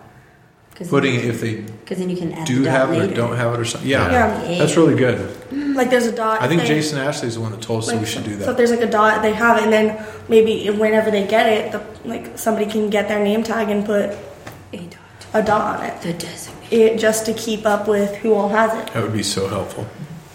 Putting 0.87 1.15
it 1.17 1.25
if 1.25 1.41
they 1.41 1.55
Because 1.57 1.99
then 1.99 2.09
you 2.09 2.17
can 2.17 2.33
add 2.33 2.47
do 2.47 2.59
the 2.61 2.65
dot 2.67 2.75
have 2.75 2.93
it 2.93 3.11
or 3.11 3.15
don't 3.15 3.37
have 3.37 3.55
it 3.55 3.61
or 3.61 3.65
something. 3.65 3.89
Yeah, 3.91 4.11
Yeah. 4.11 4.59
that's 4.59 4.77
really 4.77 4.95
good. 4.95 5.19
Mm, 5.51 5.75
like 5.75 5.91
there's 5.91 6.07
a 6.07 6.13
dot. 6.13 6.41
I 6.41 6.47
think 6.47 6.61
they- 6.63 6.69
Jason 6.69 6.99
Ashley 6.99 7.27
is 7.29 7.35
the 7.35 7.41
one 7.41 7.51
that 7.51 7.61
told 7.63 7.81
us 7.81 7.87
that 7.87 7.95
like, 7.95 8.01
we 8.03 8.07
should 8.07 8.25
do 8.25 8.37
that. 8.37 8.45
So 8.45 8.51
if 8.53 8.57
there's 8.57 8.71
like 8.71 8.83
a 8.83 8.91
dot, 8.91 9.23
they 9.23 9.33
have 9.33 9.57
it, 9.59 9.65
and 9.65 9.73
then 9.73 9.99
maybe 10.29 10.69
whenever 10.71 11.11
they 11.11 11.27
get 11.27 11.47
it, 11.47 11.73
the, 11.73 11.81
like 12.09 12.39
somebody 12.39 12.67
can 12.71 12.91
get 12.91 13.09
their 13.09 13.19
name 13.23 13.43
tag 13.43 13.71
and 13.71 13.85
put 13.85 14.11
A 14.73 14.77
dot. 14.79 14.99
a 15.35 15.43
dot 15.43 15.81
on 15.81 15.87
it, 15.87 16.01
The 16.03 16.13
designate. 16.13 16.73
it 16.73 16.99
just 17.01 17.27
to 17.27 17.33
keep 17.33 17.67
up 17.67 17.89
with 17.89 18.15
who 18.17 18.35
all 18.35 18.49
has 18.51 18.73
it. 18.81 18.93
That 18.93 19.03
would 19.03 19.13
be 19.13 19.23
so 19.25 19.49
helpful. 19.49 19.87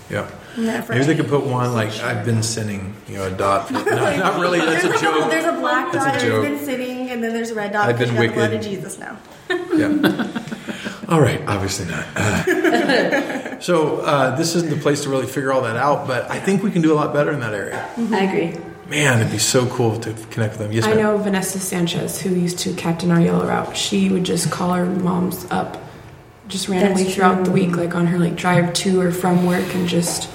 Yeah. 0.09 0.27
Yeah, 0.57 0.81
for- 0.81 0.93
Maybe 0.93 1.05
they 1.05 1.15
could 1.15 1.27
put 1.29 1.43
one 1.45 1.73
like 1.73 1.89
I've 1.99 2.25
been 2.25 2.43
sinning, 2.43 2.93
you 3.07 3.17
know, 3.17 3.27
a 3.27 3.31
dot. 3.31 3.71
No, 3.71 3.83
not 3.83 4.39
really. 4.39 4.59
That's 4.59 4.83
a 4.83 4.87
There's 4.89 5.01
joke. 5.01 5.29
There's 5.31 5.45
a 5.45 5.53
black 5.59 5.91
That's 5.91 6.05
a 6.05 6.11
dot 6.11 6.19
joke. 6.21 6.43
that's 6.43 6.55
been 6.55 6.65
sitting, 6.65 7.09
and 7.09 7.23
then 7.23 7.33
there's 7.33 7.49
a 7.51 7.55
red 7.55 7.71
dot. 7.73 7.89
I've 7.89 7.97
because 7.97 8.13
been 8.13 8.21
you 8.21 8.27
got 8.29 8.35
the 8.35 8.39
blood 8.39 8.53
of 8.53 8.61
Jesus 8.61 8.99
now. 8.99 9.17
Yeah. 9.49 11.09
All 11.09 11.19
right. 11.21 11.41
Obviously 11.47 11.85
not. 11.87 12.05
Uh, 12.15 13.59
so 13.59 13.97
uh, 13.97 14.35
this 14.35 14.55
isn't 14.55 14.69
the 14.69 14.77
place 14.81 15.03
to 15.03 15.09
really 15.09 15.27
figure 15.27 15.51
all 15.51 15.61
that 15.61 15.75
out, 15.75 16.07
but 16.07 16.29
I 16.31 16.39
think 16.39 16.63
we 16.63 16.71
can 16.71 16.81
do 16.81 16.93
a 16.93 16.95
lot 16.95 17.13
better 17.13 17.31
in 17.31 17.39
that 17.41 17.53
area. 17.53 17.87
I 17.97 18.23
agree. 18.23 18.57
Man, 18.89 19.19
it'd 19.19 19.31
be 19.31 19.37
so 19.39 19.65
cool 19.67 19.99
to 20.01 20.13
connect 20.29 20.53
with 20.53 20.59
them. 20.59 20.71
Yes, 20.71 20.85
I 20.85 20.89
ma'am. 20.89 20.97
know 20.97 21.17
Vanessa 21.17 21.59
Sanchez, 21.59 22.21
who 22.21 22.29
used 22.29 22.59
to 22.59 22.73
captain 22.75 23.11
our 23.11 23.19
yellow 23.19 23.47
route. 23.47 23.75
She 23.75 24.09
would 24.09 24.23
just 24.23 24.51
call 24.51 24.73
her 24.73 24.85
moms 24.85 25.45
up, 25.51 25.81
just 26.47 26.67
randomly 26.69 27.03
That's 27.03 27.15
throughout 27.15 27.35
true. 27.35 27.43
the 27.45 27.51
week, 27.51 27.75
like 27.75 27.95
on 27.95 28.07
her 28.07 28.19
like 28.19 28.35
drive 28.35 28.73
to 28.73 29.01
or 29.01 29.11
from 29.11 29.45
work, 29.45 29.73
and 29.73 29.87
just 29.87 30.29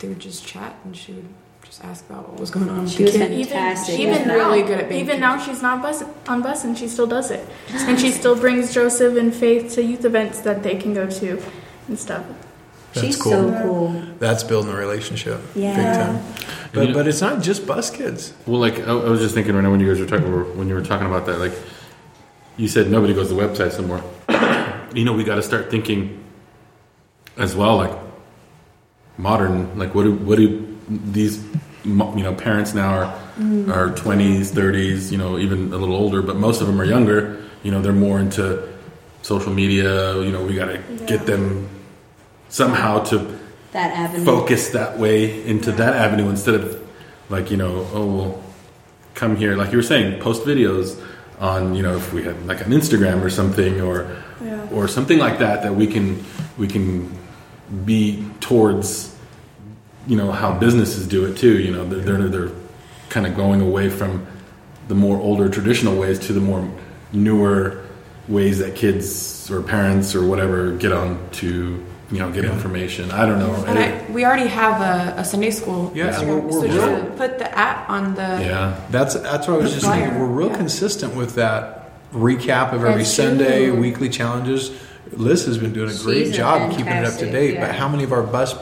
they 0.00 0.08
would 0.08 0.18
just 0.18 0.46
chat, 0.46 0.74
and 0.84 0.96
she 0.96 1.12
would 1.12 1.28
just 1.64 1.84
ask 1.84 2.04
about 2.10 2.28
what 2.28 2.40
was 2.40 2.50
going 2.50 2.68
on. 2.68 2.82
with 2.82 2.90
She 2.90 2.98
the 2.98 3.04
was 3.04 3.12
kid. 3.12 3.46
fantastic. 3.48 3.96
She 3.96 4.02
Even, 4.02 4.18
was 4.18 4.26
really 4.26 4.60
now, 4.62 4.66
good 4.68 4.80
at 4.80 4.88
being 4.88 5.00
even 5.04 5.20
now 5.20 5.38
she's 5.38 5.62
not 5.62 5.80
bus 5.82 6.02
on 6.26 6.42
bus 6.42 6.64
and 6.64 6.76
she 6.76 6.88
still 6.88 7.06
does 7.06 7.30
it, 7.30 7.46
and 7.72 7.98
she 8.00 8.10
still 8.10 8.34
brings 8.36 8.74
Joseph 8.74 9.16
and 9.16 9.32
Faith 9.34 9.74
to 9.74 9.82
youth 9.82 10.04
events 10.04 10.40
that 10.40 10.62
they 10.62 10.76
can 10.76 10.92
go 10.94 11.08
to 11.08 11.40
and 11.88 11.98
stuff. 11.98 12.24
That's 12.92 13.06
She's 13.06 13.16
cool. 13.22 13.32
so 13.32 13.62
cool. 13.62 14.02
That's 14.18 14.42
building 14.42 14.72
a 14.72 14.76
relationship. 14.76 15.40
Yeah. 15.54 15.76
Big 15.76 15.94
time. 15.94 16.34
But 16.72 16.92
but 16.94 17.06
it's 17.06 17.20
not 17.20 17.40
just 17.40 17.64
bus 17.64 17.88
kids. 17.88 18.32
Well, 18.46 18.58
like 18.60 18.80
I, 18.80 18.90
I 18.90 19.08
was 19.08 19.20
just 19.20 19.32
thinking 19.34 19.54
right 19.54 19.60
now 19.62 19.70
when 19.70 19.78
you 19.78 19.86
guys 19.86 20.00
were 20.00 20.06
talking 20.06 20.58
when 20.58 20.66
you 20.68 20.74
were 20.74 20.82
talking 20.82 21.06
about 21.06 21.24
that, 21.26 21.38
like 21.38 21.52
you 22.56 22.66
said, 22.66 22.90
nobody 22.90 23.14
goes 23.14 23.28
to 23.28 23.34
websites 23.34 23.74
anymore. 23.78 24.02
you 24.92 25.04
know, 25.04 25.12
we 25.12 25.22
got 25.22 25.36
to 25.36 25.42
start 25.42 25.70
thinking 25.70 26.24
as 27.36 27.54
well, 27.54 27.76
like 27.76 27.96
modern. 29.20 29.78
Like, 29.78 29.94
what 29.94 30.04
do 30.04 30.12
what 30.14 30.36
do 30.38 30.66
these 30.88 31.42
you 31.84 31.94
know 31.94 32.34
parents 32.34 32.74
now 32.74 32.90
are 33.00 33.18
mm. 33.38 33.68
are 33.74 33.94
twenties, 33.94 34.50
thirties, 34.50 35.10
you 35.12 35.18
know, 35.18 35.38
even 35.38 35.72
a 35.72 35.76
little 35.76 35.94
older, 35.96 36.22
but 36.22 36.36
most 36.36 36.60
of 36.60 36.66
them 36.66 36.80
are 36.80 36.84
younger. 36.84 37.42
You 37.62 37.70
know, 37.70 37.80
they're 37.82 37.92
more 37.92 38.18
into 38.20 38.68
social 39.22 39.52
media. 39.52 40.16
You 40.20 40.32
know, 40.32 40.44
we 40.44 40.54
got 40.54 40.66
to 40.66 40.78
get 41.06 41.26
them 41.26 41.68
somehow 42.48 43.04
to 43.04 43.18
That 43.72 43.92
avenue. 43.96 44.24
focus 44.24 44.70
that 44.70 44.98
way 44.98 45.44
into 45.46 45.70
that 45.72 45.94
avenue 45.94 46.28
instead 46.28 46.54
of 46.56 46.64
like 47.28 47.50
you 47.50 47.56
know 47.56 47.86
oh 47.94 48.06
well 48.06 48.42
come 49.14 49.36
here 49.36 49.54
like 49.54 49.70
you 49.70 49.76
were 49.78 49.84
saying 49.84 50.20
post 50.20 50.42
videos 50.44 51.00
on 51.38 51.74
you 51.76 51.82
know 51.82 51.94
if 51.96 52.12
we 52.12 52.24
had 52.24 52.34
like 52.46 52.60
an 52.66 52.72
instagram 52.72 53.22
or 53.22 53.30
something 53.30 53.80
or 53.80 54.06
Yeah. 54.42 54.66
or 54.72 54.88
something 54.88 55.18
like 55.18 55.38
that 55.38 55.62
that 55.62 55.74
we 55.76 55.86
can 55.86 56.24
we 56.58 56.66
can 56.66 57.06
be 57.84 58.24
towards 58.40 59.14
you 60.06 60.16
know 60.16 60.32
how 60.32 60.52
businesses 60.58 61.06
do 61.06 61.24
it 61.26 61.36
too 61.36 61.58
you 61.58 61.70
know 61.72 61.84
they're 61.86 62.00
they're, 62.18 62.28
they're 62.28 62.50
kind 63.10 63.26
of 63.26 63.36
going 63.36 63.60
away 63.60 63.88
from 63.88 64.26
the 64.88 64.94
more 64.94 65.18
older 65.18 65.48
traditional 65.48 65.96
ways 65.96 66.18
to 66.18 66.32
the 66.32 66.40
more 66.40 66.68
newer 67.12 67.84
ways 68.28 68.58
that 68.58 68.74
kids 68.74 69.50
or 69.50 69.62
parents 69.62 70.14
or 70.14 70.26
whatever 70.26 70.72
get 70.76 70.90
on 70.92 71.18
to 71.32 71.84
you 72.10 72.18
know 72.18 72.30
get 72.32 72.42
Yeah. 72.44 72.52
information 72.52 73.10
i 73.12 73.24
don't 73.24 73.38
know 73.38 73.54
And 73.66 73.78
I, 73.78 74.04
we 74.10 74.24
already 74.24 74.48
have 74.48 74.80
a, 74.80 75.20
a 75.20 75.24
Sunday 75.24 75.50
school. 75.52 75.92
Yeah, 75.94 76.10
Instagram, 76.12 76.26
we're- 76.26 76.40
we're 76.40 76.52
so 76.52 76.60
real- 76.62 77.02
just 77.04 77.16
put 77.16 77.38
the 77.38 77.56
app 77.56 77.88
on 77.88 78.14
the. 78.16 78.22
yeah 78.22 78.80
That's 78.90 79.14
that's 79.14 79.46
what 79.46 79.60
I 79.60 79.62
was 79.62 79.72
just 79.74 79.86
saying. 79.86 80.18
We're 80.18 80.26
real 80.26 80.48
yeah. 80.48 80.56
consistent 80.56 81.14
with 81.14 81.36
that 81.36 81.90
recap 82.12 82.72
of 82.72 82.84
every 82.84 83.04
Sunday, 83.04 83.70
weekly 83.70 84.08
challenges. 84.08 84.72
Liz 85.12 85.44
has 85.46 85.58
been 85.58 85.72
doing 85.72 85.90
a 85.90 85.94
great 85.94 86.26
She's 86.26 86.30
a 86.30 86.36
job 86.36 86.70
keeping 86.70 86.92
it 86.92 87.04
up 87.04 87.18
to 87.18 87.30
date. 87.30 87.54
yeah. 87.54 87.66
But 87.66 87.74
how 87.74 87.88
many 87.88 88.04
of 88.04 88.12
our 88.12 88.22
bus 88.22 88.54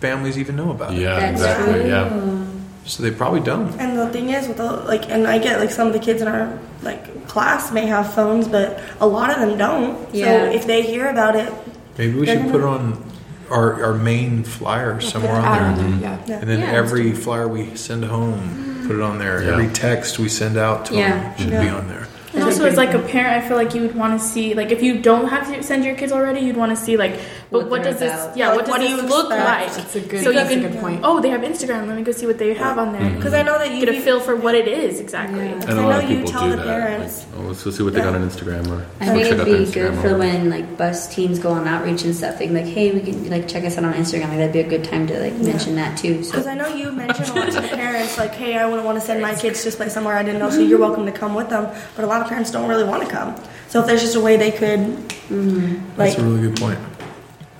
families 0.00 0.36
even 0.38 0.56
know 0.56 0.70
about 0.70 0.94
it? 0.94 1.00
yeah 1.00 1.18
That's 1.20 1.32
exactly 1.40 1.72
true. 1.80 1.88
yeah 1.88 2.38
so 2.84 3.04
they 3.04 3.12
probably 3.12 3.38
don't. 3.38 3.68
And 3.78 3.96
the 3.96 4.08
thing 4.10 4.30
is, 4.30 4.48
with 4.48 4.56
the, 4.56 4.72
like, 4.72 5.08
and 5.08 5.24
I 5.28 5.38
get 5.38 5.60
like 5.60 5.70
some 5.70 5.86
of 5.86 5.92
the 5.92 6.00
kids 6.00 6.20
in 6.20 6.26
our 6.26 6.58
like 6.82 7.28
class 7.28 7.70
may 7.70 7.86
have 7.86 8.12
phones, 8.12 8.48
but 8.48 8.82
a 9.00 9.06
lot 9.06 9.30
of 9.30 9.38
them 9.38 9.56
don't. 9.56 10.12
Yeah. 10.12 10.24
So 10.50 10.56
if 10.56 10.66
they 10.66 10.82
hear 10.82 11.08
about 11.08 11.36
it, 11.36 11.52
Maybe 11.96 12.18
we 12.18 12.26
should 12.26 12.42
put 12.50 12.56
it 12.60 12.64
on 12.66 13.08
our, 13.50 13.84
our 13.84 13.94
main 13.94 14.42
flyer 14.42 15.00
somewhere 15.00 15.36
on 15.36 15.42
there. 15.42 15.62
on 15.62 15.76
there, 16.00 16.00
Yeah. 16.00 16.18
yeah. 16.26 16.38
And 16.40 16.50
then 16.50 16.58
Yeah, 16.60 16.72
every 16.72 17.12
flyer 17.12 17.46
we 17.46 17.76
send 17.76 18.04
home, 18.04 18.82
put 18.88 18.96
it 18.96 19.02
on 19.02 19.18
there. 19.18 19.44
Yeah. 19.44 19.52
Every 19.52 19.68
text 19.68 20.18
we 20.18 20.28
send 20.28 20.56
out 20.56 20.86
to 20.86 20.94
Yeah. 20.96 21.10
them 21.20 21.38
should 21.38 21.50
be 21.50 21.68
on 21.68 21.86
there. 21.86 22.01
And 22.34 22.42
also, 22.42 22.64
as 22.64 22.76
like 22.76 22.94
a 22.94 22.98
parent, 22.98 23.44
I 23.44 23.46
feel 23.46 23.56
like 23.58 23.74
you 23.74 23.82
would 23.82 23.94
want 23.94 24.18
to 24.18 24.26
see, 24.26 24.54
like, 24.54 24.70
if 24.70 24.82
you 24.82 25.00
don't 25.00 25.28
have 25.28 25.52
to 25.52 25.62
send 25.62 25.84
your 25.84 25.94
kids 25.94 26.12
already, 26.12 26.40
you'd 26.40 26.56
want 26.56 26.70
to 26.70 26.76
see, 26.76 26.96
like, 26.96 27.18
but 27.52 27.60
What 27.62 27.70
what, 27.70 27.82
they're 27.82 27.92
does 27.92 28.00
this, 28.00 28.36
yeah, 28.36 28.48
Like, 28.48 28.56
what 28.56 28.64
does 28.66 28.70
what 28.72 28.80
do 28.80 28.88
this 28.88 29.02
you 29.02 29.08
look 29.08 29.26
expect? 29.30 29.44
like? 29.46 29.76
That's 29.76 29.94
a 29.96 30.00
good- 30.00 30.24
so 30.24 30.30
you 30.30 30.36
that's 30.36 30.50
a 30.50 30.60
good 30.60 30.76
point. 30.80 31.00
oh, 31.04 31.20
they 31.20 31.28
have 31.28 31.42
Instagram. 31.42 31.86
Let 31.86 31.96
me 31.96 32.02
go 32.02 32.12
see 32.12 32.26
what 32.26 32.38
they 32.38 32.54
have 32.54 32.78
on 32.78 32.92
there. 32.92 33.02
Mm-hmm. 33.02 33.16
because 33.16 33.34
I 33.34 33.42
know 33.42 33.58
that 33.58 33.72
you 33.74 33.84
Get 33.84 33.94
a 33.94 34.00
feel 34.00 34.20
for 34.20 34.34
what 34.36 34.54
it 34.54 34.66
is 34.66 34.98
exactly. 35.00 35.44
Yeah. 35.44 35.52
And 35.52 35.64
I 35.64 35.72
a 35.72 35.74
know 35.76 35.88
lot 35.88 36.02
of 36.04 36.10
you 36.10 36.16
people 36.18 36.32
tell 36.32 36.44
do 36.44 36.50
the 36.50 36.56
that. 36.56 36.66
parents. 36.66 37.26
Like, 37.30 37.38
oh, 37.38 37.48
let's 37.48 37.62
go 37.62 37.70
see 37.70 37.82
what 37.82 37.92
they 37.94 38.00
got 38.00 38.14
on 38.14 38.28
Instagram 38.28 38.66
or 38.70 38.86
I 39.00 39.10
or 39.10 39.14
think 39.14 39.24
check 39.24 39.32
it'd 39.32 39.40
out 39.40 39.46
be 39.66 39.72
good 39.72 39.94
for 40.00 40.16
when 40.18 40.50
like 40.50 40.76
bus 40.78 41.14
teams 41.14 41.38
go 41.38 41.50
on 41.50 41.68
outreach 41.68 42.02
and 42.04 42.14
stuff. 42.16 42.38
They 42.38 42.46
can 42.46 42.54
like, 42.56 42.64
hey, 42.66 42.90
we 42.92 43.00
can 43.00 43.28
like 43.28 43.46
check 43.48 43.64
us 43.64 43.76
out 43.78 43.84
on 43.84 43.92
Instagram. 43.94 44.28
Like 44.28 44.38
that'd 44.38 44.52
be 44.52 44.60
a 44.60 44.68
good 44.68 44.84
time 44.84 45.06
to 45.08 45.20
like 45.20 45.34
mention 45.34 45.74
that 45.76 45.98
too. 45.98 46.18
Because 46.24 46.46
I 46.46 46.54
know 46.54 46.68
you 46.74 46.90
mentioned 46.92 47.28
a 47.28 47.34
lot 47.34 47.52
to 47.52 47.60
the 47.60 47.68
parents, 47.82 48.16
like, 48.18 48.32
hey, 48.34 48.56
I 48.56 48.64
wouldn't 48.66 48.84
want 48.86 48.98
to 48.98 49.04
send 49.04 49.20
my 49.20 49.34
kids 49.34 49.58
to 49.60 49.64
this 49.66 49.76
place 49.76 49.92
somewhere 49.92 50.16
I 50.16 50.22
didn't 50.22 50.38
know, 50.40 50.50
so 50.50 50.60
you're 50.60 50.78
welcome 50.78 51.04
to 51.06 51.12
come 51.12 51.34
with 51.34 51.50
them. 51.50 51.64
But 51.96 52.04
a 52.04 52.08
lot 52.08 52.22
of 52.22 52.28
parents 52.28 52.50
don't 52.50 52.68
really 52.68 52.84
want 52.84 53.02
to 53.04 53.10
come. 53.10 53.34
So 53.68 53.80
if 53.80 53.86
there's 53.86 54.00
just 54.02 54.16
a 54.16 54.20
way 54.20 54.36
they 54.36 54.50
could, 54.50 54.80
mm-hmm. 54.80 55.76
like, 55.98 56.10
That's 56.10 56.18
a 56.18 56.24
really 56.24 56.42
good 56.48 56.56
point. 56.60 56.78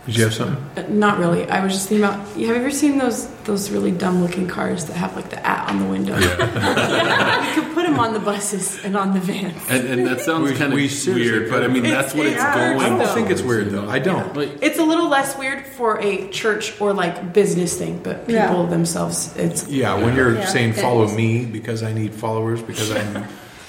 Did 0.07 0.17
you 0.17 0.25
have 0.25 0.35
something? 0.35 0.85
Uh, 0.85 0.89
Not 0.89 1.19
really. 1.19 1.49
I 1.49 1.63
was 1.65 1.73
just 1.75 1.89
thinking 1.89 2.05
about. 2.05 2.19
Have 2.27 2.37
you 2.37 2.53
ever 2.55 2.71
seen 2.73 2.99
those 2.99 3.29
those 3.45 3.71
really 3.71 3.93
dumb 3.93 4.21
looking 4.21 4.49
cars 4.49 4.87
that 4.87 4.95
have 4.97 5.15
like 5.15 5.31
the 5.31 5.45
at 5.47 5.69
on 5.71 5.79
the 5.79 5.87
window? 5.87 6.17
you 6.19 7.55
could 7.63 7.73
put 7.75 7.85
them 7.87 7.99
on 8.01 8.13
the 8.13 8.19
buses 8.19 8.85
and 8.85 8.97
on 8.97 9.15
the 9.15 9.21
vans. 9.21 9.57
And, 9.71 9.87
and 9.87 10.07
that 10.09 10.21
sounds 10.21 10.51
We- 10.51 10.57
kind 10.59 10.73
of 10.73 10.77
we 10.77 10.89
seriously 10.89 11.31
weird, 11.39 11.51
but 11.51 11.63
I 11.63 11.69
mean 11.69 11.85
that's 11.85 12.15
what 12.15 12.27
it's 12.27 12.37
yeah. 12.37 12.55
going. 12.75 12.81
I 12.81 12.89
don't 12.89 12.99
towards, 12.99 13.15
think 13.15 13.31
it's 13.31 13.43
weird 13.43 13.71
though. 13.71 13.89
I 13.89 14.01
don't. 14.01 14.37
Like, 14.37 14.61
It's 14.61 14.79
a 14.81 14.85
little 14.85 15.09
less 15.09 15.39
weird 15.39 15.67
for 15.67 16.01
a 16.01 16.29
church 16.31 16.81
or 16.81 16.93
like 16.93 17.33
business 17.33 17.79
thing, 17.79 18.01
but 18.03 18.27
people 18.27 18.65
Yeah. 18.65 18.67
themselves, 18.71 19.37
it's 19.37 19.69
Yeah, 19.69 19.95
when 20.03 20.17
you're 20.17 20.35
Yeah. 20.35 20.47
saying 20.47 20.73
follow 20.73 21.07
me 21.09 21.45
because 21.45 21.85
I 21.85 21.93
need 21.93 22.13
followers 22.13 22.61
because 22.61 22.91
I'm 22.91 23.25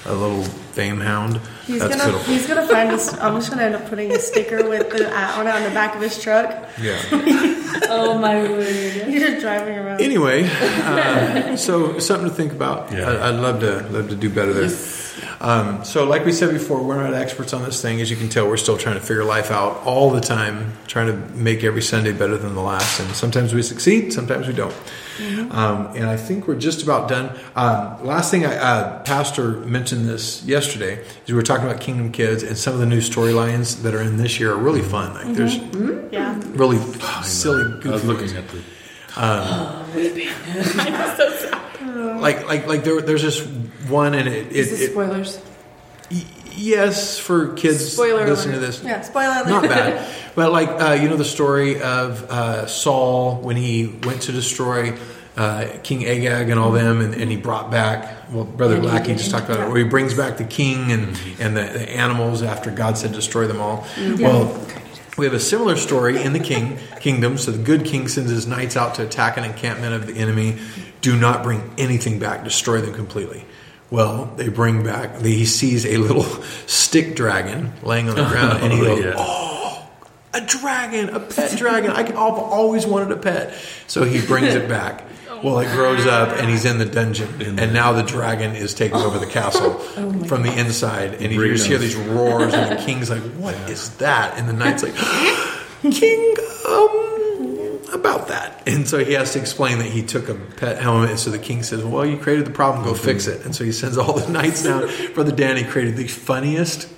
a 0.06 0.12
little 0.12 0.42
fame 0.42 1.00
hound, 1.00 1.40
he's 1.66 1.80
that's 1.80 1.96
gonna 1.96 2.12
pitiful. 2.12 2.32
he's 2.32 2.46
gonna 2.46 2.66
find 2.66 2.90
this. 2.90 3.12
I'm 3.14 3.34
just 3.36 3.50
gonna 3.50 3.62
end 3.62 3.74
up 3.74 3.88
putting 3.88 4.12
a 4.12 4.18
sticker 4.18 4.68
with 4.68 4.90
the 4.90 5.08
at 5.08 5.38
on 5.38 5.46
it 5.46 5.54
on 5.54 5.62
the 5.62 5.70
back 5.70 5.94
of 5.94 6.02
his 6.02 6.20
truck. 6.20 6.68
Yeah. 6.80 7.00
oh 7.88 8.18
my 8.18 8.42
word. 8.42 8.66
He's 8.66 9.22
just 9.22 9.40
driving 9.40 9.78
around. 9.78 10.00
Anyway, 10.00 10.48
uh, 10.50 11.56
so 11.56 11.98
something 11.98 12.28
to 12.28 12.34
think 12.34 12.52
about. 12.52 12.92
Yeah. 12.92 13.10
I, 13.10 13.28
I'd 13.28 13.40
love 13.40 13.60
to 13.60 13.82
love 13.88 14.08
to 14.08 14.16
do 14.16 14.28
better 14.30 14.52
there. 14.52 14.70
Um, 15.40 15.84
so, 15.84 16.04
like 16.04 16.24
we 16.24 16.32
said 16.32 16.52
before, 16.52 16.82
we're 16.82 17.02
not 17.02 17.14
experts 17.14 17.52
on 17.52 17.62
this 17.62 17.80
thing. 17.80 18.00
As 18.00 18.10
you 18.10 18.16
can 18.16 18.28
tell, 18.28 18.48
we're 18.48 18.56
still 18.56 18.76
trying 18.76 18.96
to 18.96 19.00
figure 19.00 19.24
life 19.24 19.50
out 19.50 19.82
all 19.84 20.10
the 20.10 20.20
time, 20.20 20.72
trying 20.86 21.06
to 21.06 21.34
make 21.34 21.64
every 21.64 21.82
Sunday 21.82 22.12
better 22.12 22.36
than 22.36 22.54
the 22.54 22.62
last. 22.62 23.00
And 23.00 23.10
sometimes 23.14 23.54
we 23.54 23.62
succeed, 23.62 24.12
sometimes 24.12 24.46
we 24.46 24.54
don't. 24.54 24.74
Um, 25.50 25.86
and 25.94 26.06
I 26.06 26.16
think 26.16 26.48
we're 26.48 26.58
just 26.58 26.82
about 26.82 27.08
done. 27.08 27.38
Um, 27.54 28.04
last 28.04 28.30
thing, 28.30 28.44
I, 28.44 28.56
uh, 28.56 29.02
Pastor 29.04 29.52
mentioned 29.60 30.08
this 30.08 30.44
yesterday. 30.44 31.04
Is 31.24 31.28
we 31.28 31.34
were 31.34 31.42
talking 31.42 31.66
about 31.66 31.80
Kingdom 31.80 32.10
Kids, 32.10 32.42
and 32.42 32.58
some 32.58 32.74
of 32.74 32.80
the 32.80 32.86
new 32.86 33.00
storylines 33.00 33.82
that 33.82 33.94
are 33.94 34.02
in 34.02 34.16
this 34.16 34.40
year 34.40 34.52
are 34.52 34.58
really 34.58 34.82
fun. 34.82 35.14
Like 35.14 35.36
there's 35.36 35.56
yeah. 36.12 36.40
really 36.48 36.78
silly, 37.22 37.64
Goofy 37.74 37.88
I 37.88 37.92
was 37.92 38.04
looking 38.04 38.36
at 38.36 38.48
the 38.48 38.62
I'm 39.94 41.16
so 41.16 41.30
sad. 41.36 42.20
like 42.20 42.46
like 42.46 42.66
like 42.66 42.84
there, 42.84 43.00
there's 43.00 43.22
this 43.22 43.40
one 43.88 44.14
and 44.14 44.28
it, 44.28 44.52
is 44.52 44.68
it, 44.68 44.70
this 44.70 44.80
it 44.80 44.90
spoilers? 44.92 45.40
y- 46.10 46.22
yes 46.56 47.18
for 47.18 47.52
kids 47.54 47.92
Spoiler 47.92 48.26
listening 48.26 48.56
alert. 48.56 48.60
to 48.60 48.66
this 48.66 48.82
Yeah. 48.82 49.00
Spoiler 49.02 49.42
alert. 49.44 49.48
not 49.48 49.62
bad 49.64 50.08
but 50.34 50.52
like 50.52 50.68
uh, 50.68 50.98
you 51.00 51.08
know 51.08 51.16
the 51.16 51.24
story 51.24 51.80
of 51.80 52.24
uh, 52.30 52.66
Saul 52.66 53.36
when 53.40 53.56
he 53.56 53.86
went 54.04 54.22
to 54.22 54.32
destroy 54.32 54.96
uh, 55.36 55.66
King 55.82 56.06
Agag 56.06 56.48
and 56.50 56.58
all 56.60 56.70
them 56.72 57.00
and, 57.00 57.14
and 57.14 57.30
he 57.30 57.36
brought 57.36 57.70
back 57.70 58.30
well 58.32 58.44
brother 58.44 58.76
Yeah, 58.76 58.80
he 58.82 58.86
Lackey 58.88 59.12
just 59.14 59.30
talked 59.30 59.46
about 59.48 59.60
it 59.60 59.68
where 59.68 59.78
he 59.78 59.84
brings 59.84 60.14
back 60.14 60.36
the 60.38 60.44
king 60.44 60.90
and 60.92 61.18
and 61.38 61.56
the, 61.56 61.62
the 61.62 61.88
animals 61.90 62.42
after 62.42 62.70
God 62.70 62.98
said 62.98 63.12
destroy 63.12 63.46
them 63.46 63.60
all 63.60 63.86
well 64.18 64.46
we 65.16 65.24
have 65.26 65.34
a 65.34 65.40
similar 65.40 65.76
story 65.76 66.20
in 66.22 66.32
the 66.32 66.40
king 66.40 66.78
kingdom. 67.00 67.38
So 67.38 67.52
the 67.52 67.62
good 67.62 67.84
king 67.84 68.08
sends 68.08 68.30
his 68.30 68.46
knights 68.46 68.76
out 68.76 68.96
to 68.96 69.02
attack 69.04 69.36
an 69.36 69.44
encampment 69.44 69.94
of 69.94 70.06
the 70.06 70.14
enemy. 70.14 70.58
Do 71.00 71.16
not 71.16 71.42
bring 71.42 71.74
anything 71.78 72.18
back. 72.18 72.44
Destroy 72.44 72.80
them 72.80 72.94
completely. 72.94 73.44
Well, 73.90 74.32
they 74.36 74.48
bring 74.48 74.82
back. 74.82 75.20
He 75.20 75.44
sees 75.44 75.86
a 75.86 75.98
little 75.98 76.22
stick 76.66 77.14
dragon 77.14 77.72
laying 77.82 78.08
on 78.08 78.16
the 78.16 78.24
ground, 78.24 78.62
and 78.62 78.72
he 78.72 78.80
oh, 78.82 78.84
goes, 78.84 79.04
yeah. 79.04 79.14
"Oh, 79.16 79.88
a 80.32 80.40
dragon, 80.40 81.10
a 81.10 81.20
pet 81.20 81.56
dragon! 81.56 81.90
I 81.90 82.02
can, 82.02 82.16
I've 82.16 82.34
always 82.34 82.86
wanted 82.86 83.12
a 83.12 83.16
pet." 83.16 83.54
So 83.86 84.02
he 84.04 84.24
brings 84.26 84.54
it 84.54 84.68
back. 84.68 85.04
Well, 85.44 85.58
it 85.58 85.70
grows 85.72 86.06
up, 86.06 86.30
and 86.38 86.48
he's 86.48 86.64
in 86.64 86.78
the 86.78 86.86
dungeon, 86.86 87.58
and 87.58 87.74
now 87.74 87.92
the 87.92 88.02
dragon 88.02 88.56
is 88.56 88.72
taking 88.72 88.96
over 88.96 89.18
the 89.18 89.26
castle 89.26 89.74
from 90.24 90.42
the 90.42 90.58
inside, 90.58 91.14
and 91.20 91.30
you 91.30 91.52
just 91.52 91.66
hear 91.66 91.76
these 91.76 91.96
roars, 91.96 92.54
and 92.54 92.78
the 92.78 92.82
king's 92.86 93.10
like, 93.10 93.20
"What 93.34 93.54
is 93.68 93.90
that?" 93.98 94.38
And 94.38 94.48
the 94.48 94.54
knight's 94.54 94.82
like, 94.82 94.94
"King, 95.92 96.34
um, 96.66 97.78
about 97.92 98.28
that." 98.28 98.62
And 98.66 98.88
so 98.88 99.04
he 99.04 99.12
has 99.12 99.34
to 99.34 99.38
explain 99.38 99.76
that 99.80 99.90
he 99.90 100.02
took 100.02 100.30
a 100.30 100.34
pet 100.34 100.80
helmet, 100.80 101.10
and 101.10 101.18
so 101.18 101.30
the 101.30 101.38
king 101.38 101.62
says, 101.62 101.84
"Well, 101.84 102.06
you 102.06 102.16
created 102.16 102.46
the 102.46 102.50
problem, 102.52 102.82
go 102.82 102.94
fix 102.94 103.26
it." 103.26 103.44
And 103.44 103.54
so 103.54 103.64
he 103.64 103.72
sends 103.72 103.98
all 103.98 104.14
the 104.14 104.26
knights 104.32 104.62
down. 104.62 104.88
Brother 105.12 105.32
Danny 105.32 105.64
created 105.64 105.96
the 105.96 106.08
funniest 106.08 106.88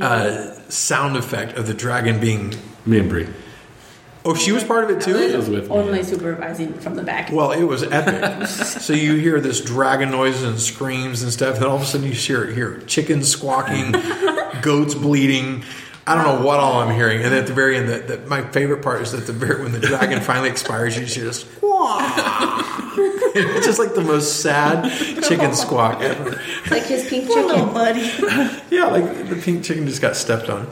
uh, 0.00 0.54
sound 0.68 1.16
effect 1.16 1.58
of 1.58 1.66
the 1.66 1.74
dragon 1.74 2.20
being. 2.20 2.54
me 2.86 3.00
and 3.00 3.08
Bre. 3.08 3.24
Oh, 4.26 4.34
she 4.34 4.52
was 4.52 4.64
part 4.64 4.84
of 4.84 4.90
it 4.90 5.02
too. 5.02 5.16
It 5.16 5.36
was 5.36 5.50
with 5.50 5.68
me. 5.68 5.76
Only 5.76 6.02
supervising 6.02 6.72
from 6.74 6.94
the 6.94 7.02
back. 7.02 7.30
Well, 7.30 7.52
it 7.52 7.64
was 7.64 7.82
epic. 7.82 8.46
so 8.48 8.94
you 8.94 9.16
hear 9.16 9.38
this 9.40 9.60
dragon 9.60 10.10
noises 10.10 10.42
and 10.44 10.58
screams 10.58 11.22
and 11.22 11.30
stuff, 11.30 11.58
then 11.58 11.68
all 11.68 11.76
of 11.76 11.82
a 11.82 11.84
sudden 11.84 12.06
you 12.06 12.12
hear, 12.14 12.46
hear 12.46 12.80
chickens 12.86 13.28
squawking, 13.28 13.92
goats 14.62 14.94
bleeding. 14.94 15.62
I 16.06 16.14
don't 16.14 16.24
know 16.40 16.46
what 16.46 16.58
all 16.60 16.80
I'm 16.80 16.94
hearing. 16.94 17.22
And 17.22 17.34
at 17.34 17.46
the 17.46 17.54
very 17.54 17.76
end, 17.78 17.88
the, 17.88 17.98
the, 18.16 18.26
my 18.26 18.42
favorite 18.50 18.82
part 18.82 19.02
is 19.02 19.12
that 19.12 19.26
the 19.26 19.32
very 19.32 19.62
when 19.62 19.72
the 19.72 19.80
dragon 19.80 20.20
finally 20.20 20.50
expires, 20.50 20.96
you 20.96 21.04
just 21.04 21.16
hear 21.16 21.24
this. 21.24 21.40
"Squawk." 21.40 22.00
it's 23.34 23.66
just 23.66 23.78
like 23.78 23.94
the 23.94 24.02
most 24.02 24.40
sad 24.42 24.90
chicken 25.22 25.54
squawk 25.54 26.00
ever. 26.02 26.40
Like 26.70 26.84
his 26.84 27.06
pink 27.08 27.28
little 27.28 27.50
chicken. 27.50 27.72
buddy. 27.72 28.60
Yeah, 28.70 28.86
like 28.86 29.28
the 29.28 29.36
pink 29.36 29.64
chicken 29.64 29.86
just 29.86 30.02
got 30.02 30.16
stepped 30.16 30.48
on. 30.50 30.66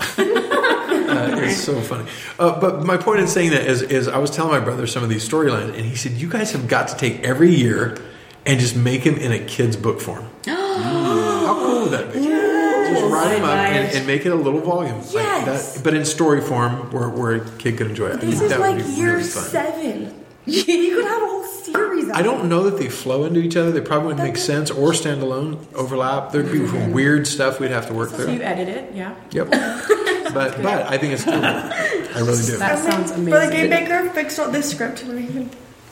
It's 1.53 1.65
so 1.65 1.81
funny. 1.81 2.09
Uh, 2.39 2.59
but 2.61 2.85
my 2.85 2.97
point 2.97 3.21
in 3.21 3.27
saying 3.29 3.51
that 3.51 3.67
is, 3.67 3.83
is 3.83 4.09
I 4.09 4.19
was 4.19 4.31
telling 4.31 4.53
my 4.53 4.61
brother 4.61 4.87
some 4.87 5.03
of 5.03 5.09
these 5.09 5.29
storylines, 5.29 5.75
and 5.77 5.85
he 5.85 5.95
said, 5.97 6.13
"You 6.13 6.29
guys 6.29 6.53
have 6.53 6.69
got 6.69 6.89
to 6.89 6.97
take 6.97 7.21
every 7.23 7.55
year 7.55 7.97
and 8.45 8.59
just 8.61 8.75
make 8.77 9.05
them 9.05 9.17
in 9.17 9.33
a 9.33 9.39
kid's 9.39 9.77
book 9.77 10.01
form." 10.01 10.25
How 10.47 11.55
cool 11.55 11.83
would 11.83 11.91
that 11.93 12.13
be? 12.13 12.21
Just 12.21 13.05
write 13.13 13.37
them 13.37 13.45
up 13.45 13.51
and, 13.51 13.97
and 13.97 14.07
make 14.07 14.27
it 14.27 14.31
a 14.31 14.35
little 14.35 14.61
volume, 14.61 14.99
like 14.99 15.13
Yes. 15.15 15.75
that, 15.77 15.85
but 15.85 15.95
in 15.95 16.05
story 16.05 16.41
form, 16.43 16.91
where, 16.93 17.09
where 17.09 17.35
a 17.37 17.51
kid 17.59 17.79
could 17.79 17.87
enjoy 17.89 18.09
it. 18.09 18.13
I 18.15 18.17
This 18.17 18.39
think 18.39 18.43
is 18.43 18.51
that 18.51 18.61
would 18.61 18.77
like 18.77 18.85
be 18.87 18.93
year 18.93 19.11
really 19.17 19.23
fun. 19.25 19.43
seven. 19.45 20.15
you 20.47 20.65
could 20.97 21.05
have 21.07 21.23
a 21.23 21.27
whole 21.27 21.45
series. 21.45 22.05
Of 22.09 22.17
I 22.17 22.23
don't 22.23 22.49
know 22.49 22.65
that 22.69 22.77
they 22.79 22.89
flow 22.89 23.25
into 23.25 23.41
each 23.41 23.57
other. 23.57 23.71
They 23.71 23.81
probably 23.81 24.09
wouldn't 24.09 24.25
make 24.27 24.37
sense 24.37 24.71
or 24.71 24.93
stand 24.93 25.23
alone, 25.23 25.65
overlap. 25.75 26.33
There'd 26.33 26.51
be 26.53 26.59
weird 26.61 27.27
stuff 27.27 27.61
we'd 27.61 27.71
have 27.71 27.87
to 27.89 27.95
work 27.95 28.11
So 28.11 28.17
through. 28.17 28.35
you 28.35 28.43
edit 28.43 28.69
it, 28.69 28.93
yeah. 28.95 29.15
Yep. 29.31 29.49
But 30.35 30.63
but 30.63 30.87
I 30.91 30.99
think 30.99 31.15
it's 31.15 31.25
cool. 31.25 31.35
I 31.35 32.19
really 32.21 32.43
do. 32.45 32.57
That 32.59 32.79
sounds 32.79 33.13
Brother 33.13 33.47
amazing. 33.47 33.51
Gabe 33.51 33.71
Baker 33.71 34.11
fixed 34.11 34.39
all 34.39 34.51
this 34.51 34.71
script. 34.71 35.05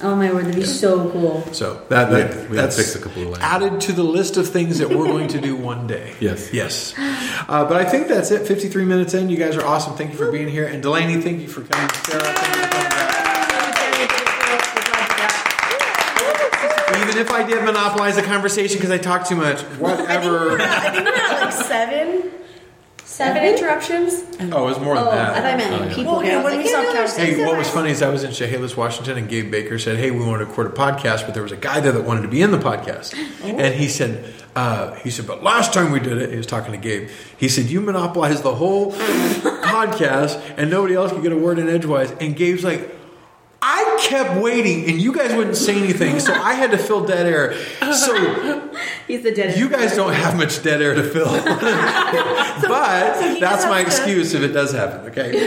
Oh 0.03 0.17
my 0.17 0.33
word, 0.33 0.47
that'd 0.47 0.57
be 0.57 0.65
so 0.65 1.11
cool. 1.11 1.45
So 1.53 1.75
that, 1.91 2.11
that 2.11 2.33
had- 2.35 2.51
we 2.51 2.57
that's 2.57 2.77
fix 2.77 2.95
a 2.95 3.01
couple 3.01 3.21
of 3.23 3.29
lines. 3.33 3.43
added 3.43 3.81
to 3.83 3.93
the 3.93 4.03
list 4.03 4.39
of 4.39 4.49
things 4.49 4.79
that 4.79 4.89
we're 4.89 5.05
going 5.05 5.29
to 5.29 5.41
do 5.43 5.55
one 5.73 5.87
day. 5.87 6.15
Yes. 6.21 6.55
Yes. 6.55 6.95
Uh, 6.97 7.67
but 7.69 7.77
I 7.77 7.85
think 7.85 8.09
that's 8.09 8.31
it. 8.31 8.47
53 8.47 8.85
minutes 8.87 9.13
in. 9.13 9.29
You 9.29 9.37
guys 9.37 9.57
are 9.59 9.65
awesome. 9.67 9.95
Thank 9.97 10.13
you 10.13 10.17
for 10.17 10.33
being 10.33 10.49
here. 10.49 10.67
And 10.67 10.83
Delaney, 10.83 11.21
thank 11.21 11.41
you 11.43 11.49
for 11.49 11.61
coming. 11.63 11.91
Sarah, 12.07 12.23
thank 12.23 12.57
you 12.57 12.79
for. 12.81 12.91
Even 17.03 17.19
if 17.19 17.31
I 17.31 17.43
did 17.47 17.65
monopolize 17.65 18.17
the 18.17 18.23
conversation 18.23 18.77
because 18.79 18.91
I 18.91 18.99
talk 18.99 19.27
too 19.29 19.37
much, 19.37 19.61
whatever. 19.79 20.61
I 20.61 20.91
think 20.91 21.05
we're 21.07 21.15
at 21.15 21.41
like 21.43 21.53
seven. 21.53 22.31
Seven 23.21 23.45
interruptions. 23.45 24.23
Oh, 24.51 24.63
it 24.63 24.71
was 24.71 24.81
more 24.81 24.95
than 24.95 25.07
Oh, 25.07 25.11
that. 25.11 25.31
I 25.31 25.35
thought 25.35 25.45
I 25.45 25.57
meant 25.57 25.81
like 25.83 25.95
people. 25.95 26.13
Well, 26.15 26.25
yeah, 26.25 26.33
I 26.33 26.37
was 26.37 26.45
when 26.45 26.55
like, 26.57 26.65
we 26.65 26.71
yeah, 26.71 26.77
saw 26.77 26.83
no, 26.83 26.93
Couch- 26.95 27.17
there's 27.17 27.37
Hey, 27.37 27.45
what 27.45 27.59
was 27.59 27.69
funny 27.69 27.91
is 27.91 28.01
I 28.01 28.09
was 28.09 28.25
in 28.25 28.33
Chehalis, 28.33 28.77
Washington, 28.79 29.19
and 29.19 29.29
Gabe 29.29 29.51
Baker 29.51 29.79
said, 29.79 29.99
"Hey, 29.99 30.11
we 30.11 30.25
want 30.25 30.41
to 30.41 30.47
record 30.47 30.69
a 30.69 30.71
podcast, 30.71 31.27
but 31.27 31.35
there 31.35 31.43
was 31.43 31.53
a 31.53 31.57
guy 31.57 31.81
there 31.81 31.93
that 31.93 32.05
wanted 32.05 32.23
to 32.23 32.29
be 32.29 32.41
in 32.41 32.51
the 32.51 32.59
podcast." 32.59 33.15
And 33.45 33.75
he 33.75 33.89
said, 33.89 34.33
uh, 34.57 34.95
"He 34.95 35.11
said, 35.11 35.27
but 35.27 35.43
last 35.43 35.75
time 35.75 35.93
we 35.93 36.01
did 36.01 36.17
it, 36.17 36.31
he 36.31 36.37
was 36.39 36.47
talking 36.47 36.73
to 36.73 36.79
Gabe. 36.79 37.11
He 37.37 37.49
said 37.51 37.67
you 37.67 37.83
monopolized 37.83 38.43
the 38.43 38.55
whole 38.55 38.93
podcast, 39.65 40.41
and 40.57 40.71
nobody 40.71 40.95
else 40.95 41.13
could 41.13 41.23
get 41.23 41.33
a 41.33 41.37
word 41.37 41.59
in 41.59 41.69
edgewise." 41.69 42.11
And 42.21 42.35
Gabe's 42.37 42.65
like, 42.65 42.89
"I 43.63 43.99
kept 44.01 44.41
waiting, 44.41 44.89
and 44.89 45.01
you 45.01 45.13
guys 45.13 45.35
wouldn't 45.35 45.57
say 45.57 45.77
anything, 45.79 46.19
so 46.21 46.33
I 46.33 46.55
had 46.55 46.71
to 46.71 46.79
fill 46.79 47.05
dead 47.05 47.27
air. 47.27 47.55
So 47.93 48.17
He's 49.07 49.23
the 49.23 49.33
dead. 49.33 49.59
you 49.59 49.69
guys 49.69 49.95
don't 49.97 50.13
have 50.15 50.37
much 50.37 50.63
dead 50.63 50.81
air 50.81 50.95
to 50.95 51.03
fill, 51.03 51.27
but 52.69 53.23
he 53.23 53.41
that's 53.41 53.65
my 53.67 53.81
has 53.83 53.97
to- 53.97 54.03
excuse 54.05 54.33
if 54.35 54.43
it 54.43 54.53
does 54.53 54.73
happen. 54.73 55.11
Okay. 55.11 55.33
He 55.33 55.39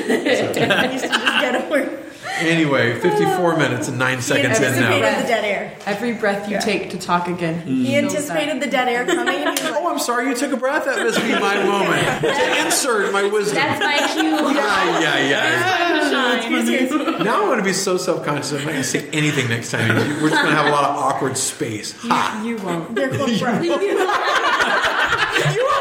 used 2.41 2.59
to 2.59 2.59
just 2.59 2.69
get 2.69 2.73
over. 2.73 2.84
Anyway, 2.84 2.97
uh, 2.97 3.01
54 3.01 3.57
minutes 3.57 3.88
and 3.88 3.97
nine 3.99 4.17
He 4.17 4.21
seconds 4.23 4.57
in 4.59 4.63
now. 4.63 4.69
anticipated 4.91 5.23
the 5.23 5.27
dead 5.27 5.45
air. 5.45 5.71
Every 5.86 6.13
breath 6.13 6.49
you 6.49 6.59
take 6.59 6.89
to 6.91 6.97
talk 6.99 7.27
again. 7.27 7.61
He 7.61 7.95
anticipated 7.95 8.59
the 8.61 8.67
dead 8.67 8.88
air 8.88 9.05
coming, 9.05 9.36
and 9.36 9.59
he 9.59 9.65
was 9.65 9.73
Oh, 9.77 9.88
I'm 9.91 9.99
sorry 9.99 10.27
you 10.29 10.36
took 10.36 10.51
a 10.51 10.57
breath. 10.57 10.86
That 10.86 10.99
must 11.03 11.21
be 11.21 11.31
my 11.31 11.63
moment 11.65 12.21
to 12.21 12.65
insert 12.65 13.11
my 13.13 13.23
wisdom. 13.23 13.55
That's 13.55 13.79
my 13.79 13.97
cue. 14.13 14.23
Yeah, 14.53 14.99
yeah, 14.99 15.29
yeah. 15.29 17.23
Now 17.23 17.41
I'm 17.41 17.47
going 17.47 17.57
to 17.59 17.63
be 17.63 17.73
so 17.73 17.97
self-conscious. 17.97 18.51
I'm 18.53 18.57
not 18.59 18.65
going 18.71 18.77
to 18.77 18.84
say 18.84 19.07
anything 19.09 19.47
next 19.49 19.71
time. 19.71 19.89
We're 19.95 20.29
just 20.29 20.41
going 20.41 20.49
to 20.49 20.55
have 20.55 20.65
a 20.67 20.71
lot 20.71 20.84
of 20.89 20.95
awkward 20.95 21.38
space. 21.38 21.93
Ha! 22.01 22.41
You 22.45 22.57
won't. 22.57 22.93
They're 22.95 23.09
called 23.09 23.38
breath. 23.39 23.63
You 23.63 23.71
won't 23.71 23.81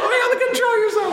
be 0.08 0.16
able 0.22 0.32
to 0.32 0.38
control 0.46 0.76
yourself. 0.78 1.12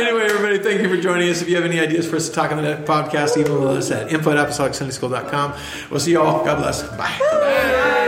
anyway, 0.00 0.28
everybody, 0.54 0.76
thank 0.76 0.88
you 0.88 0.96
for 0.96 1.02
joining 1.02 1.28
us. 1.28 1.42
If 1.42 1.48
you 1.48 1.56
have 1.56 1.64
any 1.64 1.80
ideas 1.80 2.08
for 2.08 2.16
us 2.16 2.28
to 2.28 2.34
talk 2.34 2.52
on 2.52 2.62
the 2.62 2.76
podcast, 2.86 3.36
email 3.36 3.66
us 3.68 3.90
at 3.90 4.12
info 4.12 4.34
at. 4.34 5.58
We'll 5.90 6.00
see 6.00 6.12
you 6.12 6.20
all. 6.20 6.44
God 6.44 6.58
bless. 6.58 6.82
Bye. 6.96 8.02